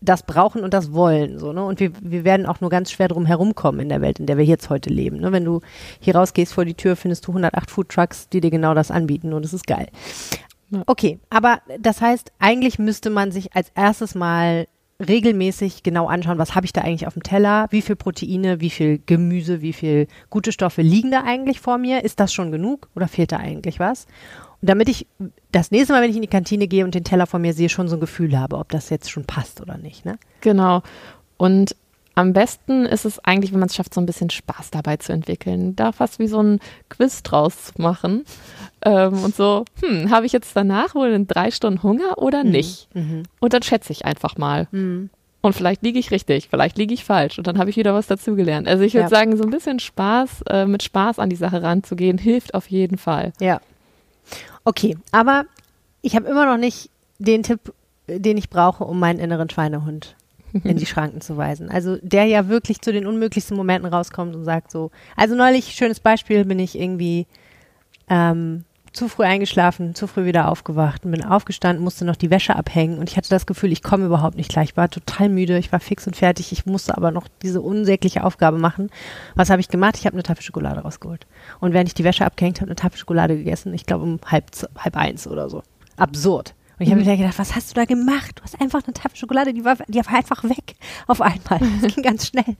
das 0.00 0.22
brauchen 0.22 0.62
und 0.62 0.74
das 0.74 0.92
wollen. 0.92 1.38
So, 1.38 1.52
ne? 1.52 1.64
Und 1.64 1.80
wir, 1.80 1.90
wir 2.00 2.24
werden 2.24 2.46
auch 2.46 2.60
nur 2.60 2.70
ganz 2.70 2.90
schwer 2.90 3.08
drum 3.08 3.26
herumkommen 3.26 3.80
in 3.80 3.88
der 3.88 4.00
Welt, 4.00 4.20
in 4.20 4.26
der 4.26 4.38
wir 4.38 4.44
jetzt 4.44 4.70
heute 4.70 4.90
leben. 4.90 5.18
Ne? 5.18 5.32
Wenn 5.32 5.44
du 5.44 5.60
hier 6.00 6.14
rausgehst 6.14 6.52
vor 6.52 6.64
die 6.64 6.74
Tür, 6.74 6.96
findest 6.96 7.26
du 7.26 7.32
108 7.32 7.70
Food 7.70 7.88
Trucks, 7.88 8.28
die 8.28 8.40
dir 8.40 8.50
genau 8.50 8.74
das 8.74 8.90
anbieten 8.90 9.32
und 9.32 9.44
es 9.44 9.52
ist 9.52 9.66
geil. 9.66 9.88
Okay, 10.86 11.18
aber 11.30 11.60
das 11.80 12.00
heißt, 12.00 12.32
eigentlich 12.38 12.78
müsste 12.78 13.10
man 13.10 13.32
sich 13.32 13.54
als 13.54 13.72
erstes 13.74 14.14
mal 14.14 14.66
regelmäßig 15.00 15.82
genau 15.82 16.06
anschauen, 16.06 16.38
was 16.38 16.54
habe 16.54 16.66
ich 16.66 16.72
da 16.72 16.80
eigentlich 16.80 17.06
auf 17.06 17.14
dem 17.14 17.22
Teller, 17.22 17.68
wie 17.70 17.82
viel 17.82 17.96
Proteine, 17.96 18.60
wie 18.60 18.70
viel 18.70 19.00
Gemüse, 19.06 19.62
wie 19.62 19.72
viel 19.72 20.08
gute 20.28 20.52
Stoffe 20.52 20.82
liegen 20.82 21.10
da 21.10 21.22
eigentlich 21.22 21.60
vor 21.60 21.78
mir, 21.78 22.04
ist 22.04 22.18
das 22.20 22.32
schon 22.32 22.50
genug 22.50 22.88
oder 22.96 23.06
fehlt 23.06 23.32
da 23.32 23.36
eigentlich 23.36 23.78
was? 23.78 24.06
Und 24.60 24.68
damit 24.70 24.88
ich 24.88 25.06
das 25.52 25.70
nächste 25.70 25.92
Mal, 25.92 26.02
wenn 26.02 26.10
ich 26.10 26.16
in 26.16 26.22
die 26.22 26.28
Kantine 26.28 26.66
gehe 26.66 26.84
und 26.84 26.94
den 26.94 27.04
Teller 27.04 27.26
vor 27.26 27.38
mir 27.40 27.52
sehe, 27.52 27.68
schon 27.68 27.88
so 27.88 27.96
ein 27.96 28.00
Gefühl 28.00 28.38
habe, 28.38 28.56
ob 28.58 28.70
das 28.70 28.90
jetzt 28.90 29.10
schon 29.10 29.24
passt 29.24 29.60
oder 29.60 29.78
nicht. 29.78 30.04
Ne? 30.04 30.18
Genau. 30.40 30.82
Und 31.36 31.76
am 32.16 32.32
besten 32.32 32.84
ist 32.84 33.04
es 33.04 33.20
eigentlich, 33.24 33.52
wenn 33.52 33.60
man 33.60 33.68
es 33.68 33.76
schafft, 33.76 33.94
so 33.94 34.00
ein 34.00 34.06
bisschen 34.06 34.28
Spaß 34.30 34.72
dabei 34.72 34.96
zu 34.96 35.12
entwickeln. 35.12 35.76
Da 35.76 35.92
fast 35.92 36.18
wie 36.18 36.26
so 36.26 36.42
ein 36.42 36.58
Quiz 36.88 37.22
draus 37.22 37.66
zu 37.66 37.80
machen. 37.80 38.24
Ähm, 38.84 39.22
und 39.22 39.36
so, 39.36 39.64
hm, 39.80 40.10
habe 40.10 40.26
ich 40.26 40.32
jetzt 40.32 40.56
danach 40.56 40.96
wohl 40.96 41.10
in 41.10 41.28
drei 41.28 41.52
Stunden 41.52 41.84
Hunger 41.84 42.18
oder 42.18 42.42
nicht? 42.42 42.88
Und 43.38 43.52
dann 43.52 43.62
schätze 43.62 43.92
ich 43.92 44.04
einfach 44.04 44.36
mal. 44.36 44.66
Und 45.40 45.52
vielleicht 45.54 45.82
liege 45.84 46.00
ich 46.00 46.10
richtig, 46.10 46.48
vielleicht 46.50 46.76
liege 46.76 46.92
ich 46.92 47.04
falsch 47.04 47.38
und 47.38 47.46
dann 47.46 47.58
habe 47.58 47.70
ich 47.70 47.76
wieder 47.76 47.94
was 47.94 48.08
dazugelernt. 48.08 48.66
Also 48.66 48.82
ich 48.82 48.94
würde 48.94 49.04
Ja. 49.04 49.08
sagen, 49.08 49.36
so 49.36 49.44
ein 49.44 49.50
bisschen 49.50 49.78
Spaß, 49.78 50.42
äh, 50.50 50.66
mit 50.66 50.82
Spaß 50.82 51.20
an 51.20 51.30
die 51.30 51.36
Sache 51.36 51.62
ranzugehen, 51.62 52.18
hilft 52.18 52.54
auf 52.54 52.68
jeden 52.68 52.98
Fall. 52.98 53.32
Ja. 53.40 53.60
Okay, 54.64 54.96
aber 55.12 55.44
ich 56.02 56.16
habe 56.16 56.28
immer 56.28 56.46
noch 56.46 56.58
nicht 56.58 56.90
den 57.18 57.42
Tipp, 57.42 57.72
den 58.06 58.36
ich 58.36 58.50
brauche, 58.50 58.84
um 58.84 58.98
meinen 58.98 59.18
inneren 59.18 59.50
Schweinehund 59.50 60.16
in 60.64 60.76
die 60.76 60.86
Schranken 60.86 61.20
zu 61.20 61.36
weisen. 61.36 61.70
Also 61.70 61.98
der 62.02 62.24
ja 62.24 62.48
wirklich 62.48 62.80
zu 62.80 62.92
den 62.92 63.06
unmöglichsten 63.06 63.56
Momenten 63.56 63.92
rauskommt 63.92 64.34
und 64.34 64.44
sagt 64.44 64.70
so, 64.70 64.90
also 65.16 65.34
neulich, 65.34 65.74
schönes 65.74 66.00
Beispiel, 66.00 66.44
bin 66.44 66.58
ich 66.58 66.78
irgendwie 66.78 67.26
ähm, 68.08 68.64
zu 68.98 69.08
früh 69.08 69.22
eingeschlafen, 69.22 69.94
zu 69.94 70.08
früh 70.08 70.24
wieder 70.24 70.48
aufgewacht 70.48 71.04
und 71.04 71.12
bin 71.12 71.24
aufgestanden, 71.24 71.84
musste 71.84 72.04
noch 72.04 72.16
die 72.16 72.30
Wäsche 72.30 72.56
abhängen 72.56 72.98
und 72.98 73.08
ich 73.08 73.16
hatte 73.16 73.30
das 73.30 73.46
Gefühl, 73.46 73.70
ich 73.70 73.84
komme 73.84 74.06
überhaupt 74.06 74.36
nicht 74.36 74.50
klar. 74.50 74.64
Ich 74.64 74.76
war 74.76 74.90
total 74.90 75.28
müde, 75.28 75.56
ich 75.56 75.70
war 75.70 75.78
fix 75.78 76.08
und 76.08 76.16
fertig, 76.16 76.50
ich 76.50 76.66
musste 76.66 76.96
aber 76.96 77.12
noch 77.12 77.28
diese 77.42 77.60
unsägliche 77.60 78.24
Aufgabe 78.24 78.58
machen. 78.58 78.90
Was 79.36 79.50
habe 79.50 79.60
ich 79.60 79.68
gemacht? 79.68 79.96
Ich 79.96 80.04
habe 80.04 80.14
eine 80.14 80.24
Tafel 80.24 80.42
Schokolade 80.42 80.80
rausgeholt. 80.80 81.28
Und 81.60 81.74
während 81.74 81.88
ich 81.88 81.94
die 81.94 82.02
Wäsche 82.02 82.26
abgehängt 82.26 82.60
habe, 82.60 82.70
eine 82.70 82.76
Tafel 82.76 82.98
Schokolade 82.98 83.36
gegessen, 83.36 83.72
ich 83.72 83.86
glaube 83.86 84.02
um 84.02 84.18
halb, 84.26 84.46
halb 84.76 84.96
eins 84.96 85.28
oder 85.28 85.48
so. 85.48 85.62
Absurd. 85.96 86.54
Und 86.78 86.86
ich 86.86 86.92
habe 86.92 87.02
mir 87.02 87.16
gedacht, 87.16 87.38
was 87.38 87.56
hast 87.56 87.70
du 87.70 87.74
da 87.74 87.84
gemacht? 87.84 88.32
Du 88.36 88.42
hast 88.42 88.60
einfach 88.60 88.84
eine 88.84 88.94
Tafel 88.94 89.16
Schokolade, 89.16 89.52
die 89.52 89.64
war, 89.64 89.76
die 89.88 89.98
war 89.98 90.14
einfach 90.14 90.44
weg 90.44 90.76
auf 91.08 91.20
einmal. 91.20 91.60
Das 91.82 91.94
ging 91.94 92.04
ganz 92.04 92.28
schnell. 92.28 92.56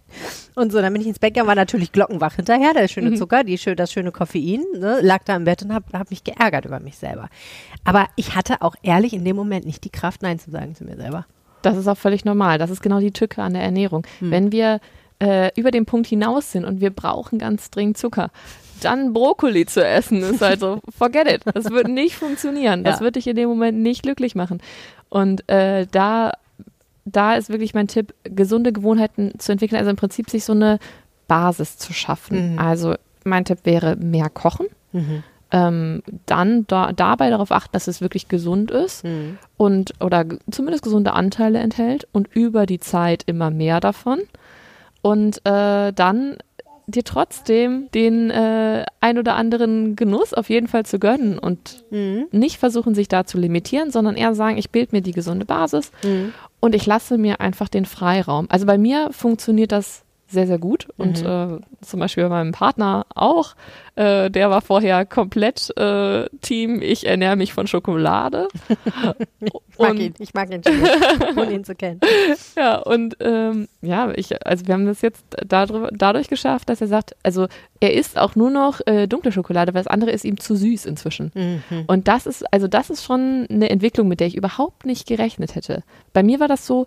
Und 0.55 0.73
so, 0.73 0.81
dann 0.81 0.93
bin 0.93 1.03
ich 1.03 1.09
ins 1.09 1.19
Bett 1.19 1.35
gegangen, 1.35 1.49
war 1.49 1.55
natürlich 1.55 1.93
glockenwach 1.93 2.35
hinterher, 2.35 2.75
der 2.75 2.89
schöne 2.89 3.14
Zucker, 3.14 3.45
die, 3.45 3.57
das 3.57 3.93
schöne 3.93 4.11
Koffein, 4.11 4.64
ne, 4.77 4.99
lag 5.03 5.23
da 5.25 5.37
im 5.37 5.45
Bett 5.45 5.62
und 5.62 5.73
habe 5.73 5.87
hab 5.93 6.11
mich 6.11 6.25
geärgert 6.25 6.64
über 6.64 6.81
mich 6.81 6.99
selber. 6.99 7.29
Aber 7.85 8.07
ich 8.16 8.35
hatte 8.35 8.62
auch 8.62 8.75
ehrlich 8.83 9.12
in 9.12 9.25
dem 9.25 9.37
Moment 9.37 9.66
nicht 9.66 9.85
die 9.85 9.91
Kraft, 9.91 10.23
Nein 10.23 10.39
zu 10.39 10.51
sagen 10.51 10.75
zu 10.75 10.85
mir 10.85 10.97
selber. 10.97 11.27
Das 11.62 11.77
ist 11.77 11.87
auch 11.87 11.99
völlig 11.99 12.25
normal. 12.25 12.59
Das 12.59 12.71
ist 12.71 12.83
genau 12.83 13.01
die 13.01 13.12
Tücke 13.12 13.43
an 13.43 13.53
der 13.53 13.62
Ernährung. 13.62 14.07
Hm. 14.19 14.31
Wenn 14.31 14.53
wir 14.53 14.81
äh, 15.21 15.51
über 15.57 15.71
den 15.71 15.87
Punkt 15.87 16.07
hinaus 16.07 16.53
sind 16.53 16.64
und 16.64 16.81
wir 16.81 16.91
brauchen 16.91 17.39
ganz 17.39 17.71
dringend 17.71 17.99
Zucker, 17.99 18.31
dann 18.85 19.12
Brokkoli 19.12 19.66
zu 19.66 19.85
essen 19.85 20.22
ist 20.22 20.41
halt 20.41 20.61
so, 20.61 20.81
forget 20.97 21.31
it. 21.31 21.43
Das 21.53 21.70
wird 21.70 21.89
nicht 21.89 22.14
funktionieren. 22.14 22.85
Das 22.85 23.01
ja. 23.01 23.05
wird 23.05 23.16
dich 23.16 23.26
in 23.26 23.37
dem 23.37 23.49
Moment 23.49 23.79
nicht 23.79 24.03
glücklich 24.03 24.35
machen. 24.35 24.61
Und 25.09 25.49
äh, 25.49 25.87
da, 25.91 26.33
da 27.05 27.35
ist 27.35 27.51
wirklich 27.51 27.74
mein 27.74 27.89
Tipp, 27.89 28.14
gesunde 28.24 28.72
Gewohnheiten 28.72 29.39
zu 29.39 29.53
entwickeln. 29.53 29.79
Also 29.79 29.91
im 29.91 29.97
Prinzip 29.97 30.31
sich 30.31 30.45
so 30.45 30.53
eine 30.53 30.79
Basis 31.29 31.76
zu 31.79 31.93
schaffen. 31.93 32.53
Mhm. 32.53 32.59
Also 32.59 32.95
mein 33.24 33.45
Tipp 33.45 33.61
wäre 33.64 33.97
mehr 33.97 34.31
kochen. 34.31 34.66
Mhm. 34.93 35.22
Ähm, 35.51 36.03
dann 36.26 36.66
da, 36.66 36.93
dabei 36.93 37.31
darauf 37.31 37.53
achten, 37.53 37.72
dass 37.72 37.89
es 37.89 38.03
wirklich 38.03 38.29
gesund 38.29 38.70
ist 38.70 39.05
mhm. 39.05 39.39
und 39.57 39.95
oder 39.99 40.26
zumindest 40.51 40.85
gesunde 40.85 41.14
Anteile 41.14 41.59
enthält 41.61 42.07
und 42.12 42.29
über 42.35 42.66
die 42.66 42.81
Zeit 42.81 43.22
immer 43.24 43.51
mehr 43.51 43.81
davon. 43.81 44.20
Und 45.01 45.39
äh, 45.47 45.93
dann 45.93 46.37
dir 46.89 47.05
trotzdem 47.05 47.91
den 47.93 48.30
äh, 48.30 48.84
ein 49.01 49.18
oder 49.18 49.34
anderen 49.34 49.95
Genuss 49.95 50.32
auf 50.32 50.49
jeden 50.49 50.68
Fall 50.68 50.86
zu 50.86 50.99
gönnen 50.99 51.39
und 51.39 51.84
mhm. 51.91 52.26
nicht 52.32 52.57
versuchen, 52.57 52.95
sich 52.95 53.09
da 53.09 53.24
zu 53.24 53.39
limitieren, 53.39 53.91
sondern 53.91 54.16
eher 54.16 54.34
sagen, 54.34 54.57
ich 54.57 54.70
bilde 54.70 54.97
mir 54.97 55.03
die 55.03 55.12
gesunde 55.12 55.45
Basis 55.45 55.93
mhm. 56.03 56.32
und 56.61 56.74
ich 56.74 56.86
lasse 56.86 57.18
mir 57.18 57.41
einfach 57.41 57.68
den 57.68 57.84
Freiraum. 57.84 58.47
Also 58.49 58.64
bei 58.64 58.78
mir 58.78 59.11
funktioniert 59.12 59.70
das 59.70 60.03
sehr, 60.31 60.47
sehr 60.47 60.59
gut. 60.59 60.89
Und 60.97 61.22
mhm. 61.22 61.61
äh, 61.61 61.85
zum 61.85 62.01
Beispiel 62.01 62.24
bei 62.24 62.29
meinem 62.29 62.53
Partner 62.53 63.07
auch. 63.14 63.55
Äh, 63.95 64.31
der 64.31 64.51
war 64.51 64.61
vorher 64.61 65.07
komplett 65.07 65.76
äh, 65.76 66.29
Team, 66.41 66.81
ich 66.83 67.07
ernähre 67.07 67.35
mich 67.35 67.53
von 67.53 67.66
Schokolade. 67.66 68.47
ich 69.41 69.53
mag 69.79 69.91
und, 69.91 69.99
ihn, 69.99 70.14
ich 70.18 70.35
mag 70.35 70.53
ihn 70.53 70.62
schon, 70.62 71.39
ohne 71.39 71.53
ihn 71.53 71.64
zu 71.64 71.74
kennen. 71.74 72.01
Ja, 72.57 72.76
und 72.79 73.16
ähm, 73.20 73.68
ja, 73.83 74.11
ich, 74.14 74.47
also 74.47 74.66
wir 74.66 74.74
haben 74.74 74.87
das 74.87 75.01
jetzt 75.01 75.24
dadurch, 75.47 75.91
dadurch 75.93 76.29
geschafft, 76.29 76.68
dass 76.68 76.81
er 76.81 76.89
sagt, 76.89 77.16
also 77.22 77.47
er 77.81 77.95
isst 77.95 78.18
auch 78.18 78.37
nur 78.37 78.51
noch 78.51 78.81
äh, 78.87 79.07
dunkle 79.07 79.33
Schokolade, 79.33 79.74
weil 79.74 79.83
das 79.83 79.93
andere 79.93 80.11
ist 80.11 80.24
ihm 80.24 80.39
zu 80.39 80.57
süß 80.57 80.87
inzwischen. 80.87 81.33
Mhm. 81.35 81.85
Und 81.87 82.09
das 82.09 82.26
ist, 82.26 82.53
also 82.53 82.68
das 82.68 82.91
ist 82.91 83.05
schon 83.05 83.47
eine 83.51 83.70
Entwicklung, 83.70 84.09
mit 84.09 84.20
der 84.20 84.26
ich 84.26 84.37
überhaupt 84.37 84.87
nicht 84.87 85.07
gerechnet 85.07 85.55
hätte. 85.55 85.83
Bei 86.12 86.22
mir 86.22 86.41
war 86.41 86.49
das 86.49 86.66
so, 86.66 86.87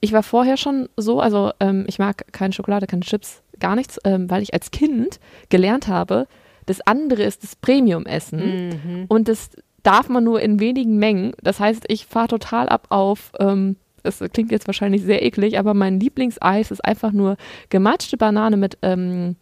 ich 0.00 0.12
war 0.12 0.22
vorher 0.22 0.56
schon 0.56 0.88
so, 0.96 1.20
also 1.20 1.52
ähm, 1.60 1.84
ich 1.88 1.98
mag 1.98 2.32
keine 2.32 2.52
Schokolade, 2.52 2.86
keine 2.86 3.02
Chips, 3.02 3.42
gar 3.60 3.76
nichts, 3.76 3.98
ähm, 4.04 4.30
weil 4.30 4.42
ich 4.42 4.52
als 4.52 4.70
Kind 4.70 5.20
gelernt 5.48 5.88
habe, 5.88 6.26
das 6.66 6.80
andere 6.86 7.22
ist 7.22 7.42
das 7.42 7.56
Premium-Essen 7.56 8.68
mhm. 8.68 9.04
und 9.08 9.28
das 9.28 9.50
darf 9.82 10.08
man 10.08 10.24
nur 10.24 10.40
in 10.40 10.60
wenigen 10.60 10.96
Mengen. 10.96 11.32
Das 11.42 11.60
heißt, 11.60 11.84
ich 11.88 12.06
fahre 12.06 12.28
total 12.28 12.68
ab 12.68 12.86
auf, 12.88 13.32
ähm, 13.38 13.76
das 14.02 14.18
klingt 14.32 14.50
jetzt 14.50 14.66
wahrscheinlich 14.66 15.02
sehr 15.02 15.24
eklig, 15.24 15.58
aber 15.58 15.74
mein 15.74 16.00
Lieblingseis 16.00 16.70
ist 16.70 16.84
einfach 16.84 17.12
nur 17.12 17.36
gematschte 17.70 18.16
Banane 18.16 18.56
mit 18.56 18.78
ähm, 18.82 19.36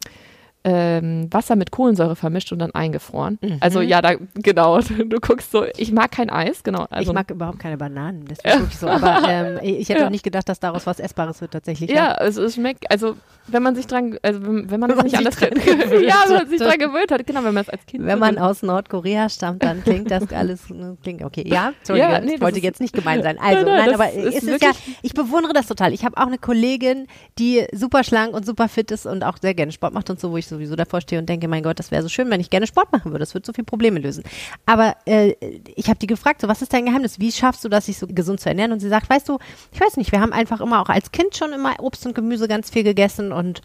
ähm, 0.64 1.28
Wasser 1.32 1.56
mit 1.56 1.70
Kohlensäure 1.70 2.16
vermischt 2.16 2.52
und 2.52 2.60
dann 2.60 2.72
eingefroren. 2.72 3.38
Mhm. 3.42 3.56
Also 3.60 3.80
ja, 3.80 4.00
da 4.00 4.14
genau. 4.34 4.80
Du 5.12 5.18
guckst 5.20 5.50
so. 5.50 5.64
Ich 5.76 5.92
mag 5.92 6.12
kein 6.12 6.30
Eis, 6.30 6.62
genau. 6.62 6.86
Also, 6.90 7.10
ich 7.10 7.14
mag 7.14 7.30
überhaupt 7.30 7.58
keine 7.58 7.76
Bananen. 7.76 8.24
Das 8.26 8.38
ist 8.38 8.44
wirklich 8.44 8.78
so. 8.78 8.88
Aber 8.88 9.22
ähm, 9.28 9.58
ich 9.62 9.88
hätte 9.88 10.00
ja. 10.00 10.06
auch 10.06 10.10
nicht 10.10 10.22
gedacht, 10.22 10.48
dass 10.48 10.60
daraus 10.60 10.86
was 10.86 11.00
Essbares 11.00 11.40
wird 11.40 11.52
tatsächlich. 11.52 11.90
Ja, 11.90 11.96
ja. 11.96 12.12
Also 12.12 12.42
es 12.44 12.54
schmeckt. 12.54 12.90
Also 12.90 13.16
wenn 13.48 13.62
man 13.62 13.74
sich 13.74 13.86
dran, 13.86 14.18
also 14.22 14.42
wenn, 14.46 14.70
wenn 14.70 14.80
man 14.80 14.90
das 14.90 15.02
nicht 15.02 15.16
anders 15.16 15.36
kennt, 15.38 15.56
ja, 15.56 16.14
wenn 16.26 16.36
man 16.36 16.48
sich 16.48 16.60
dran 16.60 16.78
gewöhnt 16.78 17.10
hat, 17.10 17.26
genau, 17.26 17.42
wenn 17.44 17.54
man 17.54 17.62
es 17.62 17.68
als 17.68 17.84
Kind. 17.86 18.06
Wenn 18.06 18.18
man 18.18 18.38
aus 18.38 18.62
Nordkorea 18.62 19.28
stammt, 19.28 19.64
dann 19.64 19.82
klingt 19.82 20.10
das 20.10 20.32
alles 20.32 20.66
klingt 21.02 21.22
okay. 21.22 21.44
Ja, 21.46 21.72
Entschuldigung, 21.78 22.12
ja, 22.12 22.20
nee, 22.20 22.40
wollte 22.40 22.60
jetzt 22.60 22.80
nicht 22.80 22.94
gemein 22.94 23.22
sein. 23.22 23.38
Also 23.38 23.66
nein, 23.66 23.86
nein 23.86 23.94
aber 23.94 24.12
ist 24.12 24.42
es 24.42 24.60
ja. 24.60 24.70
Ich 25.02 25.14
bewundere 25.14 25.52
das 25.52 25.66
total. 25.66 25.92
Ich 25.92 26.04
habe 26.04 26.16
auch 26.16 26.26
eine 26.26 26.38
Kollegin, 26.38 27.06
die 27.38 27.66
super 27.72 28.04
schlank 28.04 28.34
und 28.34 28.46
super 28.46 28.68
fit 28.68 28.90
ist 28.90 29.06
und 29.06 29.24
auch 29.24 29.38
sehr 29.40 29.54
gerne 29.54 29.72
Sport 29.72 29.94
macht 29.94 30.10
und 30.10 30.20
so, 30.20 30.30
wo 30.30 30.36
ich 30.36 30.46
sowieso 30.52 30.76
davor 30.76 31.00
stehe 31.00 31.20
und 31.20 31.28
denke, 31.28 31.48
mein 31.48 31.62
Gott, 31.62 31.78
das 31.78 31.90
wäre 31.90 32.02
so 32.02 32.08
schön, 32.08 32.30
wenn 32.30 32.40
ich 32.40 32.50
gerne 32.50 32.66
Sport 32.66 32.92
machen 32.92 33.12
würde. 33.12 33.20
Das 33.20 33.34
würde 33.34 33.46
so 33.46 33.52
viele 33.52 33.64
Probleme 33.64 33.98
lösen. 33.98 34.22
Aber 34.66 34.96
äh, 35.06 35.34
ich 35.74 35.88
habe 35.88 35.98
die 35.98 36.06
gefragt, 36.06 36.40
so, 36.40 36.48
was 36.48 36.62
ist 36.62 36.72
dein 36.72 36.86
Geheimnis? 36.86 37.18
Wie 37.18 37.32
schaffst 37.32 37.64
du 37.64 37.68
das, 37.68 37.86
sich 37.86 37.98
so 37.98 38.06
gesund 38.06 38.40
zu 38.40 38.48
ernähren? 38.48 38.72
Und 38.72 38.80
sie 38.80 38.88
sagt, 38.88 39.10
weißt 39.10 39.28
du, 39.28 39.38
ich 39.72 39.80
weiß 39.80 39.96
nicht, 39.96 40.12
wir 40.12 40.20
haben 40.20 40.32
einfach 40.32 40.60
immer 40.60 40.80
auch 40.80 40.88
als 40.88 41.12
Kind 41.12 41.36
schon 41.36 41.52
immer 41.52 41.74
Obst 41.80 42.06
und 42.06 42.14
Gemüse 42.14 42.48
ganz 42.48 42.70
viel 42.70 42.84
gegessen 42.84 43.32
und 43.32 43.62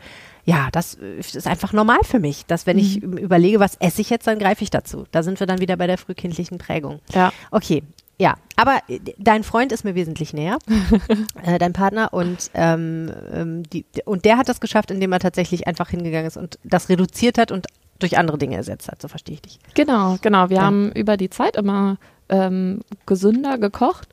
ja, 0.47 0.69
das 0.71 0.93
ist 0.93 1.45
einfach 1.45 1.73
normal 1.73 1.99
für 2.03 2.19
mich, 2.19 2.45
dass 2.45 2.65
wenn 2.65 2.79
ich 2.79 3.01
mhm. 3.01 3.17
überlege, 3.17 3.59
was 3.59 3.75
esse 3.75 3.99
ich 3.99 4.09
jetzt, 4.09 4.27
dann 4.27 4.39
greife 4.39 4.63
ich 4.63 4.69
dazu. 4.69 5.05
Da 5.11 5.21
sind 5.21 5.41
wir 5.41 5.45
dann 5.45 5.59
wieder 5.59 5.75
bei 5.75 5.87
der 5.87 5.97
frühkindlichen 5.97 6.57
Prägung. 6.57 7.01
Ja. 7.13 7.33
Okay, 7.51 7.83
ja, 8.19 8.35
aber 8.55 8.79
äh, 8.87 8.99
dein 9.17 9.43
Freund 9.43 9.71
ist 9.71 9.83
mir 9.83 9.95
wesentlich 9.95 10.33
näher, 10.33 10.57
äh, 11.43 11.57
dein 11.59 11.73
Partner 11.73 12.13
und 12.13 12.49
ähm, 12.53 13.11
ähm, 13.31 13.63
die, 13.63 13.85
und 14.05 14.25
der 14.25 14.37
hat 14.37 14.49
das 14.49 14.59
geschafft, 14.59 14.91
indem 14.91 15.11
er 15.11 15.19
tatsächlich 15.19 15.67
einfach 15.67 15.89
hingegangen 15.89 16.27
ist 16.27 16.37
und 16.37 16.57
das 16.63 16.89
reduziert 16.89 17.37
hat 17.37 17.51
und 17.51 17.67
durch 17.99 18.17
andere 18.17 18.37
Dinge 18.37 18.55
ersetzt 18.55 18.89
hat. 18.89 19.01
So 19.01 19.07
verstehe 19.07 19.35
ich 19.35 19.41
dich. 19.41 19.59
Genau, 19.73 20.17
genau. 20.21 20.49
Wir 20.49 20.57
ja. 20.57 20.63
haben 20.63 20.91
über 20.91 21.17
die 21.17 21.29
Zeit 21.29 21.55
immer 21.55 21.97
ähm, 22.29 22.81
gesünder 23.05 23.57
gekocht 23.57 24.09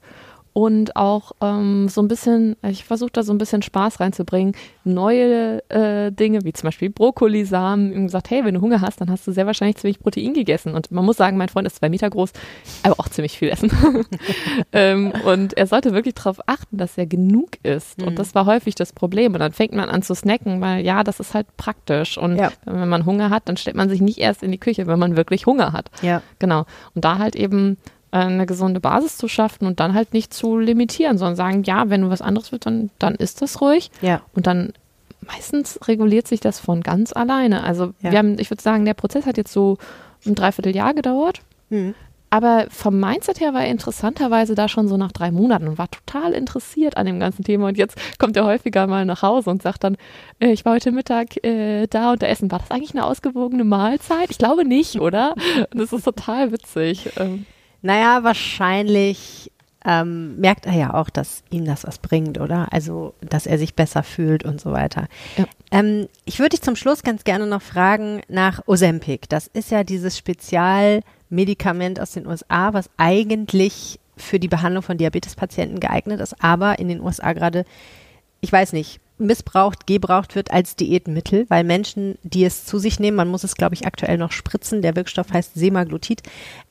und 0.54 0.94
auch 0.94 1.32
ähm, 1.40 1.88
so 1.88 2.00
ein 2.00 2.06
bisschen, 2.06 2.56
ich 2.62 2.84
versuche 2.84 3.10
da 3.12 3.24
so 3.24 3.34
ein 3.34 3.38
bisschen 3.38 3.60
Spaß 3.60 3.98
reinzubringen, 3.98 4.54
neue 4.84 5.68
äh, 5.68 6.12
Dinge, 6.12 6.44
wie 6.44 6.52
zum 6.52 6.68
Beispiel 6.68 6.90
Brokkolisamen, 6.90 7.92
ihm 7.92 8.06
gesagt, 8.06 8.30
hey, 8.30 8.44
wenn 8.44 8.54
du 8.54 8.60
Hunger 8.60 8.80
hast, 8.80 9.00
dann 9.00 9.10
hast 9.10 9.26
du 9.26 9.32
sehr 9.32 9.46
wahrscheinlich 9.46 9.78
ziemlich 9.78 9.98
Protein 9.98 10.32
gegessen. 10.32 10.74
Und 10.74 10.92
man 10.92 11.04
muss 11.04 11.16
sagen, 11.16 11.36
mein 11.36 11.48
Freund 11.48 11.66
ist 11.66 11.76
zwei 11.76 11.88
Meter 11.88 12.08
groß, 12.08 12.32
aber 12.84 13.00
auch 13.00 13.08
ziemlich 13.08 13.36
viel 13.36 13.48
essen. 13.48 13.68
ähm, 14.72 15.12
und 15.26 15.56
er 15.56 15.66
sollte 15.66 15.92
wirklich 15.92 16.14
darauf 16.14 16.38
achten, 16.46 16.76
dass 16.76 16.96
er 16.96 17.06
genug 17.06 17.58
isst. 17.64 17.98
Mhm. 17.98 18.06
Und 18.06 18.20
das 18.20 18.36
war 18.36 18.46
häufig 18.46 18.76
das 18.76 18.92
Problem. 18.92 19.34
Und 19.34 19.40
dann 19.40 19.52
fängt 19.52 19.74
man 19.74 19.88
an 19.88 20.02
zu 20.02 20.14
snacken, 20.14 20.60
weil 20.60 20.84
ja, 20.84 21.02
das 21.02 21.18
ist 21.18 21.34
halt 21.34 21.48
praktisch. 21.56 22.16
Und 22.16 22.36
ja. 22.36 22.52
wenn 22.64 22.88
man 22.88 23.06
Hunger 23.06 23.30
hat, 23.30 23.48
dann 23.48 23.56
stellt 23.56 23.76
man 23.76 23.88
sich 23.88 24.00
nicht 24.00 24.18
erst 24.18 24.44
in 24.44 24.52
die 24.52 24.58
Küche, 24.58 24.86
wenn 24.86 25.00
man 25.00 25.16
wirklich 25.16 25.46
Hunger 25.46 25.72
hat. 25.72 25.90
Ja. 26.00 26.22
Genau. 26.38 26.64
Und 26.94 27.04
da 27.04 27.18
halt 27.18 27.34
eben 27.34 27.76
eine 28.18 28.46
gesunde 28.46 28.80
Basis 28.80 29.16
zu 29.16 29.28
schaffen 29.28 29.66
und 29.66 29.80
dann 29.80 29.94
halt 29.94 30.12
nicht 30.12 30.32
zu 30.32 30.58
limitieren, 30.58 31.18
sondern 31.18 31.36
sagen, 31.36 31.62
ja, 31.64 31.90
wenn 31.90 32.02
du 32.02 32.10
was 32.10 32.22
anderes 32.22 32.52
willst, 32.52 32.66
dann, 32.66 32.90
dann 32.98 33.14
ist 33.14 33.42
das 33.42 33.60
ruhig. 33.60 33.90
Ja. 34.02 34.20
Und 34.34 34.46
dann 34.46 34.72
meistens 35.26 35.78
reguliert 35.88 36.28
sich 36.28 36.40
das 36.40 36.60
von 36.60 36.82
ganz 36.82 37.12
alleine. 37.12 37.64
Also 37.64 37.92
ja. 38.02 38.12
wir 38.12 38.18
haben, 38.18 38.38
ich 38.38 38.50
würde 38.50 38.62
sagen, 38.62 38.84
der 38.84 38.94
Prozess 38.94 39.26
hat 39.26 39.36
jetzt 39.36 39.52
so 39.52 39.78
ein 40.26 40.34
Dreivierteljahr 40.34 40.94
gedauert. 40.94 41.40
Mhm. 41.70 41.94
Aber 42.30 42.66
vom 42.68 42.98
Mindset 42.98 43.38
her 43.38 43.54
war 43.54 43.62
er 43.62 43.70
interessanterweise 43.70 44.56
da 44.56 44.68
schon 44.68 44.88
so 44.88 44.96
nach 44.96 45.12
drei 45.12 45.30
Monaten 45.30 45.68
und 45.68 45.78
war 45.78 45.88
total 45.88 46.32
interessiert 46.32 46.96
an 46.96 47.06
dem 47.06 47.20
ganzen 47.20 47.44
Thema. 47.44 47.68
Und 47.68 47.78
jetzt 47.78 47.96
kommt 48.18 48.36
er 48.36 48.44
häufiger 48.44 48.88
mal 48.88 49.04
nach 49.04 49.22
Hause 49.22 49.50
und 49.50 49.62
sagt 49.62 49.84
dann, 49.84 49.96
äh, 50.40 50.50
ich 50.50 50.64
war 50.64 50.74
heute 50.74 50.90
Mittag 50.90 51.44
äh, 51.44 51.86
da 51.86 52.12
und 52.12 52.22
da 52.22 52.26
essen. 52.26 52.50
War 52.50 52.58
das 52.58 52.72
eigentlich 52.72 52.92
eine 52.92 53.06
ausgewogene 53.06 53.62
Mahlzeit? 53.62 54.30
Ich 54.30 54.38
glaube 54.38 54.64
nicht, 54.64 55.00
oder? 55.00 55.34
Und 55.72 55.80
das 55.80 55.92
ist 55.92 56.04
total 56.04 56.50
witzig. 56.50 57.10
Ähm. 57.18 57.46
Naja, 57.84 58.24
wahrscheinlich 58.24 59.52
ähm, 59.84 60.40
merkt 60.40 60.64
er 60.64 60.72
ja 60.72 60.94
auch, 60.94 61.10
dass 61.10 61.42
ihm 61.50 61.66
das 61.66 61.84
was 61.84 61.98
bringt, 61.98 62.40
oder? 62.40 62.72
Also, 62.72 63.12
dass 63.20 63.46
er 63.46 63.58
sich 63.58 63.74
besser 63.74 64.02
fühlt 64.02 64.42
und 64.42 64.58
so 64.58 64.72
weiter. 64.72 65.06
Ja. 65.36 65.44
Ähm, 65.70 66.08
ich 66.24 66.38
würde 66.38 66.50
dich 66.50 66.62
zum 66.62 66.76
Schluss 66.76 67.02
ganz 67.02 67.24
gerne 67.24 67.46
noch 67.46 67.60
fragen 67.60 68.22
nach 68.26 68.62
Ozempic. 68.66 69.28
Das 69.28 69.48
ist 69.48 69.70
ja 69.70 69.84
dieses 69.84 70.16
Spezialmedikament 70.16 72.00
aus 72.00 72.12
den 72.12 72.26
USA, 72.26 72.72
was 72.72 72.88
eigentlich 72.96 74.00
für 74.16 74.40
die 74.40 74.48
Behandlung 74.48 74.82
von 74.82 74.96
Diabetespatienten 74.96 75.78
geeignet 75.78 76.20
ist, 76.20 76.42
aber 76.42 76.78
in 76.78 76.88
den 76.88 77.02
USA 77.02 77.34
gerade, 77.34 77.66
ich 78.40 78.50
weiß 78.50 78.72
nicht, 78.72 79.00
missbraucht, 79.18 79.86
gebraucht 79.86 80.34
wird 80.34 80.50
als 80.50 80.76
Diätmittel, 80.76 81.46
weil 81.48 81.64
Menschen, 81.64 82.18
die 82.22 82.44
es 82.44 82.64
zu 82.64 82.78
sich 82.78 82.98
nehmen, 82.98 83.16
man 83.16 83.28
muss 83.28 83.44
es, 83.44 83.54
glaube 83.54 83.74
ich, 83.74 83.86
aktuell 83.86 84.18
noch 84.18 84.32
spritzen, 84.32 84.82
der 84.82 84.96
Wirkstoff 84.96 85.32
heißt 85.32 85.54
Semaglutid, 85.54 86.22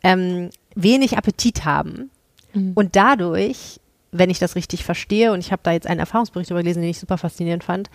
ähm, 0.03 0.49
wenig 0.75 1.17
Appetit 1.17 1.65
haben 1.65 2.09
mhm. 2.53 2.71
und 2.75 2.95
dadurch, 2.95 3.79
wenn 4.11 4.29
ich 4.29 4.39
das 4.39 4.55
richtig 4.55 4.83
verstehe, 4.83 5.31
und 5.31 5.39
ich 5.39 5.51
habe 5.51 5.61
da 5.63 5.71
jetzt 5.71 5.87
einen 5.87 5.99
Erfahrungsbericht 5.99 6.49
darüber 6.49 6.63
gelesen, 6.63 6.81
den 6.81 6.91
ich 6.91 6.99
super 6.99 7.17
faszinierend 7.17 7.63
fand, 7.63 7.89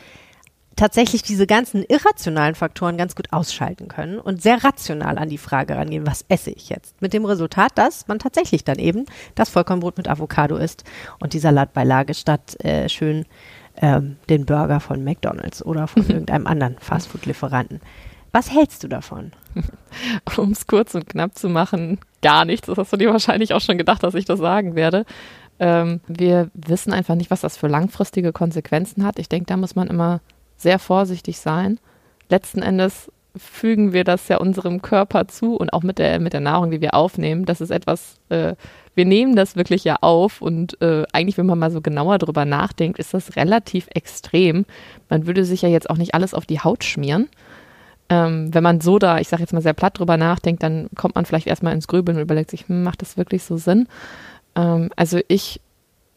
tatsächlich 0.79 1.22
diese 1.22 1.47
ganzen 1.47 1.83
irrationalen 1.83 2.55
Faktoren 2.55 2.97
ganz 2.97 3.16
gut 3.16 3.33
ausschalten 3.33 3.89
können 3.89 4.20
und 4.20 4.41
sehr 4.41 4.62
rational 4.62 5.18
an 5.18 5.29
die 5.29 5.39
Frage 5.39 5.76
rangehen, 5.76 6.07
was 6.07 6.24
esse 6.29 6.51
ich 6.51 6.68
jetzt? 6.68 7.03
Mit 7.03 7.12
dem 7.12 7.24
Resultat, 7.24 7.72
dass 7.74 8.07
man 8.07 8.20
tatsächlich 8.20 8.62
dann 8.62 8.79
eben 8.79 9.05
das 9.35 9.51
Vollkornbrot 9.51 9.97
mit 9.97 10.09
Avocado 10.09 10.57
isst 10.57 10.85
und 11.18 11.33
die 11.33 11.41
Salatbeilage 11.41 12.14
statt 12.14 12.64
äh, 12.64 12.89
schön 12.89 13.26
ähm, 13.83 14.16
den 14.29 14.47
Burger 14.47 14.79
von 14.79 15.03
McDonald's 15.03 15.64
oder 15.64 15.89
von 15.89 16.03
irgendeinem 16.09 16.47
anderen 16.47 16.76
Fastfood-Lieferanten. 16.79 17.81
Was 18.31 18.53
hältst 18.53 18.85
du 18.85 18.89
davon? 18.89 19.33
um 20.36 20.52
es 20.52 20.66
kurz 20.66 20.94
und 20.94 21.09
knapp 21.09 21.36
zu 21.36 21.48
machen, 21.48 21.98
gar 22.22 22.44
nichts. 22.44 22.66
Das 22.66 22.78
hast 22.78 22.92
du 22.92 22.96
dir 22.96 23.11
wahrscheinlich 23.11 23.54
auch 23.54 23.61
schon 23.61 23.78
gedacht, 23.78 24.02
dass 24.02 24.14
ich 24.14 24.24
das 24.24 24.38
sagen 24.38 24.74
werde. 24.74 25.04
Ähm, 25.59 26.00
wir 26.06 26.50
wissen 26.54 26.92
einfach 26.92 27.14
nicht, 27.14 27.30
was 27.30 27.40
das 27.40 27.56
für 27.56 27.68
langfristige 27.68 28.32
Konsequenzen 28.32 29.04
hat. 29.04 29.18
Ich 29.18 29.28
denke, 29.28 29.46
da 29.46 29.56
muss 29.56 29.74
man 29.74 29.88
immer 29.88 30.20
sehr 30.56 30.78
vorsichtig 30.78 31.38
sein. 31.38 31.78
Letzten 32.28 32.62
Endes 32.62 33.11
fügen 33.36 33.92
wir 33.92 34.04
das 34.04 34.28
ja 34.28 34.38
unserem 34.38 34.82
Körper 34.82 35.28
zu 35.28 35.56
und 35.56 35.72
auch 35.72 35.82
mit 35.82 35.98
der, 35.98 36.18
mit 36.18 36.32
der 36.32 36.40
Nahrung, 36.40 36.70
die 36.70 36.80
wir 36.80 36.94
aufnehmen. 36.94 37.44
Das 37.44 37.61
ist 37.61 37.70
etwas, 37.70 38.16
äh, 38.28 38.54
wir 38.94 39.04
nehmen 39.04 39.36
das 39.36 39.56
wirklich 39.56 39.84
ja 39.84 39.96
auf 40.00 40.42
und 40.42 40.80
äh, 40.82 41.04
eigentlich, 41.12 41.38
wenn 41.38 41.46
man 41.46 41.59
mal 41.59 41.70
so 41.70 41.80
genauer 41.80 42.18
drüber 42.18 42.44
nachdenkt, 42.44 42.98
ist 42.98 43.14
das 43.14 43.36
relativ 43.36 43.86
extrem. 43.94 44.64
Man 45.09 45.26
würde 45.26 45.44
sich 45.44 45.62
ja 45.62 45.68
jetzt 45.68 45.88
auch 45.88 45.98
nicht 45.98 46.14
alles 46.14 46.34
auf 46.34 46.46
die 46.46 46.61
Haut 46.61 46.84
schmieren. 46.84 47.28
Ähm, 48.11 48.54
wenn 48.54 48.62
man 48.62 48.80
so 48.80 48.98
da, 48.98 49.18
ich 49.18 49.28
sage 49.28 49.42
jetzt 49.42 49.52
mal 49.52 49.61
sehr 49.61 49.74
platt 49.74 49.98
drüber 49.98 50.16
nachdenkt, 50.16 50.62
dann 50.62 50.88
kommt 50.96 51.14
man 51.14 51.26
vielleicht 51.26 51.46
erstmal 51.46 51.74
ins 51.74 51.88
Grübeln 51.88 52.16
und 52.16 52.22
überlegt 52.22 52.50
sich, 52.50 52.68
hm, 52.68 52.82
macht 52.82 53.02
das 53.02 53.16
wirklich 53.16 53.42
so 53.42 53.56
Sinn? 53.56 53.86
Ähm, 54.56 54.90
also 54.96 55.20
ich 55.28 55.61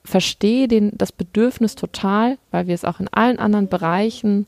verstehe 0.03 0.67
den, 0.67 0.91
das 0.97 1.11
Bedürfnis 1.11 1.75
total, 1.75 2.37
weil 2.49 2.67
wir 2.67 2.75
es 2.75 2.85
auch 2.85 2.99
in 2.99 3.09
allen 3.09 3.39
anderen 3.39 3.67
Bereichen 3.67 4.47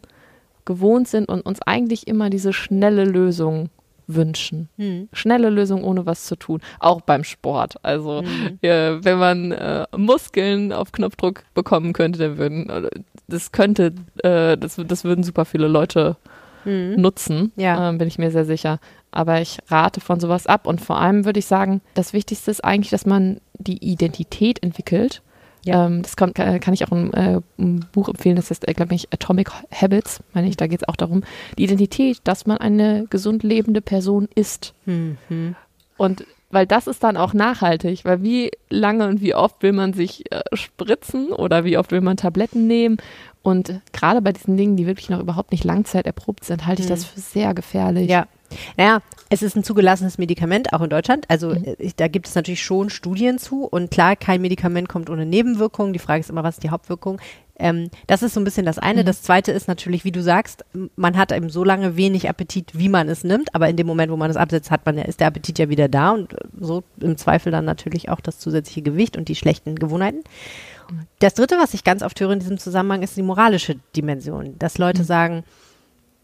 gewohnt 0.65 1.07
sind 1.07 1.27
und 1.27 1.41
uns 1.41 1.61
eigentlich 1.61 2.07
immer 2.07 2.29
diese 2.29 2.53
schnelle 2.53 3.03
Lösung 3.03 3.69
wünschen. 4.07 4.69
Hm. 4.77 5.09
Schnelle 5.13 5.49
Lösung 5.49 5.83
ohne 5.83 6.05
was 6.05 6.25
zu 6.25 6.35
tun. 6.35 6.61
Auch 6.79 7.01
beim 7.01 7.23
Sport. 7.23 7.75
Also 7.83 8.21
hm. 8.21 8.59
äh, 8.61 9.03
wenn 9.03 9.17
man 9.17 9.51
äh, 9.51 9.85
Muskeln 9.95 10.71
auf 10.71 10.91
Knopfdruck 10.91 11.43
bekommen 11.53 11.93
könnte, 11.93 12.19
dann 12.19 12.37
würden 12.37 12.89
das 13.27 13.51
könnte, 13.51 13.93
äh, 14.23 14.57
das, 14.57 14.79
das 14.85 15.03
würden 15.03 15.23
super 15.23 15.45
viele 15.45 15.67
Leute 15.67 16.17
mhm. 16.65 16.95
nutzen, 16.95 17.51
ja. 17.55 17.89
ähm, 17.89 17.97
bin 17.97 18.07
ich 18.07 18.17
mir 18.17 18.31
sehr 18.31 18.45
sicher. 18.45 18.79
Aber 19.11 19.41
ich 19.41 19.59
rate 19.67 20.01
von 20.01 20.19
sowas 20.19 20.47
ab 20.47 20.65
und 20.65 20.81
vor 20.81 20.99
allem 20.99 21.25
würde 21.25 21.39
ich 21.39 21.45
sagen, 21.45 21.81
das 21.93 22.13
Wichtigste 22.13 22.49
ist 22.49 22.63
eigentlich, 22.63 22.89
dass 22.89 23.05
man 23.05 23.39
die 23.53 23.77
Identität 23.77 24.63
entwickelt. 24.63 25.21
Ja. 25.65 25.85
Ähm, 25.85 26.01
das 26.01 26.17
kommt, 26.17 26.35
kann 26.35 26.73
ich 26.73 26.85
auch 26.85 26.91
ein, 26.91 27.13
äh, 27.13 27.39
ein 27.57 27.85
Buch 27.91 28.09
empfehlen, 28.09 28.35
das 28.35 28.49
heißt, 28.49 28.67
äh, 28.67 28.73
glaube 28.73 28.95
ich, 28.95 29.13
Atomic 29.13 29.51
Habits, 29.71 30.21
meine 30.33 30.47
ich, 30.47 30.57
da 30.57 30.67
geht 30.67 30.81
es 30.81 30.87
auch 30.87 30.95
darum, 30.95 31.23
die 31.57 31.63
Identität, 31.63 32.19
dass 32.23 32.45
man 32.45 32.57
eine 32.57 33.05
gesund 33.09 33.43
lebende 33.43 33.81
Person 33.81 34.27
ist. 34.35 34.73
Mhm. 34.85 35.55
Und 35.97 36.25
weil 36.53 36.67
das 36.67 36.87
ist 36.87 37.03
dann 37.03 37.17
auch 37.17 37.33
nachhaltig, 37.33 38.05
weil 38.05 38.21
wie 38.21 38.51
lange 38.69 39.07
und 39.07 39.21
wie 39.21 39.33
oft 39.33 39.63
will 39.63 39.73
man 39.73 39.93
sich 39.93 40.31
äh, 40.31 40.41
spritzen 40.53 41.31
oder 41.31 41.65
wie 41.65 41.77
oft 41.77 41.91
will 41.91 42.01
man 42.01 42.15
Tabletten 42.17 42.67
nehmen 42.67 42.97
und 43.43 43.81
gerade 43.91 44.21
bei 44.21 44.31
diesen 44.31 44.55
Dingen, 44.55 44.77
die 44.77 44.87
wirklich 44.87 45.09
noch 45.09 45.19
überhaupt 45.19 45.51
nicht 45.51 45.65
langzeiterprobt 45.65 46.45
sind, 46.45 46.65
halte 46.65 46.81
ich 46.81 46.87
das 46.87 47.01
mhm. 47.01 47.07
für 47.07 47.19
sehr 47.19 47.53
gefährlich. 47.53 48.09
Ja. 48.09 48.25
Naja, 48.77 49.01
es 49.29 49.41
ist 49.41 49.55
ein 49.55 49.63
zugelassenes 49.63 50.17
Medikament, 50.17 50.73
auch 50.73 50.81
in 50.81 50.89
Deutschland. 50.89 51.25
Also 51.27 51.49
mhm. 51.49 51.65
Äh, 51.65 51.91
da 51.97 52.07
gibt 52.07 52.27
es 52.27 52.35
natürlich 52.35 52.63
schon 52.63 52.89
Studien 52.89 53.39
zu. 53.39 53.65
Und 53.65 53.91
klar, 53.91 54.15
kein 54.15 54.41
Medikament 54.41 54.87
kommt 54.87 55.09
ohne 55.09 55.25
Nebenwirkungen. 55.25 55.91
Die 55.91 55.99
Frage 55.99 56.21
ist 56.21 56.29
immer, 56.29 56.43
was 56.43 56.55
ist 56.55 56.63
die 56.63 56.69
Hauptwirkung? 56.69 57.19
Ähm, 57.59 57.89
das 58.07 58.23
ist 58.23 58.33
so 58.33 58.39
ein 58.39 58.45
bisschen 58.45 58.65
das 58.65 58.79
eine. 58.79 59.01
Mhm. 59.01 59.07
Das 59.07 59.23
zweite 59.23 59.51
ist 59.51 59.67
natürlich, 59.67 60.05
wie 60.05 60.11
du 60.11 60.21
sagst, 60.21 60.63
man 60.95 61.17
hat 61.17 61.33
eben 61.33 61.49
so 61.49 61.65
lange 61.65 61.97
wenig 61.97 62.29
Appetit, 62.29 62.71
wie 62.73 62.89
man 62.89 63.09
es 63.09 63.25
nimmt. 63.25 63.53
Aber 63.53 63.67
in 63.67 63.75
dem 63.75 63.87
Moment, 63.87 64.09
wo 64.09 64.17
man 64.17 64.31
es 64.31 64.37
absetzt, 64.37 64.71
hat 64.71 64.85
man, 64.85 64.97
ist 64.99 65.19
der 65.19 65.27
Appetit 65.27 65.59
ja 65.59 65.67
wieder 65.67 65.89
da. 65.89 66.11
Und 66.11 66.33
so 66.57 66.83
im 67.01 67.17
Zweifel 67.17 67.51
dann 67.51 67.65
natürlich 67.65 68.07
auch 68.07 68.21
das 68.21 68.39
zusätzliche 68.39 68.83
Gewicht 68.83 69.17
und 69.17 69.27
die 69.27 69.35
schlechten 69.35 69.75
Gewohnheiten. 69.75 70.23
Das 71.19 71.33
Dritte, 71.33 71.57
was 71.57 71.73
ich 71.73 71.83
ganz 71.83 72.03
oft 72.03 72.19
höre 72.19 72.31
in 72.31 72.39
diesem 72.39 72.57
Zusammenhang, 72.57 73.01
ist 73.01 73.17
die 73.17 73.23
moralische 73.23 73.75
Dimension. 73.95 74.57
Dass 74.59 74.77
Leute 74.77 75.01
mhm. 75.01 75.07
sagen, 75.07 75.43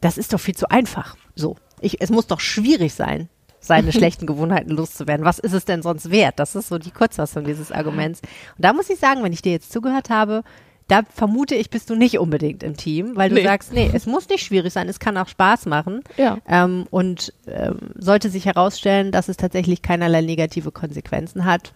das 0.02 0.18
ist 0.18 0.34
doch 0.34 0.40
viel 0.40 0.56
zu 0.56 0.70
einfach. 0.70 1.16
So. 1.36 1.58
Ich, 1.82 2.02
es 2.02 2.10
muss 2.10 2.28
doch 2.28 2.40
schwierig 2.40 2.94
sein, 2.94 3.30
seine 3.60 3.92
schlechten 3.94 4.26
Gewohnheiten 4.26 4.72
loszuwerden. 4.72 5.26
Was 5.26 5.40
ist 5.40 5.54
es 5.54 5.66
denn 5.66 5.82
sonst 5.82 6.12
wert? 6.12 6.40
Das 6.40 6.56
ist 6.56 6.70
so 6.70 6.78
die 6.78 6.92
Kurzfassung 6.92 7.44
dieses 7.44 7.72
Arguments. 7.72 8.22
Und 8.22 8.66
da 8.66 8.74
muss 8.74 8.90
ich 8.90 9.00
sagen, 9.00 9.24
wenn 9.24 9.34
ich 9.34 9.42
dir 9.42 9.52
jetzt 9.52 9.72
zugehört 9.72 10.10
habe, 10.10 10.44
da 10.90 11.04
vermute 11.04 11.54
ich, 11.54 11.70
bist 11.70 11.90
du 11.92 11.96
nicht 11.96 12.18
unbedingt 12.18 12.64
im 12.64 12.76
Team, 12.76 13.16
weil 13.16 13.30
du 13.30 13.36
nee. 13.36 13.44
sagst, 13.44 13.72
nee, 13.72 13.90
es 13.94 14.08
muss 14.08 14.28
nicht 14.28 14.44
schwierig 14.44 14.74
sein, 14.74 14.90
es 14.90 15.00
kann 15.00 15.18
auch 15.18 15.28
Spaß 15.28 15.68
machen. 15.68 16.04
Ja. 16.18 16.40
Ähm, 16.48 16.88
und 16.90 17.32
ähm, 17.48 17.78
sollte 17.96 18.30
sich 18.30 18.46
herausstellen, 18.46 19.12
dass 19.12 19.30
es 19.30 19.38
tatsächlich 19.38 19.84
keinerlei 19.84 20.22
negative 20.22 20.72
Konsequenzen 20.72 21.46
hat, 21.46 21.74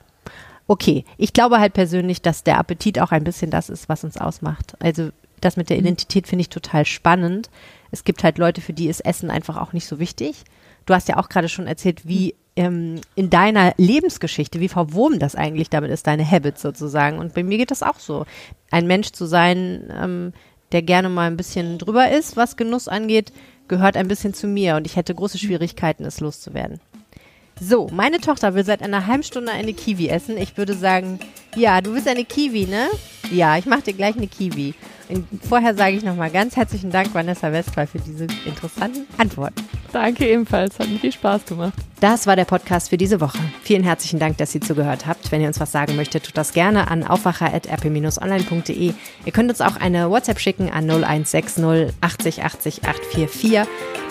okay. 0.68 1.06
Ich 1.18 1.34
glaube 1.34 1.60
halt 1.60 1.74
persönlich, 1.74 2.22
dass 2.22 2.44
der 2.44 2.58
Appetit 2.58 3.00
auch 3.00 3.12
ein 3.12 3.24
bisschen 3.24 3.52
das 3.52 3.70
ist, 3.70 3.90
was 3.90 4.04
uns 4.04 4.18
ausmacht. 4.18 4.76
Also 4.80 5.10
das 5.42 5.58
mit 5.58 5.70
der 5.70 5.78
mhm. 5.78 5.84
Identität 5.84 6.28
finde 6.28 6.42
ich 6.42 6.50
total 6.50 6.86
spannend. 6.86 7.50
Es 7.92 8.04
gibt 8.04 8.24
halt 8.24 8.38
Leute, 8.38 8.62
für 8.62 8.74
die 8.74 8.88
ist 8.88 9.02
Essen 9.02 9.30
einfach 9.30 9.58
auch 9.58 9.74
nicht 9.74 9.86
so 9.86 10.00
wichtig. 10.00 10.44
Du 10.86 10.94
hast 10.94 11.08
ja 11.08 11.18
auch 11.18 11.30
gerade 11.30 11.50
schon 11.50 11.68
erzählt, 11.68 12.08
wie 12.08 12.36
ähm, 12.56 13.02
in 13.16 13.30
deiner 13.30 13.74
Lebensgeschichte, 13.78 14.60
wie 14.60 14.70
verwoben 14.70 15.20
das 15.20 15.36
eigentlich 15.36 15.70
damit 15.70 15.92
ist, 15.92 16.08
deine 16.08 16.30
Habits 16.30 16.62
sozusagen. 16.62 17.18
Und 17.18 17.34
bei 17.34 17.44
mir 17.44 17.58
geht 17.58 17.72
das 17.72 17.84
auch 17.84 18.00
so. 18.00 18.26
Ein 18.72 18.88
Mensch 18.88 19.12
zu 19.12 19.26
sein, 19.26 19.92
ähm, 19.96 20.34
der 20.72 20.82
gerne 20.82 21.10
mal 21.10 21.28
ein 21.28 21.38
bisschen 21.38 21.78
drüber 21.78 22.10
ist, 22.10 22.36
was 22.36 22.58
Genuss 22.58 22.88
angeht, 22.88 23.32
gehört 23.68 23.96
ein 23.96 24.08
bisschen 24.08 24.34
zu 24.34 24.48
mir. 24.48 24.76
Und 24.76 24.86
ich 24.86 24.96
hätte 24.96 25.16
große 25.16 25.38
Schwierigkeiten, 25.38 26.06
es 26.06 26.20
loszuwerden. 26.20 26.80
So, 27.60 27.88
meine 27.92 28.20
Tochter 28.20 28.56
will 28.56 28.66
seit 28.66 28.82
einer 28.82 29.08
halben 29.08 29.24
Stunde 29.24 29.52
eine 29.52 29.74
Kiwi 29.74 30.10
essen. 30.10 30.38
Ich 30.38 30.58
würde 30.58 30.74
sagen, 30.74 31.20
ja, 31.56 31.82
du 31.82 31.94
willst 31.94 32.08
eine 32.08 32.26
Kiwi, 32.26 32.66
ne? 32.66 32.88
Ja, 33.32 33.58
ich 33.58 33.66
mache 33.66 33.84
dir 33.84 33.94
gleich 33.94 34.16
eine 34.18 34.28
Kiwi. 34.28 34.74
Vorher 35.48 35.76
sage 35.76 35.96
ich 35.96 36.04
nochmal 36.04 36.32
ganz 36.32 36.56
herzlichen 36.56 36.90
Dank, 36.90 37.14
Vanessa 37.14 37.52
Westphal, 37.52 37.88
für 37.88 38.00
diese 38.00 38.28
interessanten 38.46 39.06
Antworten. 39.18 39.64
Danke 39.94 40.28
ebenfalls, 40.28 40.80
hat 40.80 40.90
mir 40.90 40.98
viel 40.98 41.12
Spaß 41.12 41.46
gemacht. 41.46 41.74
Das 42.00 42.26
war 42.26 42.36
der 42.36 42.46
Podcast 42.46 42.90
für 42.90 42.98
diese 42.98 43.22
Woche. 43.22 43.38
Vielen 43.62 43.84
herzlichen 43.84 44.18
Dank, 44.18 44.38
dass 44.38 44.56
ihr 44.56 44.62
zugehört 44.62 45.06
habt. 45.06 45.32
Wenn 45.32 45.40
ihr 45.40 45.48
uns 45.48 45.60
was 45.60 45.72
sagen 45.72 45.96
möchtet, 45.96 46.26
tut 46.26 46.36
das 46.36 46.52
gerne 46.52 46.90
an 46.90 47.04
aufwacher.rp-online.de. 47.04 48.94
Ihr 49.26 49.32
könnt 49.32 49.52
uns 49.52 49.62
auch 49.62 49.76
eine 49.76 50.10
WhatsApp 50.10 50.40
schicken 50.40 50.72
an 50.72 50.90
0160 50.90 51.94
80 52.02 52.44
80 52.44 52.84
844. 52.86 53.62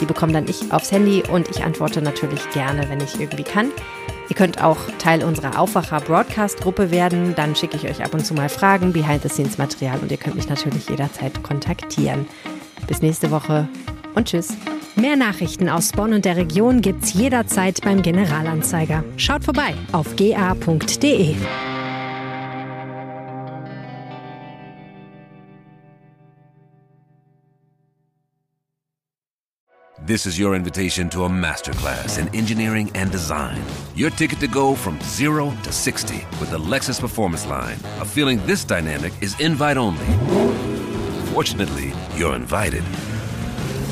Die 0.00 0.06
bekomme 0.06 0.32
dann 0.32 0.46
ich 0.46 0.72
aufs 0.72 0.92
Handy 0.92 1.24
und 1.28 1.50
ich 1.50 1.64
antworte 1.64 2.00
natürlich 2.00 2.48
gerne, 2.50 2.88
wenn 2.88 3.00
ich 3.00 3.18
irgendwie 3.18 3.42
kann. 3.42 3.72
Ihr 4.28 4.36
könnt 4.36 4.62
auch 4.62 4.78
Teil 4.98 5.24
unserer 5.24 5.58
Aufwacher-Broadcast-Gruppe 5.58 6.92
werden. 6.92 7.34
Dann 7.34 7.56
schicke 7.56 7.76
ich 7.76 7.88
euch 7.88 8.04
ab 8.04 8.14
und 8.14 8.24
zu 8.24 8.34
mal 8.34 8.48
Fragen, 8.48 8.92
Behind-the-Scenes-Material 8.92 9.98
und 9.98 10.12
ihr 10.12 10.16
könnt 10.16 10.36
mich 10.36 10.48
natürlich 10.48 10.88
jederzeit 10.88 11.42
kontaktieren. 11.42 12.26
Bis 12.86 13.02
nächste 13.02 13.32
Woche 13.32 13.68
und 14.14 14.28
tschüss. 14.28 14.56
Mehr 14.96 15.16
Nachrichten 15.16 15.68
aus 15.68 15.92
Bonn 15.92 16.12
und 16.12 16.24
der 16.24 16.36
Region 16.36 16.82
gibt's 16.82 17.14
jederzeit 17.14 17.80
beim 17.82 18.02
Generalanzeiger. 18.02 19.02
Schaut 19.16 19.44
vorbei 19.44 19.74
auf 19.92 20.16
ga.de. 20.16 21.34
This 30.04 30.26
is 30.26 30.36
your 30.36 30.56
invitation 30.56 31.08
to 31.10 31.24
a 31.24 31.28
masterclass 31.28 32.18
in 32.18 32.28
engineering 32.34 32.90
and 32.94 33.10
design. 33.12 33.62
Your 33.94 34.10
ticket 34.10 34.40
to 34.40 34.48
go 34.48 34.74
from 34.74 35.00
zero 35.00 35.52
to 35.62 35.72
60 35.72 36.26
with 36.40 36.50
the 36.50 36.58
Lexus 36.58 37.00
Performance 37.00 37.46
Line. 37.46 37.78
A 38.00 38.04
feeling 38.04 38.44
this 38.44 38.64
dynamic 38.64 39.12
is 39.22 39.38
invite 39.40 39.76
only. 39.76 40.04
Fortunately, 41.32 41.92
you're 42.16 42.34
invited. 42.34 42.82